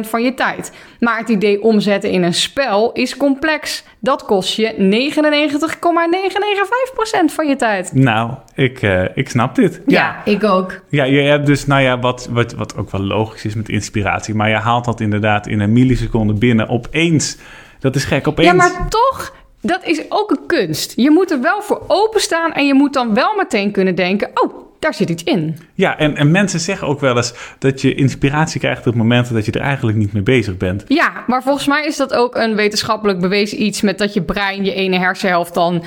van 0.00 0.22
je 0.22 0.34
tijd. 0.34 0.72
Maar 1.00 1.18
het 1.18 1.28
idee 1.28 1.62
omzetten 1.62 2.10
in 2.10 2.22
een 2.22 2.34
spel 2.34 2.92
is 2.92 3.16
complex. 3.16 3.84
Dat 4.00 4.24
kost 4.24 4.56
je 4.56 4.74
99,995% 4.76 7.32
van 7.32 7.48
je 7.48 7.56
tijd. 7.56 7.94
Nou, 7.94 8.30
ik, 8.54 8.82
eh, 8.82 9.04
ik 9.14 9.28
snap 9.28 9.54
dit. 9.54 9.82
Ja, 9.86 10.16
ik 10.24 10.44
ook. 10.44 10.80
Ja, 10.88 11.04
je 11.04 11.20
hebt 11.20 11.46
dus, 11.46 11.66
nou 11.66 11.82
ja, 11.82 11.98
wat, 11.98 12.28
wat, 12.30 12.52
wat 12.52 12.76
ook 12.76 12.90
wel 12.90 13.02
logisch 13.02 13.44
is 13.44 13.54
met 13.54 13.68
inspiratie. 13.68 14.34
Maar 14.34 14.48
je 14.48 14.56
haalt 14.56 14.84
dat 14.84 15.00
inderdaad 15.00 15.46
in 15.46 15.60
een 15.60 15.72
milliseconde 15.72 16.32
binnen 16.32 16.68
opeens. 16.68 17.38
Dat 17.78 17.96
is 17.96 18.04
gek, 18.04 18.28
opeens. 18.28 18.48
Ja, 18.48 18.54
maar 18.54 18.88
toch, 18.88 19.36
dat 19.60 19.84
is 19.84 20.10
ook 20.10 20.30
een 20.30 20.46
kunst. 20.46 20.92
Je 20.96 21.10
moet 21.10 21.30
er 21.30 21.40
wel 21.40 21.62
voor 21.62 21.82
openstaan 21.86 22.52
en 22.52 22.66
je 22.66 22.74
moet 22.74 22.92
dan 22.92 23.14
wel 23.14 23.34
meteen 23.36 23.72
kunnen 23.72 23.94
denken: 23.94 24.30
oh, 24.34 24.67
daar 24.78 24.94
zit 24.94 25.08
iets 25.08 25.22
in. 25.22 25.58
Ja, 25.74 25.98
en, 25.98 26.16
en 26.16 26.30
mensen 26.30 26.60
zeggen 26.60 26.88
ook 26.88 27.00
wel 27.00 27.16
eens 27.16 27.34
dat 27.58 27.80
je 27.80 27.94
inspiratie 27.94 28.60
krijgt 28.60 28.86
op 28.86 28.94
momenten 28.94 29.34
dat 29.34 29.44
je 29.44 29.52
er 29.52 29.60
eigenlijk 29.60 29.98
niet 29.98 30.12
mee 30.12 30.22
bezig 30.22 30.56
bent. 30.56 30.84
Ja, 30.88 31.12
maar 31.26 31.42
volgens 31.42 31.66
mij 31.66 31.86
is 31.86 31.96
dat 31.96 32.14
ook 32.14 32.36
een 32.36 32.54
wetenschappelijk 32.54 33.20
bewezen 33.20 33.62
iets 33.62 33.80
met 33.80 33.98
dat 33.98 34.14
je 34.14 34.22
brein, 34.22 34.64
je 34.64 34.72
ene 34.74 34.98
hersenhelft 34.98 35.54
dan, 35.54 35.84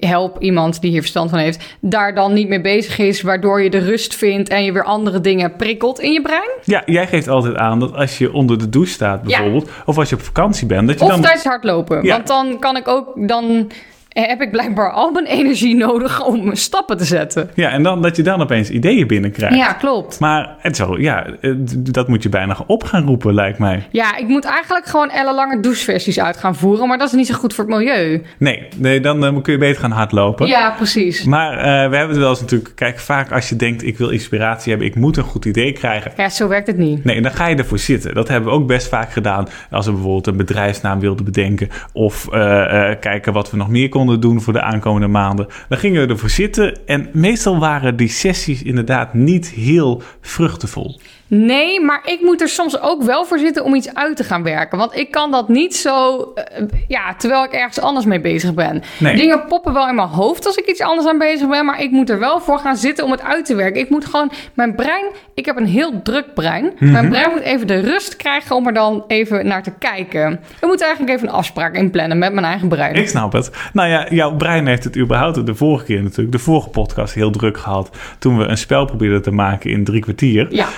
help 0.00 0.40
iemand 0.40 0.80
die 0.80 0.90
hier 0.90 1.00
verstand 1.00 1.30
van 1.30 1.38
heeft, 1.38 1.76
daar 1.80 2.14
dan 2.14 2.32
niet 2.32 2.48
mee 2.48 2.60
bezig 2.60 2.98
is, 2.98 3.22
waardoor 3.22 3.62
je 3.62 3.70
de 3.70 3.78
rust 3.78 4.14
vindt 4.14 4.48
en 4.48 4.64
je 4.64 4.72
weer 4.72 4.84
andere 4.84 5.20
dingen 5.20 5.56
prikkelt 5.56 6.00
in 6.00 6.12
je 6.12 6.22
brein. 6.22 6.50
Ja, 6.64 6.82
jij 6.86 7.06
geeft 7.06 7.28
altijd 7.28 7.56
aan 7.56 7.80
dat 7.80 7.94
als 7.94 8.18
je 8.18 8.32
onder 8.32 8.58
de 8.58 8.68
douche 8.68 8.92
staat 8.92 9.22
bijvoorbeeld, 9.22 9.70
of 9.84 9.98
als 9.98 10.08
je 10.08 10.14
op 10.14 10.22
vakantie 10.22 10.66
bent, 10.66 10.88
dat 10.88 10.98
je 10.98 11.04
Of 11.04 11.10
dan... 11.10 11.20
tijdens 11.20 11.44
hardlopen. 11.44 12.02
Ja. 12.04 12.14
Want 12.14 12.26
dan 12.26 12.58
kan 12.58 12.76
ik 12.76 12.88
ook, 12.88 13.28
dan 13.28 13.70
heb 14.12 14.40
ik 14.40 14.50
blijkbaar 14.50 14.90
al 14.90 15.10
mijn 15.10 15.26
energie 15.26 15.76
nodig 15.76 16.24
om 16.24 16.54
stappen 16.54 16.96
te 16.96 17.04
zetten. 17.04 17.50
Ja, 17.54 17.70
en 17.70 17.82
dan 17.82 18.02
dat 18.02 18.16
je 18.16 18.22
dan 18.22 18.42
opeens 18.42 18.70
ideeën 18.70 19.06
binnenkrijgt. 19.06 19.56
Ja, 19.56 19.72
klopt. 19.72 20.20
Maar 20.20 20.56
het 20.58 20.76
zo, 20.76 20.98
ja, 20.98 21.26
eh, 21.40 21.52
dat 21.76 22.08
moet 22.08 22.22
je 22.22 22.28
bijna 22.28 22.56
op 22.66 22.84
gaan 22.84 23.06
roepen, 23.06 23.34
lijkt 23.34 23.58
mij. 23.58 23.86
Ja, 23.90 24.16
ik 24.16 24.28
moet 24.28 24.44
eigenlijk 24.44 24.86
gewoon 24.86 25.10
ellenlange 25.10 25.60
doucheversies 25.60 26.20
uit 26.20 26.36
gaan 26.36 26.56
voeren, 26.56 26.88
maar 26.88 26.98
dat 26.98 27.08
is 27.08 27.14
niet 27.14 27.26
zo 27.26 27.34
goed 27.34 27.54
voor 27.54 27.64
het 27.64 27.74
milieu. 27.74 28.22
Nee, 28.38 28.68
nee 28.76 29.00
dan 29.00 29.24
eh, 29.24 29.42
kun 29.42 29.52
je 29.52 29.58
beter 29.58 29.80
gaan 29.80 29.90
hardlopen. 29.90 30.46
Ja, 30.46 30.70
precies. 30.70 31.24
Maar 31.24 31.52
eh, 31.52 31.62
we 31.62 31.96
hebben 31.96 32.08
het 32.08 32.18
wel 32.18 32.30
eens 32.30 32.40
natuurlijk... 32.40 32.72
Kijk, 32.74 32.98
vaak 32.98 33.32
als 33.32 33.48
je 33.48 33.56
denkt, 33.56 33.82
ik 33.82 33.98
wil 33.98 34.10
inspiratie 34.10 34.70
hebben... 34.70 34.88
ik 34.88 34.94
moet 34.94 35.16
een 35.16 35.22
goed 35.22 35.44
idee 35.44 35.72
krijgen... 35.72 36.12
Ja, 36.16 36.28
zo 36.28 36.48
werkt 36.48 36.66
het 36.66 36.78
niet. 36.78 37.04
Nee, 37.04 37.20
dan 37.20 37.32
ga 37.32 37.46
je 37.46 37.56
ervoor 37.56 37.78
zitten. 37.78 38.14
Dat 38.14 38.28
hebben 38.28 38.50
we 38.50 38.56
ook 38.56 38.66
best 38.66 38.88
vaak 38.88 39.12
gedaan 39.12 39.48
als 39.70 39.86
we 39.86 39.92
bijvoorbeeld 39.92 40.26
een 40.26 40.36
bedrijfsnaam 40.36 41.00
wilden 41.00 41.24
bedenken. 41.24 41.68
Of 41.92 42.28
eh, 42.28 42.90
eh, 42.90 42.98
kijken 43.00 43.32
wat 43.32 43.50
we 43.50 43.56
nog 43.56 43.68
meer 43.68 43.88
konden 43.88 44.01
doen 44.06 44.40
voor 44.40 44.52
de 44.52 44.62
aankomende 44.62 45.06
maanden. 45.06 45.46
Dan 45.68 45.78
gingen 45.78 46.06
we 46.06 46.12
ervoor 46.12 46.30
zitten. 46.30 46.86
En 46.86 47.08
meestal 47.12 47.58
waren 47.58 47.96
die 47.96 48.08
sessies 48.08 48.62
inderdaad 48.62 49.14
niet 49.14 49.48
heel 49.48 50.02
vruchtevol. 50.20 51.00
Nee, 51.34 51.80
maar 51.80 52.00
ik 52.04 52.20
moet 52.20 52.40
er 52.40 52.48
soms 52.48 52.80
ook 52.80 53.02
wel 53.02 53.24
voor 53.24 53.38
zitten 53.38 53.64
om 53.64 53.74
iets 53.74 53.94
uit 53.94 54.16
te 54.16 54.24
gaan 54.24 54.42
werken. 54.42 54.78
Want 54.78 54.96
ik 54.96 55.10
kan 55.10 55.30
dat 55.30 55.48
niet 55.48 55.76
zo, 55.76 56.18
eh, 56.34 56.64
ja, 56.88 57.14
terwijl 57.14 57.44
ik 57.44 57.52
ergens 57.52 57.80
anders 57.80 58.06
mee 58.06 58.20
bezig 58.20 58.54
ben. 58.54 58.82
Nee. 58.98 59.16
Dingen 59.16 59.44
poppen 59.46 59.72
wel 59.72 59.88
in 59.88 59.94
mijn 59.94 60.08
hoofd 60.08 60.46
als 60.46 60.56
ik 60.56 60.66
iets 60.66 60.80
anders 60.80 61.08
aan 61.08 61.18
bezig 61.18 61.48
ben. 61.48 61.64
Maar 61.64 61.82
ik 61.82 61.90
moet 61.90 62.10
er 62.10 62.18
wel 62.18 62.40
voor 62.40 62.58
gaan 62.58 62.76
zitten 62.76 63.04
om 63.04 63.10
het 63.10 63.22
uit 63.22 63.44
te 63.44 63.54
werken. 63.54 63.80
Ik 63.80 63.90
moet 63.90 64.04
gewoon, 64.04 64.32
mijn 64.54 64.74
brein, 64.74 65.04
ik 65.34 65.46
heb 65.46 65.56
een 65.56 65.66
heel 65.66 66.02
druk 66.02 66.34
brein. 66.34 66.72
Mijn 66.78 67.08
brein 67.08 67.30
moet 67.30 67.40
even 67.40 67.66
de 67.66 67.80
rust 67.80 68.16
krijgen 68.16 68.56
om 68.56 68.66
er 68.66 68.74
dan 68.74 69.04
even 69.06 69.46
naar 69.46 69.62
te 69.62 69.72
kijken. 69.78 70.32
Ik 70.60 70.66
moet 70.66 70.80
eigenlijk 70.80 71.12
even 71.16 71.28
een 71.28 71.34
afspraak 71.34 71.74
inplannen 71.74 72.18
met 72.18 72.32
mijn 72.32 72.46
eigen 72.46 72.68
brein. 72.68 72.94
Ik 72.94 73.08
snap 73.08 73.32
het. 73.32 73.50
Nou 73.72 73.88
ja, 73.88 74.06
jouw 74.10 74.36
brein 74.36 74.66
heeft 74.66 74.84
het 74.84 74.96
überhaupt 74.96 75.46
de 75.46 75.54
vorige 75.54 75.84
keer 75.84 76.02
natuurlijk, 76.02 76.32
de 76.32 76.38
vorige 76.38 76.68
podcast, 76.68 77.14
heel 77.14 77.30
druk 77.30 77.58
gehad. 77.58 77.90
Toen 78.18 78.38
we 78.38 78.44
een 78.44 78.58
spel 78.58 78.84
probeerden 78.84 79.22
te 79.22 79.30
maken 79.30 79.70
in 79.70 79.84
drie 79.84 80.00
kwartier. 80.00 80.46
Ja. 80.50 80.68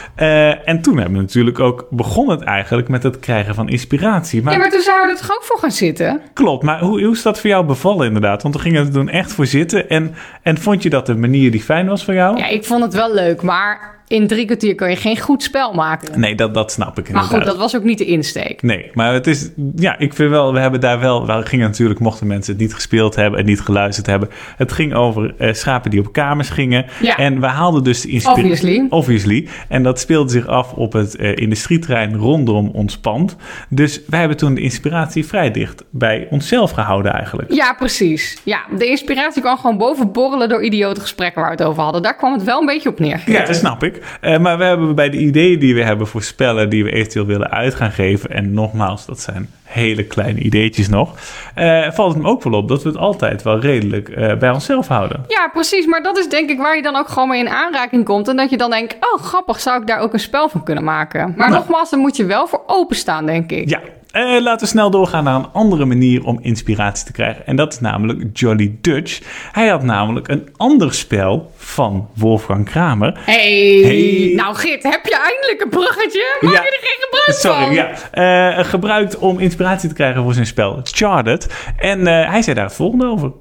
Eh, 0.44 0.68
en 0.68 0.80
toen 0.80 0.96
hebben 0.96 1.14
we 1.14 1.20
natuurlijk 1.20 1.60
ook 1.60 1.86
begon 1.90 2.28
het 2.28 2.40
eigenlijk 2.42 2.88
met 2.88 3.02
het 3.02 3.18
krijgen 3.18 3.54
van 3.54 3.68
inspiratie. 3.68 4.42
Maar, 4.42 4.52
Ja, 4.52 4.58
maar 4.58 4.70
toen 4.70 4.80
zouden 4.80 5.06
we 5.06 5.12
er 5.12 5.26
toch 5.26 5.36
ook 5.36 5.42
voor 5.42 5.58
gaan 5.58 5.70
zitten? 5.70 6.20
klopt, 6.32 6.62
maar 6.62 6.80
hoe, 6.80 7.02
hoe 7.04 7.12
is 7.12 7.22
dat 7.22 7.40
voor 7.40 7.50
jou 7.50 7.64
bevallen 7.64 8.06
inderdaad? 8.06 8.42
Want 8.42 8.54
toen 8.54 8.62
ging 8.62 8.76
het 8.76 8.86
er 8.86 8.92
toen 8.92 9.08
echt 9.08 9.32
voor 9.32 9.46
zitten. 9.46 9.88
En, 9.88 10.14
en 10.42 10.58
vond 10.58 10.82
je 10.82 10.90
dat 10.90 11.06
de 11.06 11.14
manier 11.16 11.50
die 11.50 11.62
fijn 11.62 11.86
was 11.86 12.04
voor 12.04 12.14
jou? 12.14 12.36
Ja, 12.38 12.46
ik 12.46 12.64
vond 12.64 12.82
het 12.82 12.94
wel 12.94 13.14
leuk, 13.14 13.42
maar 13.42 13.94
in 14.08 14.26
drie 14.26 14.44
kwartier 14.44 14.74
kun 14.74 14.90
je 14.90 14.96
geen 14.96 15.18
goed 15.18 15.42
spel 15.42 15.72
maken. 15.72 16.20
Nee, 16.20 16.34
dat, 16.34 16.54
dat 16.54 16.72
snap 16.72 16.98
ik 16.98 17.10
Maar 17.10 17.22
inderdaad. 17.22 17.30
goed, 17.30 17.44
dat 17.44 17.56
was 17.56 17.76
ook 17.76 17.84
niet 17.84 17.98
de 17.98 18.04
insteek. 18.04 18.62
Nee, 18.62 18.90
maar 18.92 19.12
het 19.12 19.26
is, 19.26 19.50
ja, 19.76 19.98
ik 19.98 20.14
vind 20.14 20.30
wel, 20.30 20.52
we 20.52 20.58
hebben 20.60 20.80
daar 20.80 21.00
wel, 21.00 21.26
we 21.26 21.46
gingen 21.46 21.66
natuurlijk, 21.66 22.00
mochten 22.00 22.26
mensen 22.26 22.52
het 22.52 22.62
niet 22.62 22.74
gespeeld 22.74 23.14
hebben 23.14 23.40
en 23.40 23.46
niet 23.46 23.60
geluisterd 23.60 24.06
hebben. 24.06 24.28
Het 24.56 24.72
ging 24.72 24.94
over 24.94 25.34
eh, 25.38 25.52
schapen 25.52 25.90
die 25.90 26.00
op 26.00 26.12
kamers 26.12 26.48
gingen. 26.50 26.86
Ja. 27.00 27.16
En 27.16 27.40
we 27.40 27.46
haalden 27.46 27.84
dus 27.84 28.00
de 28.00 28.08
inspiratie. 28.08 28.42
Obviously. 28.42 28.86
Obviously. 28.88 29.48
En 29.68 29.82
dat 29.82 30.00
speelde 30.00 30.30
zich 30.30 30.46
af 30.46 30.72
op 30.72 30.92
het 30.92 31.14
industrieterrein 31.14 32.16
rondom 32.16 32.70
ons 32.72 32.98
pand. 32.98 33.36
Dus 33.68 34.00
wij 34.06 34.18
hebben 34.18 34.36
toen 34.36 34.54
de 34.54 34.60
inspiratie 34.60 35.26
vrij 35.26 35.50
dicht 35.50 35.84
bij 35.90 36.26
onszelf 36.30 36.70
gehouden 36.70 37.12
eigenlijk. 37.12 37.52
Ja, 37.52 37.72
precies. 37.74 38.38
Ja, 38.42 38.60
de 38.78 38.86
inspiratie 38.86 39.42
kwam 39.42 39.56
gewoon 39.56 39.78
boven 39.78 40.12
borrelen 40.12 40.48
door 40.48 40.62
idiote 40.62 41.00
gesprekken 41.00 41.40
waar 41.40 41.50
we 41.50 41.56
het 41.56 41.66
over 41.66 41.82
hadden. 41.82 42.02
Daar 42.02 42.16
kwam 42.16 42.32
het 42.32 42.42
wel 42.44 42.60
een 42.60 42.66
beetje 42.66 42.88
op 42.88 42.98
neer. 42.98 43.22
Ja, 43.26 43.44
dat 43.44 43.56
snap 43.56 43.84
ik. 43.84 43.93
Eh, 44.20 44.38
maar 44.38 44.58
we 44.58 44.64
hebben 44.64 44.94
bij 44.94 45.10
de 45.10 45.16
ideeën 45.18 45.58
die 45.58 45.74
we 45.74 45.82
hebben 45.82 46.06
voor 46.06 46.22
spellen 46.22 46.70
die 46.70 46.84
we 46.84 46.92
eventueel 46.92 47.26
willen 47.26 47.50
uit 47.50 47.74
gaan 47.74 47.92
geven. 47.92 48.30
En 48.30 48.52
nogmaals, 48.52 49.06
dat 49.06 49.20
zijn 49.20 49.48
hele 49.62 50.04
kleine 50.04 50.40
ideetjes 50.40 50.88
nog. 50.88 51.14
eh, 51.54 51.90
valt 51.90 52.14
het 52.14 52.22
me 52.22 52.28
ook 52.28 52.42
wel 52.42 52.52
op 52.52 52.68
dat 52.68 52.82
we 52.82 52.88
het 52.88 52.98
altijd 52.98 53.42
wel 53.42 53.58
redelijk 53.60 54.08
eh, 54.08 54.36
bij 54.36 54.50
onszelf 54.50 54.88
houden. 54.88 55.24
Ja, 55.28 55.48
precies. 55.52 55.86
Maar 55.86 56.02
dat 56.02 56.18
is 56.18 56.28
denk 56.28 56.50
ik 56.50 56.58
waar 56.58 56.76
je 56.76 56.82
dan 56.82 56.96
ook 56.96 57.08
gewoon 57.08 57.28
mee 57.28 57.40
in 57.40 57.48
aanraking 57.48 58.04
komt. 58.04 58.28
En 58.28 58.36
dat 58.36 58.50
je 58.50 58.56
dan 58.56 58.70
denkt, 58.70 58.94
oh 59.00 59.22
grappig, 59.22 59.60
zou 59.60 59.80
ik 59.80 59.86
daar 59.86 59.98
ook 60.00 60.12
een 60.12 60.20
spel 60.20 60.48
van 60.48 60.64
kunnen 60.64 60.84
maken? 60.84 61.34
Maar 61.36 61.48
Nou. 61.50 61.60
nogmaals, 61.60 61.90
daar 61.90 62.00
moet 62.00 62.16
je 62.16 62.24
wel 62.24 62.46
voor 62.46 62.62
openstaan, 62.66 63.26
denk 63.26 63.50
ik. 63.50 63.68
Ja, 63.68 63.80
eh, 64.14 64.42
laten 64.42 64.60
we 64.60 64.66
snel 64.72 64.90
doorgaan 64.90 65.24
naar 65.24 65.34
een 65.34 65.52
andere 65.52 65.84
manier 65.84 66.24
om 66.24 66.38
inspiratie 66.42 67.06
te 67.06 67.12
krijgen. 67.12 67.46
En 67.46 67.56
dat 67.56 67.72
is 67.72 67.80
namelijk 67.80 68.38
Jolly 68.38 68.76
Dutch. 68.80 69.20
Hij 69.52 69.68
had 69.68 69.82
namelijk 69.82 70.28
een 70.28 70.48
ander 70.56 70.94
spel 70.94 71.52
van 71.56 72.08
Wolfgang 72.14 72.64
Kramer. 72.64 73.18
Hey. 73.24 73.80
Hey. 73.82 74.32
Nou 74.36 74.54
Git, 74.54 74.82
heb 74.82 75.04
je 75.04 75.16
eindelijk 75.24 75.60
een 75.62 75.68
bruggetje? 75.68 76.38
Maak 76.40 76.52
Ja. 76.54 76.62
je 76.62 76.68
er 76.68 76.78
geen 76.80 77.00
gebruik 77.00 77.38
Sorry, 77.38 77.64
van? 77.64 77.74
ja. 77.74 78.56
Eh, 78.58 78.64
gebruikt 78.64 79.18
om 79.18 79.38
inspiratie 79.38 79.88
te 79.88 79.94
krijgen 79.94 80.22
voor 80.22 80.34
zijn 80.34 80.46
spel 80.46 80.80
Charted. 80.82 81.54
En 81.76 82.06
eh, 82.06 82.30
hij 82.30 82.42
zei 82.42 82.56
daar 82.56 82.64
het 82.64 82.74
volgende 82.74 83.06
over. 83.06 83.32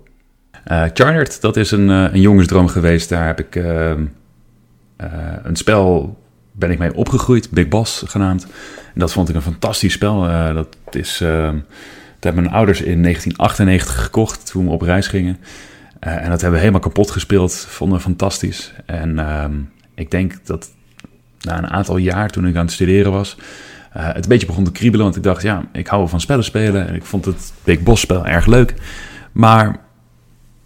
Eh 0.63 0.81
Chartered, 0.81 1.41
dat 1.41 1.57
is 1.57 1.71
een, 1.71 1.87
een 1.89 2.21
jongensdroom 2.21 2.67
geweest. 2.67 3.09
Daar 3.09 3.25
heb 3.25 3.39
ik 3.39 3.55
eh, 3.55 3.91
eh, 3.91 3.97
een 5.43 5.55
spel, 5.55 6.17
ben 6.51 6.71
ik 6.71 6.79
mee 6.79 6.95
opgegroeid, 6.95 7.49
Big 7.51 7.67
Boss 7.67 8.03
genaamd. 8.07 8.47
Dat 8.93 9.13
vond 9.13 9.29
ik 9.29 9.35
een 9.35 9.41
fantastisch 9.41 9.93
spel. 9.93 10.27
Eh, 10.27 10.53
dat 10.53 10.77
is, 10.91 11.21
eh, 11.21 11.43
dat 11.43 12.23
hebben 12.23 12.43
mijn 12.43 12.55
ouders 12.55 12.81
in 12.81 13.01
1998 13.01 14.03
gekocht 14.03 14.45
toen 14.45 14.65
we 14.65 14.71
op 14.71 14.81
reis 14.81 15.07
gingen. 15.07 15.37
Eh, 15.99 16.15
en 16.15 16.29
dat 16.29 16.41
hebben 16.41 16.51
we 16.51 16.59
helemaal 16.59 16.79
kapot 16.79 17.11
gespeeld. 17.11 17.53
Vonden 17.55 17.97
we 17.97 18.03
fantastisch. 18.03 18.73
En 18.85 19.19
ehm, 19.19 19.53
ik 19.95 20.11
denk 20.11 20.45
dat 20.45 20.71
na 21.39 21.57
een 21.57 21.69
aantal 21.69 21.97
jaar 21.97 22.29
toen 22.29 22.47
ik 22.47 22.55
aan 22.55 22.65
het 22.65 22.73
studeren 22.73 23.11
was... 23.11 23.37
het 23.89 24.23
een 24.23 24.29
beetje 24.29 24.47
begon 24.47 24.63
te 24.63 24.71
kriebelen, 24.71 25.05
want 25.05 25.17
ik 25.17 25.23
dacht, 25.23 25.41
ja, 25.41 25.65
ik 25.71 25.87
hou 25.87 25.99
wel 25.99 26.09
van 26.09 26.21
spellen 26.21 26.43
spelen. 26.43 26.87
En 26.87 26.95
ik 26.95 27.05
vond 27.05 27.25
het 27.25 27.53
Big 27.63 27.79
Boss 27.83 28.01
spel 28.01 28.25
erg 28.25 28.45
leuk. 28.45 28.73
Maar 29.31 29.79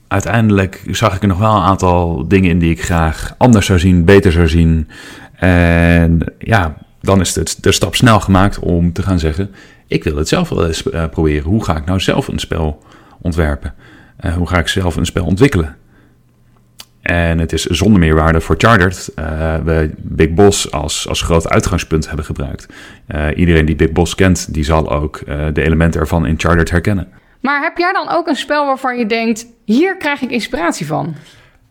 uiteindelijk 0.08 0.84
zag 0.92 1.16
ik 1.16 1.22
er 1.22 1.28
nog 1.28 1.40
wel 1.40 1.56
een 1.56 1.64
aantal 1.64 2.28
dingen 2.28 2.50
in 2.50 2.60
die 2.60 2.72
ik 2.72 2.84
graag 2.84 3.36
anders 3.38 3.66
zou 3.66 3.80
zien, 3.80 4.06
beter 4.06 4.32
zou 4.32 4.48
zien. 4.48 4.88
En 5.34 6.34
ja, 6.40 6.78
dan 7.02 7.20
is 7.22 7.36
het 7.36 7.58
de 7.64 7.72
stap 7.72 7.96
snel 7.96 8.20
gemaakt 8.20 8.60
om 8.60 8.94
te 8.94 9.04
gaan 9.04 9.20
zeggen: 9.20 9.52
ik 9.88 10.04
wil 10.04 10.16
het 10.16 10.28
zelf 10.28 10.50
wel 10.50 10.68
eens 10.68 10.90
eh, 10.90 11.10
proberen. 11.10 11.44
Hoe 11.50 11.64
ga 11.64 11.78
ik 11.78 11.86
nou 11.86 12.00
zelf 12.00 12.28
een 12.28 12.40
spel 12.40 12.84
ontwerpen? 13.22 13.74
Eh, 14.18 14.34
hoe 14.34 14.48
ga 14.48 14.58
ik 14.58 14.68
zelf 14.68 14.96
een 14.96 15.06
spel 15.06 15.26
ontwikkelen? 15.26 15.76
En 17.08 17.40
het 17.40 17.54
is 17.54 17.66
zonder 17.66 18.00
meerwaarde 18.00 18.42
voor 18.42 18.56
Chartered. 18.58 19.12
eh, 19.16 19.56
we 19.64 19.92
Big 19.98 20.34
Boss 20.34 20.72
als, 20.72 21.08
als 21.08 21.22
groot 21.22 21.50
uitgangspunt 21.50 22.08
hebben 22.08 22.26
gebruikt. 22.26 22.68
Eh, 23.08 23.28
iedereen 23.36 23.66
die 23.66 23.76
Big 23.76 23.92
Boss 23.92 24.16
kent, 24.16 24.54
die 24.54 24.64
zal 24.64 24.92
ook 24.92 25.18
eh, 25.18 25.46
de 25.54 25.62
elementen 25.62 26.02
ervan 26.02 26.26
in 26.26 26.40
Chartered 26.40 26.70
herkennen. 26.72 27.08
Maar 27.42 27.62
heb 27.62 27.78
jij 27.78 27.94
dan 27.94 28.10
ook 28.10 28.28
een 28.28 28.36
spel 28.36 28.66
waarvan 28.66 28.98
je 28.98 29.06
denkt, 29.06 29.46
hier 29.66 29.98
krijg 29.98 30.22
ik 30.22 30.30
inspiratie 30.30 30.86
van? 30.86 31.16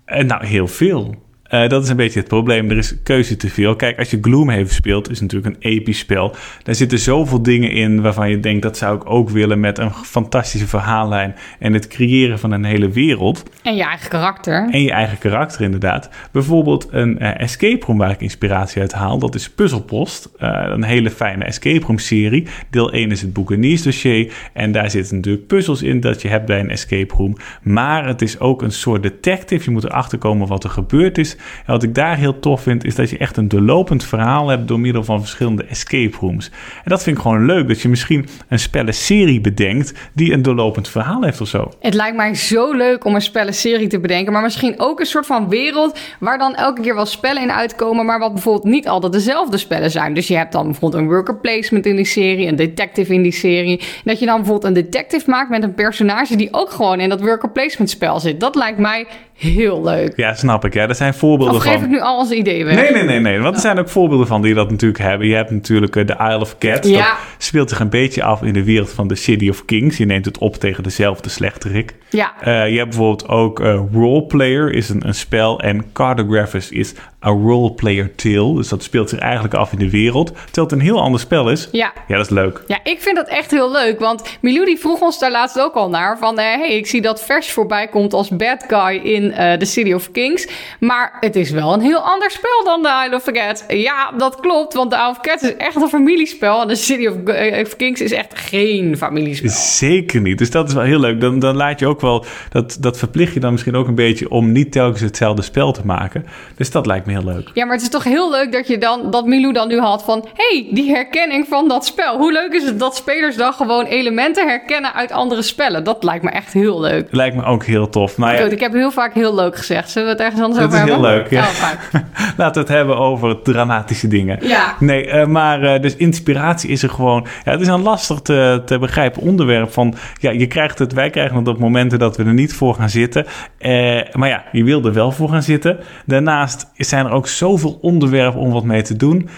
Nou, 0.06 0.46
heel 0.46 0.68
veel. 0.68 1.14
Eh, 1.48 1.68
dat 1.68 1.82
is 1.82 1.88
een 1.88 1.96
beetje 1.96 2.18
het 2.18 2.28
probleem. 2.28 2.70
Er 2.70 2.76
is 2.76 3.02
keuze 3.02 3.36
te 3.36 3.50
veel. 3.50 3.76
Kijk, 3.76 3.98
als 3.98 4.10
je 4.10 4.18
Gloomhaven 4.20 4.74
speelt, 4.74 5.10
is 5.10 5.20
het 5.20 5.32
natuurlijk 5.32 5.54
een 5.54 5.70
episch 5.70 5.98
spel. 5.98 6.34
Daar 6.62 6.74
zitten 6.74 6.98
zoveel 6.98 7.42
dingen 7.42 7.70
in 7.70 8.02
waarvan 8.02 8.30
je 8.30 8.40
denkt... 8.40 8.62
dat 8.62 8.76
zou 8.76 8.96
ik 8.96 9.10
ook 9.10 9.30
willen 9.30 9.60
met 9.60 9.78
een 9.78 9.92
fantastische 9.92 10.66
verhaallijn... 10.66 11.34
en 11.58 11.72
het 11.72 11.88
creëren 11.88 12.38
van 12.38 12.50
een 12.50 12.64
hele 12.64 12.88
wereld. 12.88 13.42
En 13.62 13.76
je 13.76 13.82
eigen 13.82 14.08
karakter. 14.08 14.68
En 14.70 14.82
je 14.82 14.90
eigen 14.90 15.18
karakter 15.18 15.60
inderdaad. 15.60 16.08
Bijvoorbeeld 16.32 16.88
een 16.90 17.18
eh, 17.18 17.40
escape 17.40 17.86
room 17.86 17.98
waar 17.98 18.10
ik 18.10 18.20
inspiratie 18.20 18.80
uit 18.80 18.92
haal. 18.92 19.18
Dat 19.18 19.34
is 19.34 19.50
Puzzelpost. 19.50 20.30
Eh, 20.38 20.66
een 20.68 20.84
hele 20.84 21.10
fijne 21.10 21.44
escape 21.44 21.86
room 21.86 21.98
serie. 21.98 22.46
Deel 22.70 22.92
1 22.92 23.10
is 23.10 23.20
het 23.20 23.32
Boekeniers 23.32 23.82
dossier. 23.82 24.32
En 24.52 24.72
daar 24.72 24.90
zitten 24.90 25.16
natuurlijk 25.16 25.46
puzzels 25.46 25.82
in 25.82 26.00
dat 26.00 26.22
je 26.22 26.28
hebt 26.28 26.46
bij 26.46 26.60
een 26.60 26.70
escape 26.70 27.14
room. 27.14 27.36
Maar 27.62 28.06
het 28.06 28.22
is 28.22 28.40
ook 28.40 28.62
een 28.62 28.72
soort 28.72 29.02
detective. 29.02 29.64
Je 29.64 29.70
moet 29.70 29.84
erachter 29.84 30.18
komen 30.18 30.46
wat 30.46 30.64
er 30.64 30.70
gebeurd 30.70 31.18
is. 31.18 31.35
En 31.36 31.72
wat 31.72 31.82
ik 31.82 31.94
daar 31.94 32.16
heel 32.16 32.38
tof 32.38 32.62
vind 32.62 32.84
is 32.84 32.94
dat 32.94 33.10
je 33.10 33.18
echt 33.18 33.36
een 33.36 33.48
doorlopend 33.48 34.04
verhaal 34.04 34.48
hebt... 34.48 34.68
door 34.68 34.80
middel 34.80 35.04
van 35.04 35.20
verschillende 35.20 35.64
escape 35.64 36.16
rooms. 36.20 36.50
En 36.84 36.90
dat 36.90 37.02
vind 37.02 37.16
ik 37.16 37.22
gewoon 37.22 37.46
leuk. 37.46 37.68
Dat 37.68 37.80
je 37.80 37.88
misschien 37.88 38.28
een 38.48 38.58
spellenserie 38.58 39.40
bedenkt... 39.40 39.92
die 40.12 40.32
een 40.32 40.42
doorlopend 40.42 40.88
verhaal 40.88 41.22
heeft 41.22 41.40
of 41.40 41.48
zo. 41.48 41.72
Het 41.80 41.94
lijkt 41.94 42.16
mij 42.16 42.34
zo 42.34 42.72
leuk 42.72 43.04
om 43.04 43.14
een 43.14 43.22
spellenserie 43.22 43.86
te 43.86 44.00
bedenken, 44.00 44.32
maar 44.32 44.42
misschien 44.42 44.74
ook 44.76 45.00
een 45.00 45.06
soort 45.06 45.26
van 45.26 45.48
wereld 45.48 45.98
waar 46.20 46.38
dan 46.38 46.54
elke 46.54 46.82
keer 46.82 46.94
wel 46.94 47.06
spellen 47.06 47.42
in 47.42 47.52
uitkomen, 47.52 48.06
maar 48.06 48.18
wat 48.18 48.32
bijvoorbeeld 48.32 48.64
niet 48.64 48.88
altijd 48.88 49.12
dezelfde 49.12 49.56
spellen 49.56 49.90
zijn. 49.90 50.14
Dus 50.14 50.28
je 50.28 50.36
hebt 50.36 50.52
dan 50.52 50.64
bijvoorbeeld 50.64 51.02
een 51.02 51.08
worker 51.08 51.36
placement 51.36 51.86
in 51.86 51.96
die 51.96 52.04
serie, 52.04 52.46
een 52.46 52.56
detective 52.56 53.14
in 53.14 53.22
die 53.22 53.32
serie. 53.32 53.80
Dat 54.04 54.18
je 54.18 54.26
dan 54.26 54.36
bijvoorbeeld 54.36 54.76
een 54.76 54.82
detective 54.82 55.30
maakt 55.30 55.50
met 55.50 55.62
een 55.62 55.74
personage 55.74 56.36
die 56.36 56.48
ook 56.50 56.70
gewoon 56.70 57.00
in 57.00 57.08
dat 57.08 57.20
worker 57.20 57.50
placement 57.50 57.90
spel 57.90 58.20
zit. 58.20 58.40
Dat 58.40 58.54
lijkt 58.54 58.78
mij 58.78 59.06
heel 59.36 59.82
leuk. 59.84 60.12
Ja, 60.16 60.34
snap 60.34 60.64
ik. 60.64 60.74
Ja, 60.74 60.88
er 60.88 60.94
zijn 60.94 61.14
voorbeelden 61.14 61.56
Of 61.56 61.62
geef 61.62 61.72
van. 61.72 61.82
ik 61.82 61.88
nu 61.88 62.00
al 62.00 62.18
onze 62.18 62.36
ideeën 62.36 62.64
weg? 62.64 62.74
Nee, 62.74 62.92
nee, 62.92 63.02
nee, 63.02 63.20
nee. 63.20 63.40
Want 63.40 63.54
er 63.54 63.60
zijn 63.60 63.78
ook 63.78 63.88
voorbeelden 63.88 64.26
van 64.26 64.42
die 64.42 64.54
dat 64.54 64.70
natuurlijk 64.70 65.02
hebben. 65.02 65.28
Je 65.28 65.34
hebt 65.34 65.50
natuurlijk 65.50 65.96
eh, 65.96 66.06
de 66.06 66.16
Isle 66.18 66.40
of 66.40 66.58
Cats. 66.58 66.88
Ja. 66.88 66.96
Dat 67.08 67.16
speelt 67.38 67.68
zich 67.68 67.80
een 67.80 67.88
beetje 67.88 68.22
af 68.22 68.42
in 68.42 68.52
de 68.52 68.64
wereld 68.64 68.90
van 68.90 69.08
de 69.08 69.14
City 69.14 69.48
of 69.48 69.64
Kings. 69.64 69.96
Je 69.96 70.06
neemt 70.06 70.24
het 70.24 70.38
op 70.38 70.54
tegen 70.54 70.82
dezelfde 70.82 71.28
slechterik. 71.28 71.94
Ja. 72.10 72.34
Eh, 72.40 72.70
je 72.70 72.76
hebt 72.78 72.88
bijvoorbeeld 72.88 73.28
ook 73.28 73.60
eh 73.60 73.80
Roleplayer 73.92 74.72
is 74.72 74.88
een, 74.88 75.06
een 75.06 75.14
spel. 75.14 75.60
En 75.60 75.92
Cartographers 75.92 76.70
is 76.70 76.94
a 77.24 77.30
roleplayer 77.30 78.14
tale. 78.14 78.54
Dus 78.54 78.68
dat 78.68 78.82
speelt 78.82 79.08
zich 79.08 79.18
eigenlijk 79.18 79.54
af 79.54 79.72
in 79.72 79.78
de 79.78 79.90
wereld. 79.90 80.26
Terwijl 80.26 80.66
het 80.66 80.72
een 80.72 80.80
heel 80.80 81.00
ander 81.00 81.20
spel 81.20 81.50
is. 81.50 81.68
Ja. 81.72 81.92
Ja, 82.08 82.16
dat 82.16 82.24
is 82.26 82.32
leuk. 82.32 82.62
Ja, 82.66 82.78
ik 82.82 83.00
vind 83.00 83.16
dat 83.16 83.28
echt 83.28 83.50
heel 83.50 83.70
leuk. 83.70 83.98
Want 83.98 84.22
Milou 84.40 84.64
die 84.64 84.78
vroeg 84.78 85.00
ons 85.00 85.18
daar 85.18 85.30
laatst 85.30 85.60
ook 85.60 85.74
al 85.74 85.88
naar. 85.88 86.18
Van, 86.18 86.38
hé, 86.38 86.58
hey, 86.58 86.76
ik 86.76 86.86
zie 86.86 87.00
dat 87.00 87.24
Vers 87.24 87.50
voorbij 87.50 87.88
komt 87.88 88.12
als 88.12 88.28
bad 88.28 88.64
guy 88.68 88.96
in 88.96 89.32
eh 89.32 89.58
The 89.58 89.64
City 89.64 89.92
of 89.92 90.10
Kings. 90.10 90.48
Maar 90.80 91.16
het 91.20 91.36
is 91.36 91.50
wel 91.50 91.72
een 91.72 91.80
heel 91.80 92.00
ander 92.00 92.30
spel 92.30 92.64
dan 92.64 92.82
The 92.82 93.04
Isle 93.06 93.16
of 93.16 93.24
Cats. 93.24 93.64
Ja, 93.68 94.12
dat 94.18 94.40
klopt. 94.40 94.74
Want 94.74 94.90
The 94.90 94.96
Isle 94.96 95.10
of 95.10 95.20
Cats 95.20 95.42
is 95.42 95.56
echt 95.56 95.76
een 95.76 95.88
familiespel. 95.88 96.60
En 96.62 96.68
The 96.68 96.74
City 96.74 97.06
of, 97.06 97.24
eh, 97.24 97.60
of 97.60 97.76
Kings 97.76 98.00
is 98.00 98.12
echt 98.12 98.38
geen 98.38 98.96
familiespel. 98.96 99.50
Zeker 99.50 100.20
niet. 100.20 100.38
Dus 100.38 100.50
dat 100.50 100.68
is 100.68 100.74
wel 100.74 100.84
heel 100.84 101.00
leuk. 101.00 101.20
Dan, 101.20 101.38
dan 101.38 101.56
laat 101.56 101.78
je 101.78 101.86
ook 101.86 102.00
wel, 102.06 102.24
dat, 102.50 102.76
dat 102.80 102.98
verplicht 102.98 103.34
je 103.34 103.40
dan 103.40 103.52
misschien 103.52 103.74
ook 103.76 103.88
een 103.88 103.94
beetje 103.94 104.30
om 104.30 104.52
niet 104.52 104.72
telkens 104.72 105.00
hetzelfde 105.00 105.42
spel 105.42 105.72
te 105.72 105.80
maken. 105.84 106.26
Dus 106.56 106.70
dat 106.70 106.86
lijkt 106.86 107.06
me 107.06 107.12
heel 107.12 107.24
leuk. 107.24 107.50
Ja, 107.54 107.64
maar 107.64 107.74
het 107.74 107.82
is 107.82 107.90
toch 107.90 108.04
heel 108.04 108.30
leuk 108.30 108.52
dat 108.52 108.66
je 108.66 108.78
dan 108.78 109.10
dat 109.10 109.26
Milou 109.26 109.52
dan 109.52 109.68
nu 109.68 109.80
had 109.80 110.04
van... 110.04 110.28
hey, 110.34 110.68
die 110.70 110.90
herkenning 110.90 111.46
van 111.48 111.68
dat 111.68 111.86
spel. 111.86 112.16
Hoe 112.16 112.32
leuk 112.32 112.52
is 112.52 112.64
het 112.64 112.78
dat 112.78 112.96
spelers 112.96 113.36
dan 113.36 113.52
gewoon 113.52 113.84
elementen 113.84 114.48
herkennen 114.48 114.94
uit 114.94 115.12
andere 115.12 115.42
spellen? 115.42 115.84
Dat 115.84 116.04
lijkt 116.04 116.24
me 116.24 116.30
echt 116.30 116.52
heel 116.52 116.80
leuk. 116.80 117.08
Lijkt 117.10 117.36
me 117.36 117.44
ook 117.44 117.64
heel 117.64 117.88
tof. 117.88 118.16
Maar 118.16 118.34
ja, 118.34 118.42
Goed, 118.42 118.52
ik 118.52 118.60
heb 118.60 118.72
heel 118.72 118.90
vaak 118.90 119.14
heel 119.14 119.34
leuk 119.34 119.56
gezegd. 119.56 119.90
Zullen 119.90 120.08
we 120.08 120.14
het 120.14 120.22
ergens 120.22 120.42
anders 120.42 120.60
Dat 120.60 120.72
over 120.72 120.84
is 120.86 120.92
heel 120.92 121.02
hebben? 121.02 121.18
leuk, 121.18 121.30
ja. 121.30 121.42
Oh, 121.42 122.00
laten 122.36 122.54
we 122.54 122.68
het 122.68 122.76
hebben 122.78 122.96
over 122.96 123.42
dramatische 123.42 124.08
dingen. 124.08 124.38
Ja. 124.46 124.74
Nee, 124.78 125.06
eh, 125.06 125.26
maar 125.26 125.62
eh, 125.62 125.82
dus 125.82 125.96
inspiratie 125.96 126.70
is 126.70 126.82
er 126.82 126.90
gewoon. 126.90 127.26
Ja, 127.44 127.50
het 127.50 127.60
is 127.60 127.66
een 127.66 127.82
lastig 127.82 128.20
te, 128.20 128.62
te 128.66 128.78
begrijpen 128.78 129.22
onderwerp 129.22 129.72
van. 129.72 129.94
Ja, 130.20 130.30
je 130.30 130.46
krijgt 130.46 130.78
het, 130.78 130.92
wij 130.92 131.10
krijgen 131.10 131.36
het 131.36 131.48
op 131.48 131.58
dat 131.88 132.16
we 132.16 132.24
er 132.24 132.34
niet 132.34 132.54
voor 132.54 132.74
gaan 132.74 132.90
zitten. 132.90 133.26
Eh, 133.58 134.00
maar 134.12 134.28
ja, 134.28 134.44
je 134.52 134.64
wil 134.64 134.84
er 134.84 134.92
wel 134.92 135.12
voor 135.12 135.28
gaan 135.28 135.42
zitten. 135.42 135.78
Daarnaast 136.06 136.70
zijn 136.76 137.06
er 137.06 137.12
ook 137.12 137.28
zoveel 137.28 137.78
onderwerpen 137.80 138.40
om 138.40 138.50
wat 138.50 138.64
mee 138.64 138.82
te 138.82 138.96
doen. 138.96 139.28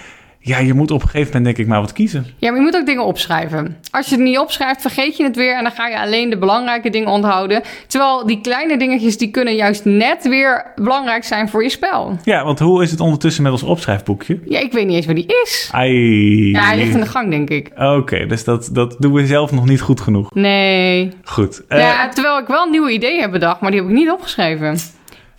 Ja, 0.49 0.59
je 0.59 0.75
moet 0.75 0.91
op 0.91 1.03
een 1.03 1.09
gegeven 1.09 1.27
moment 1.27 1.45
denk 1.45 1.59
ik 1.59 1.67
maar 1.67 1.81
wat 1.81 1.93
kiezen. 1.93 2.27
Ja, 2.37 2.49
maar 2.51 2.59
je 2.59 2.65
moet 2.65 2.77
ook 2.77 2.87
dingen 2.87 3.05
opschrijven. 3.05 3.77
Als 3.91 4.09
je 4.09 4.15
het 4.15 4.25
niet 4.25 4.39
opschrijft, 4.39 4.81
vergeet 4.81 5.17
je 5.17 5.23
het 5.25 5.37
weer 5.37 5.57
en 5.57 5.63
dan 5.63 5.73
ga 5.73 5.89
je 5.89 6.01
alleen 6.01 6.31
de 6.31 6.39
belangrijke 6.39 6.91
dingen 6.91 7.09
onthouden. 7.09 7.63
Terwijl 7.87 8.27
die 8.27 8.41
kleine 8.41 8.79
dingetjes, 8.79 9.19
die 9.19 9.31
kunnen 9.31 9.55
juist 9.55 9.85
net 9.85 10.29
weer 10.29 10.73
belangrijk 10.77 11.25
zijn 11.25 11.49
voor 11.49 11.63
je 11.63 11.69
spel. 11.71 12.17
Ja, 12.25 12.45
want 12.45 12.59
hoe 12.59 12.83
is 12.83 12.91
het 12.91 13.01
ondertussen 13.01 13.43
met 13.43 13.53
ons 13.53 13.63
opschrijfboekje? 13.63 14.41
Ja, 14.45 14.59
ik 14.61 14.73
weet 14.73 14.87
niet 14.87 14.97
eens 14.97 15.07
waar 15.07 15.15
die 15.15 15.41
is. 15.45 15.69
Ai. 15.73 16.51
Ja, 16.51 16.61
hij 16.61 16.77
ligt 16.77 16.95
in 16.95 17.01
de 17.01 17.07
gang, 17.07 17.31
denk 17.31 17.49
ik. 17.51 17.71
Oké, 17.77 18.27
dus 18.27 18.45
dat, 18.45 18.69
dat 18.73 18.97
doen 18.99 19.13
we 19.13 19.27
zelf 19.27 19.53
nog 19.53 19.67
niet 19.67 19.81
goed 19.81 20.01
genoeg. 20.01 20.35
Nee. 20.35 21.13
Goed. 21.25 21.63
eh, 21.69 21.79
Ja, 21.81 22.09
terwijl 22.09 22.39
ik 22.39 22.47
wel 22.47 22.67
nieuwe 22.71 22.91
idee 22.91 23.21
heb 23.21 23.31
bedacht, 23.31 23.61
maar 23.61 23.71
die 23.71 23.81
heb 23.81 23.89
ik 23.89 23.95
niet 23.97 24.11
opgeschreven. 24.11 24.77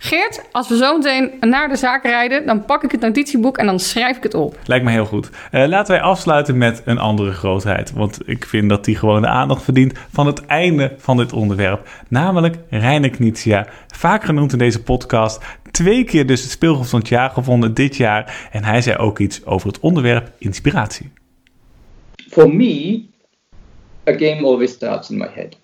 Geert, 0.02 0.42
als 0.52 0.68
we 0.68 0.76
zo 0.76 0.96
meteen 0.96 1.32
naar 1.40 1.68
de 1.68 1.76
zaak 1.76 2.04
rijden, 2.04 2.46
dan 2.46 2.64
pak 2.64 2.84
ik 2.84 2.90
het 2.90 3.00
notitieboek 3.00 3.58
en 3.58 3.66
dan 3.66 3.80
schrijf 3.80 4.16
ik 4.16 4.22
het 4.22 4.34
op. 4.34 4.58
Lijkt 4.64 4.84
me 4.84 4.90
heel 4.90 5.04
goed. 5.04 5.30
Eh, 5.50 5.66
laten 5.66 5.94
wij 5.94 6.02
afsluiten 6.02 6.58
met 6.58 6.82
een 6.84 6.98
andere 6.98 7.32
grootheid. 7.32 7.92
Want 7.92 8.28
ik 8.28 8.44
vind 8.44 8.68
dat 8.68 8.84
die 8.84 8.96
gewoon 8.96 9.22
de 9.22 9.28
aandacht 9.28 9.62
verdient 9.62 9.98
van 10.12 10.26
het 10.26 10.46
einde 10.46 10.94
van 10.98 11.16
dit 11.16 11.32
onderwerp. 11.32 11.88
Namelijk 12.08 12.56
Reine 12.70 13.10
Knizia. 13.10 13.66
Vaak 13.94 14.24
genoemd 14.24 14.52
in 14.52 14.58
deze 14.58 14.82
podcast. 14.82 15.42
Twee 15.70 16.04
keer 16.04 16.26
dus 16.26 16.42
het 16.42 16.50
speelgoed 16.50 16.88
van 16.88 16.98
het 16.98 17.08
jaar 17.08 17.30
gevonden 17.30 17.74
dit 17.74 17.96
jaar. 17.96 18.48
En 18.52 18.64
hij 18.64 18.82
zei 18.82 18.96
ook 18.96 19.18
iets 19.18 19.44
over 19.44 19.68
het 19.68 19.80
onderwerp 19.80 20.32
inspiratie. 20.38 21.12
for 22.30 22.48
me, 22.48 23.08
a 24.06 24.12
game 24.12 24.44
always 24.44 24.72
starts 24.72 25.10
in 25.10 25.18
my 25.18 25.28
head. 25.34 25.59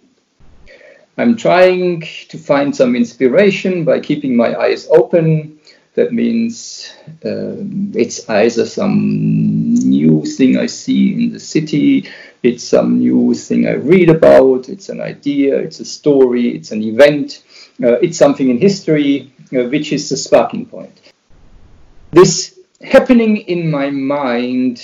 I'm 1.18 1.36
trying 1.36 2.02
to 2.28 2.38
find 2.38 2.74
some 2.74 2.94
inspiration 2.94 3.84
by 3.84 4.00
keeping 4.00 4.36
my 4.36 4.54
eyes 4.54 4.86
open. 4.88 5.58
That 5.94 6.12
means 6.12 6.92
um, 7.24 7.92
it's 7.94 8.28
either 8.28 8.66
some 8.66 9.74
new 9.74 10.24
thing 10.26 10.58
I 10.58 10.66
see 10.66 11.14
in 11.14 11.32
the 11.32 11.40
city, 11.40 12.10
it's 12.42 12.64
some 12.64 12.98
new 12.98 13.32
thing 13.34 13.66
I 13.66 13.74
read 13.74 14.10
about, 14.10 14.68
it's 14.68 14.90
an 14.90 15.00
idea, 15.00 15.56
it's 15.58 15.80
a 15.80 15.86
story, 15.86 16.54
it's 16.54 16.70
an 16.70 16.82
event, 16.82 17.42
uh, 17.82 17.94
it's 17.94 18.18
something 18.18 18.50
in 18.50 18.58
history, 18.58 19.32
uh, 19.56 19.64
which 19.68 19.92
is 19.92 20.10
the 20.10 20.18
sparking 20.18 20.66
point 20.66 21.00
this 22.16 22.58
happening 22.82 23.36
in 23.36 23.70
my 23.70 23.90
mind, 23.90 24.80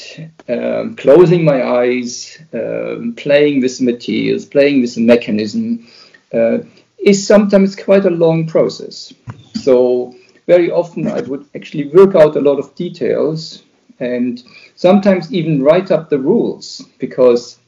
um, 0.49 0.97
closing 0.97 1.45
my 1.45 1.63
eyes, 1.81 2.39
um, 2.53 3.15
playing 3.17 3.61
with 3.61 3.81
materials, 3.81 4.45
playing 4.45 4.81
with 4.83 4.95
the 4.95 5.01
mechanism, 5.01 5.87
uh, 6.33 6.59
is 6.99 7.27
sometimes 7.27 7.77
quite 7.77 8.05
a 8.07 8.11
long 8.11 8.47
process. 8.47 9.13
So, 9.55 10.15
very 10.47 10.71
often 10.71 11.07
I 11.07 11.21
would 11.21 11.47
actually 11.55 11.89
work 11.89 12.15
out 12.15 12.37
a 12.37 12.41
lot 12.41 12.59
of 12.59 12.75
details 12.75 13.63
and 14.01 14.43
sometimes 14.75 15.33
even 15.33 15.63
write 15.63 15.91
up 15.91 16.11
the 16.11 16.19
rules 16.19 16.83
because 16.99 17.59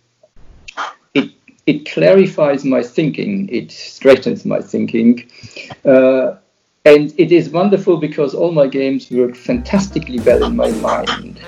it, 1.15 1.31
it 1.67 1.89
clarifies 1.89 2.65
my 2.65 2.83
thinking, 2.83 3.49
it 3.51 3.71
straightens 3.71 4.45
my 4.45 4.61
thinking. 4.61 5.31
Uh, 5.85 6.37
and 6.85 7.15
it 7.19 7.33
is 7.33 7.49
wonderful 7.49 7.97
because 7.97 8.35
all 8.35 8.53
my 8.53 8.67
games 8.67 9.11
work 9.11 9.35
fantastically 9.35 10.21
well 10.21 10.45
in 10.45 10.57
my 10.57 10.71
mind. 10.71 11.41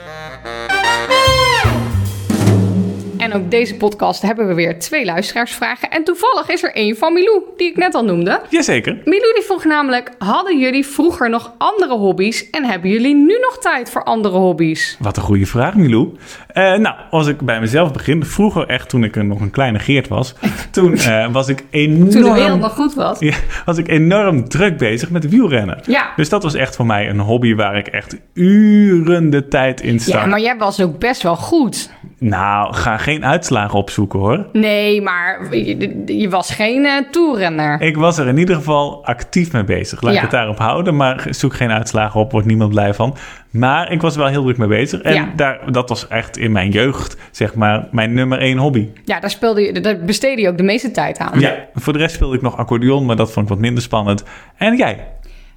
Ook 3.36 3.50
deze 3.50 3.74
podcast 3.74 4.22
hebben 4.22 4.46
we 4.46 4.54
weer 4.54 4.78
twee 4.78 5.04
luisteraarsvragen. 5.04 5.90
En 5.90 6.04
toevallig 6.04 6.48
is 6.48 6.62
er 6.62 6.74
één 6.74 6.96
van 6.96 7.12
Milou, 7.12 7.42
die 7.56 7.70
ik 7.70 7.76
net 7.76 7.94
al 7.94 8.04
noemde. 8.04 8.40
Jazeker. 8.48 8.98
Milou 9.04 9.34
die 9.34 9.42
vroeg 9.42 9.64
namelijk, 9.64 10.10
hadden 10.18 10.58
jullie 10.58 10.86
vroeger 10.86 11.30
nog 11.30 11.52
andere 11.58 11.94
hobby's? 11.94 12.50
En 12.50 12.64
hebben 12.64 12.90
jullie 12.90 13.14
nu 13.14 13.38
nog 13.40 13.58
tijd 13.58 13.90
voor 13.90 14.04
andere 14.04 14.36
hobby's? 14.36 14.96
Wat 15.00 15.16
een 15.16 15.22
goede 15.22 15.46
vraag, 15.46 15.74
Milou. 15.74 16.16
Eh, 16.46 16.74
nou, 16.74 16.96
als 17.10 17.26
ik 17.26 17.40
bij 17.40 17.60
mezelf 17.60 17.92
begin. 17.92 18.24
Vroeger, 18.24 18.66
echt 18.66 18.88
toen 18.88 19.04
ik 19.04 19.22
nog 19.22 19.40
een 19.40 19.50
kleine 19.50 19.78
Geert 19.78 20.08
was. 20.08 20.34
Toen 20.70 20.94
eh, 20.94 21.32
was 21.32 21.48
ik 21.48 21.64
enorm... 21.70 22.10
Toen 22.10 22.22
de 22.22 22.32
wereld 22.32 22.60
nog 22.60 22.74
goed 22.74 22.94
was. 22.94 23.18
Ja, 23.18 23.34
was 23.64 23.78
ik 23.78 23.88
enorm 23.88 24.48
druk 24.48 24.76
bezig 24.78 25.10
met 25.10 25.28
wielrennen. 25.28 25.80
Ja. 25.86 26.12
Dus 26.16 26.28
dat 26.28 26.42
was 26.42 26.54
echt 26.54 26.76
voor 26.76 26.86
mij 26.86 27.08
een 27.08 27.20
hobby 27.20 27.54
waar 27.54 27.76
ik 27.76 27.86
echt 27.86 28.16
uren 28.34 29.30
de 29.30 29.48
tijd 29.48 29.80
in 29.80 30.00
stak. 30.00 30.20
Ja, 30.20 30.26
maar 30.26 30.40
jij 30.40 30.56
was 30.56 30.80
ook 30.80 30.98
best 30.98 31.22
wel 31.22 31.36
goed. 31.36 31.90
Nou, 32.18 32.74
ga 32.74 32.96
geen 32.96 33.24
uitslagen 33.26 33.78
opzoeken 33.78 34.18
hoor. 34.18 34.46
Nee, 34.52 35.02
maar 35.02 35.54
je, 35.56 36.02
je 36.06 36.28
was 36.28 36.50
geen 36.50 36.84
eh 36.86 36.92
toerrenner. 37.10 37.80
Ik 37.80 37.96
was 37.96 38.18
er 38.18 38.26
in 38.26 38.38
ieder 38.38 38.54
geval 38.56 39.04
actief 39.04 39.52
mee 39.52 39.64
bezig. 39.64 40.00
Laat 40.02 40.12
Ja. 40.12 40.16
ik 40.16 40.22
het 40.22 40.30
daarop 40.34 40.58
houden. 40.58 40.96
Maar 40.96 41.26
zoek 41.30 41.54
geen 41.54 41.70
uitslagen 41.70 42.20
op, 42.20 42.32
wordt 42.32 42.46
niemand 42.46 42.70
blij 42.70 42.94
van. 42.94 43.16
Maar 43.50 43.92
ik 43.92 44.00
was 44.00 44.14
er 44.14 44.20
wel 44.20 44.28
heel 44.28 44.42
druk 44.42 44.56
mee 44.58 44.68
bezig. 44.68 45.00
En 45.02 45.14
Ja. 45.14 45.28
daar, 45.36 45.72
dat 45.72 45.88
was 45.88 46.08
echt 46.08 46.36
in 46.36 46.52
mijn 46.52 46.70
jeugd, 46.70 47.16
zeg 47.30 47.54
maar, 47.54 47.88
mijn 47.90 48.14
nummer 48.14 48.38
één 48.38 48.58
hobby. 48.58 48.88
Ja, 49.04 49.20
daar, 49.20 49.30
speelde 49.30 49.60
je, 49.60 49.80
daar 49.80 49.98
besteedde 50.00 50.42
je 50.42 50.48
ook 50.48 50.56
de 50.56 50.62
meeste 50.62 50.90
tijd 50.90 51.18
aan. 51.18 51.40
Ja, 51.40 51.54
voor 51.74 51.92
de 51.92 51.98
rest 51.98 52.14
speelde 52.14 52.36
ik 52.36 52.42
nog 52.42 52.56
accordeon, 52.56 53.06
maar 53.06 53.16
dat 53.16 53.32
vond 53.32 53.44
ik 53.46 53.52
wat 53.52 53.60
minder 53.62 53.82
spannend. 53.82 54.24
En 54.56 54.76
jij? 54.76 55.06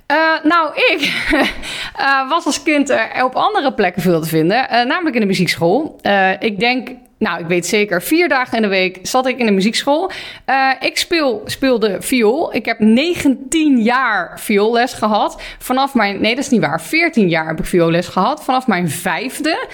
Eh, 0.06 0.18
nou, 0.44 0.70
ik 0.76 1.14
eh, 1.98 2.30
was 2.30 2.46
als 2.46 2.64
kind 2.64 2.90
eh, 2.90 3.24
op 3.24 3.36
andere 3.36 3.74
plekken 3.74 4.02
veel 4.02 4.22
te 4.22 4.28
vinden. 4.28 4.68
namelijk 4.88 5.16
in 5.16 5.22
de 5.22 5.28
muziekschool. 5.28 6.00
Ik 6.40 6.60
denk, 6.60 6.90
nou, 7.20 7.40
ik 7.40 7.48
weet 7.48 7.66
zeker, 7.66 8.02
vier 8.02 8.30
dagen 8.30 8.56
in 8.56 8.62
de 8.62 8.68
week 8.68 9.00
zat 9.02 9.28
ik 9.28 9.38
in 9.38 9.46
de 9.46 9.52
muziekschool. 9.52 10.12
Eh, 10.46 10.72
ik 10.80 10.98
speel, 10.98 11.42
speelde 11.46 11.98
viool. 12.00 12.56
Ik 12.56 12.66
heb 12.66 12.80
19 12.80 13.82
jaar 13.82 14.40
vioolles 14.40 14.94
gehad. 14.94 15.42
Vanaf 15.58 15.94
mijn, 15.94 16.22
nee, 16.22 16.36
dat 16.36 16.44
is 16.44 16.50
niet 16.50 16.62
waar. 16.62 16.82
14 16.82 17.30
jaar 17.30 17.48
heb 17.48 17.60
ik 17.60 17.66
vioolles 17.66 18.08
gehad. 18.08 18.44
Vanaf 18.44 18.68
mijn 18.68 18.90
vijfde. 18.90 19.68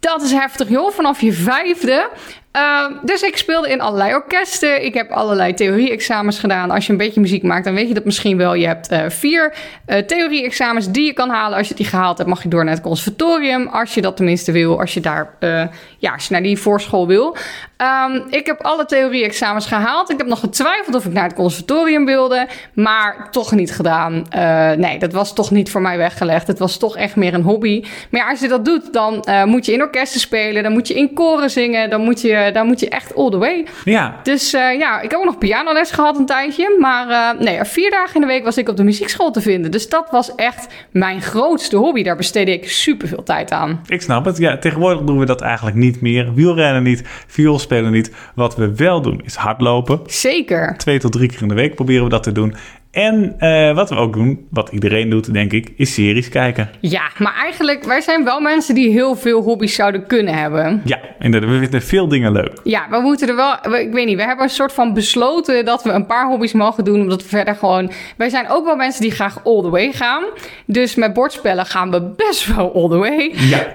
Dat 0.00 0.22
is 0.22 0.32
heftig, 0.32 0.68
joh. 0.68 0.90
Vanaf 0.90 1.20
je 1.20 1.32
vijfde. 1.32 2.08
Uh, 2.56 2.84
dus 3.02 3.22
ik 3.22 3.36
speelde 3.36 3.70
in 3.70 3.80
allerlei 3.80 4.14
orkesten. 4.14 4.84
Ik 4.84 4.94
heb 4.94 5.10
allerlei 5.10 5.54
theorie-examens 5.54 6.38
gedaan. 6.38 6.70
Als 6.70 6.86
je 6.86 6.92
een 6.92 6.98
beetje 6.98 7.20
muziek 7.20 7.42
maakt, 7.42 7.64
dan 7.64 7.74
weet 7.74 7.88
je 7.88 7.94
dat 7.94 8.04
misschien 8.04 8.36
wel. 8.36 8.54
Je 8.54 8.66
hebt 8.66 8.92
uh, 8.92 9.02
vier 9.08 9.54
uh, 9.86 9.96
theorie-examens 9.96 10.90
die 10.90 11.04
je 11.04 11.12
kan 11.12 11.28
halen. 11.28 11.58
Als 11.58 11.68
je 11.68 11.74
die 11.74 11.86
gehaald 11.86 12.18
hebt, 12.18 12.30
mag 12.30 12.42
je 12.42 12.48
door 12.48 12.64
naar 12.64 12.74
het 12.74 12.82
conservatorium. 12.82 13.66
Als 13.66 13.94
je 13.94 14.00
dat 14.00 14.16
tenminste 14.16 14.52
wil. 14.52 14.80
Als 14.80 14.94
je 14.94 15.00
daar, 15.00 15.34
ja, 15.98 16.12
als 16.12 16.26
je 16.26 16.32
naar 16.32 16.42
die 16.42 16.58
voorschool 16.58 17.06
wil. 17.06 17.36
Um, 18.06 18.24
ik 18.30 18.46
heb 18.46 18.60
alle 18.62 18.84
theorie-examens 18.84 19.66
gehaald. 19.66 20.10
Ik 20.10 20.18
heb 20.18 20.26
nog 20.26 20.40
getwijfeld 20.40 20.94
of 20.94 21.04
ik 21.04 21.12
naar 21.12 21.24
het 21.24 21.34
conservatorium 21.34 22.04
wilde. 22.04 22.46
Maar 22.74 23.28
toch 23.30 23.52
niet 23.52 23.72
gedaan. 23.72 24.26
nee, 24.76 24.98
dat 24.98 25.12
was 25.12 25.34
toch 25.34 25.50
niet 25.50 25.70
voor 25.70 25.80
mij 25.80 25.96
weggelegd. 25.96 26.46
Het 26.46 26.58
was 26.58 26.76
toch 26.76 26.96
echt 26.96 27.16
meer 27.16 27.34
een 27.34 27.42
hobby. 27.42 27.84
Maar 28.10 28.20
ja, 28.20 28.30
als 28.30 28.40
je 28.40 28.48
dat 28.48 28.64
doet, 28.64 28.92
dan 28.92 29.24
moet 29.44 29.66
je 29.66 29.72
in 29.72 29.82
orkesten 29.82 30.20
spelen. 30.20 30.62
Dan 30.62 30.72
moet 30.72 30.88
je 30.88 30.94
in 30.94 31.14
koren 31.14 31.50
zingen. 31.50 31.90
Dan 31.90 32.00
moet 32.00 32.20
je 32.20 32.39
je, 32.46 32.52
daar 32.52 32.64
moet 32.64 32.80
je 32.80 32.88
echt 32.88 33.14
all 33.16 33.30
the 33.30 33.38
way. 33.38 33.66
Ja, 33.84 34.20
Dus 34.22 34.52
eh, 34.52 34.78
ja, 34.78 35.00
ik 35.00 35.10
heb 35.10 35.18
ook 35.18 35.24
nog 35.24 35.38
pianoles 35.38 35.90
gehad 35.90 36.18
een 36.18 36.26
tijdje. 36.26 36.76
Maar 36.78 37.08
eh, 37.08 37.40
nee, 37.40 37.64
vier 37.64 37.90
dagen 37.90 38.14
in 38.14 38.20
de 38.20 38.26
week 38.26 38.44
was 38.44 38.58
ik 38.58 38.68
op 38.68 38.76
de 38.76 38.84
muziekschool 38.84 39.30
te 39.30 39.40
vinden. 39.40 39.70
Dus 39.70 39.88
dat 39.88 40.08
was 40.10 40.34
echt 40.34 40.66
mijn 40.90 41.22
grootste 41.22 41.76
hobby. 41.76 42.02
Daar 42.02 42.16
besteedde 42.16 42.52
ik 42.52 42.70
super 42.70 43.08
veel 43.08 43.22
tijd 43.22 43.50
aan. 43.52 43.80
ik 43.86 44.02
snap 44.02 44.24
het. 44.24 44.38
Ja, 44.38 44.58
tegenwoordig 44.58 45.00
doen 45.02 45.18
we 45.18 45.26
dat 45.26 45.40
eigenlijk 45.40 45.76
niet 45.76 46.00
meer. 46.00 46.34
Wielrennen 46.34 46.82
niet, 46.82 47.02
viool 47.26 47.58
spelen 47.58 47.92
niet. 47.92 48.12
Wat 48.34 48.56
we 48.56 48.74
wel 48.76 49.00
doen 49.02 49.20
is 49.24 49.34
hardlopen. 49.34 50.00
Zeker. 50.06 50.74
Twee 50.76 50.98
tot 50.98 51.12
drie 51.12 51.28
keer 51.28 51.42
in 51.42 51.48
de 51.48 51.54
week 51.54 51.74
proberen 51.74 52.04
we 52.04 52.10
dat 52.10 52.22
te 52.22 52.32
doen. 52.32 52.54
En 52.90 53.34
eh, 53.38 53.74
wat 53.74 53.88
we 53.90 53.96
ook 53.96 54.12
doen, 54.12 54.46
wat 54.50 54.68
iedereen 54.72 55.10
doet, 55.10 55.32
denk 55.32 55.52
ik, 55.52 55.72
is 55.76 55.94
series 55.94 56.28
kijken. 56.28 56.70
Ja, 56.80 57.02
maar 57.18 57.34
eigenlijk, 57.42 57.84
wij 57.84 58.00
zijn 58.00 58.24
wel 58.24 58.40
mensen 58.40 58.74
die 58.74 58.90
heel 58.90 59.16
veel 59.16 59.42
hobby's 59.42 59.74
zouden 59.74 60.06
kunnen 60.06 60.34
hebben. 60.34 60.82
Ja, 60.84 60.98
inderdaad. 61.18 61.50
We 61.50 61.58
vinden 61.58 61.82
veel 61.82 62.08
dingen 62.08 62.32
leuk. 62.32 62.52
Ja, 62.64 62.86
we 62.90 63.00
moeten 63.00 63.28
er 63.28 63.36
wel, 63.36 63.54
we- 63.62 63.80
ik 63.80 63.92
weet 63.92 64.06
niet, 64.06 64.16
we 64.16 64.22
hebben 64.24 64.44
een 64.44 64.50
soort 64.50 64.72
van 64.72 64.94
besloten 64.94 65.64
dat 65.64 65.82
we 65.82 65.90
een 65.90 66.06
paar 66.06 66.26
hobby's 66.28 66.52
mogen 66.52 66.84
doen, 66.84 67.00
omdat 67.00 67.22
we 67.22 67.28
verder 67.28 67.54
gewoon, 67.54 67.90
wij 68.16 68.28
zijn 68.28 68.48
ook 68.48 68.64
wel 68.64 68.76
mensen 68.76 69.02
die 69.02 69.10
graag 69.10 69.44
all 69.44 69.62
the 69.62 69.70
way 69.70 69.92
gaan. 69.92 70.24
Dus 70.66 70.94
met 70.94 71.12
bordspellen 71.12 71.66
gaan 71.66 71.90
we 71.90 72.02
best 72.16 72.54
wel 72.56 72.74
all 72.74 72.88
the 72.88 72.96
way. 72.98 73.34
Ja. 73.34 73.66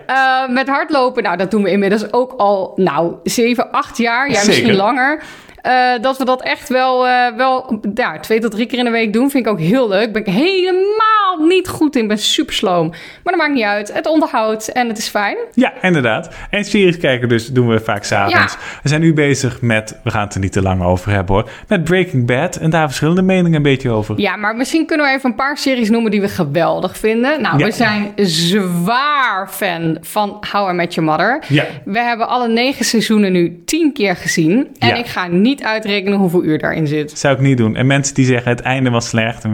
Eh, 0.48 0.54
met 0.54 0.68
hardlopen, 0.68 1.24
nou, 1.24 1.38
dat 1.38 1.52
doen 1.52 1.64
we 1.64 1.72
inmiddels 1.72 2.14
ook 2.14 2.34
al, 2.38 2.72
nou, 2.76 3.16
7, 3.24 3.72
8 3.72 3.98
jaar. 3.98 4.32
Ja, 4.32 4.44
misschien 4.46 4.76
langer. 4.76 5.24
Eh, 5.66 6.02
dat 6.02 6.18
we 6.18 6.26
dat 6.26 6.42
echt 6.44 6.70
wel, 6.70 7.08
eh, 7.08 7.36
wel 7.38 7.80
ja, 7.94 8.20
twee 8.20 8.40
tot 8.40 8.52
drie 8.52 8.66
keer 8.66 8.80
in 8.80 8.86
de 8.86 8.92
week 8.92 9.14
doen, 9.14 9.30
vind 9.30 9.46
ik 9.46 9.52
ook 9.52 9.60
heel 9.60 9.88
leuk. 9.88 10.12
Ben 10.12 10.22
ik 10.26 10.34
helemaal 10.34 11.48
niet 11.48 11.68
goed 11.68 11.96
in, 11.96 12.08
ben 12.08 12.18
super 12.18 12.54
sloom. 12.54 12.90
Maar 12.90 13.34
dat 13.34 13.38
maakt 13.38 13.54
niet 13.54 13.64
uit. 13.64 13.94
Het 13.94 14.08
onderhoudt 14.08 14.72
en 14.72 14.88
het 14.88 14.98
is 14.98 15.08
fijn. 15.08 15.38
Ja, 15.54 15.74
inderdaad. 15.82 16.30
En 16.50 16.66
series 16.66 16.98
kijken 16.98 17.30
dus 17.30 17.48
doen 17.48 17.68
we 17.68 17.80
vaak 17.80 18.04
s'avonds. 18.04 18.54
Ja. 18.54 18.60
We 18.84 18.90
zijn 18.90 19.02
nu 19.02 19.14
bezig 19.14 19.62
met, 19.62 20.00
we 20.04 20.10
gaan 20.12 20.24
het 20.24 20.34
er 20.34 20.40
niet 20.40 20.52
te 20.52 20.62
lang 20.62 20.84
over 20.84 21.12
hebben 21.12 21.36
hoor, 21.36 21.50
met 21.68 21.84
Breaking 21.84 22.26
Bad. 22.28 22.56
En 22.56 22.70
daar 22.70 22.86
verschillende 22.88 23.22
meningen 23.22 23.54
een 23.58 23.62
beetje 23.64 23.90
over. 23.92 24.20
Ja, 24.20 24.36
maar 24.36 24.56
misschien 24.56 24.86
kunnen 24.86 25.06
we 25.06 25.12
even 25.12 25.30
een 25.30 25.36
paar 25.36 25.58
series 25.58 25.90
noemen 25.90 26.12
die 26.12 26.22
we 26.22 26.28
geweldig 26.30 26.98
vinden. 26.98 27.42
Nou, 27.42 27.58
Ja. 27.58 27.66
we 27.66 27.72
zijn 27.72 28.12
zwaar 28.16 29.50
fan 29.50 29.98
van 30.02 30.44
How 30.52 30.70
I 30.70 30.74
Met 30.74 30.94
Your 30.94 31.10
Mother. 31.10 31.44
Ja. 31.48 31.66
We 31.86 32.00
hebben 32.00 32.28
alle 32.28 32.48
negen 32.48 32.86
seizoenen 32.86 33.32
nu 33.32 33.62
tien 33.66 33.94
keer 33.94 34.16
gezien. 34.16 34.68
En 34.80 34.98
ik 34.98 35.06
ga 35.06 35.28
niet 35.28 35.55
uitrekenen 35.64 36.18
hoeveel 36.18 36.44
uur 36.44 36.60
daarin 36.60 36.88
zit. 36.88 37.18
Zou 37.18 37.36
ik 37.36 37.40
niet 37.42 37.58
doen. 37.58 37.76
En 37.76 37.88
mensen 37.88 38.16
die 38.16 38.26
zeggen 38.26 38.52
het 38.52 38.60
einde 38.62 38.90
was 38.90 39.10
slecht, 39.10 39.46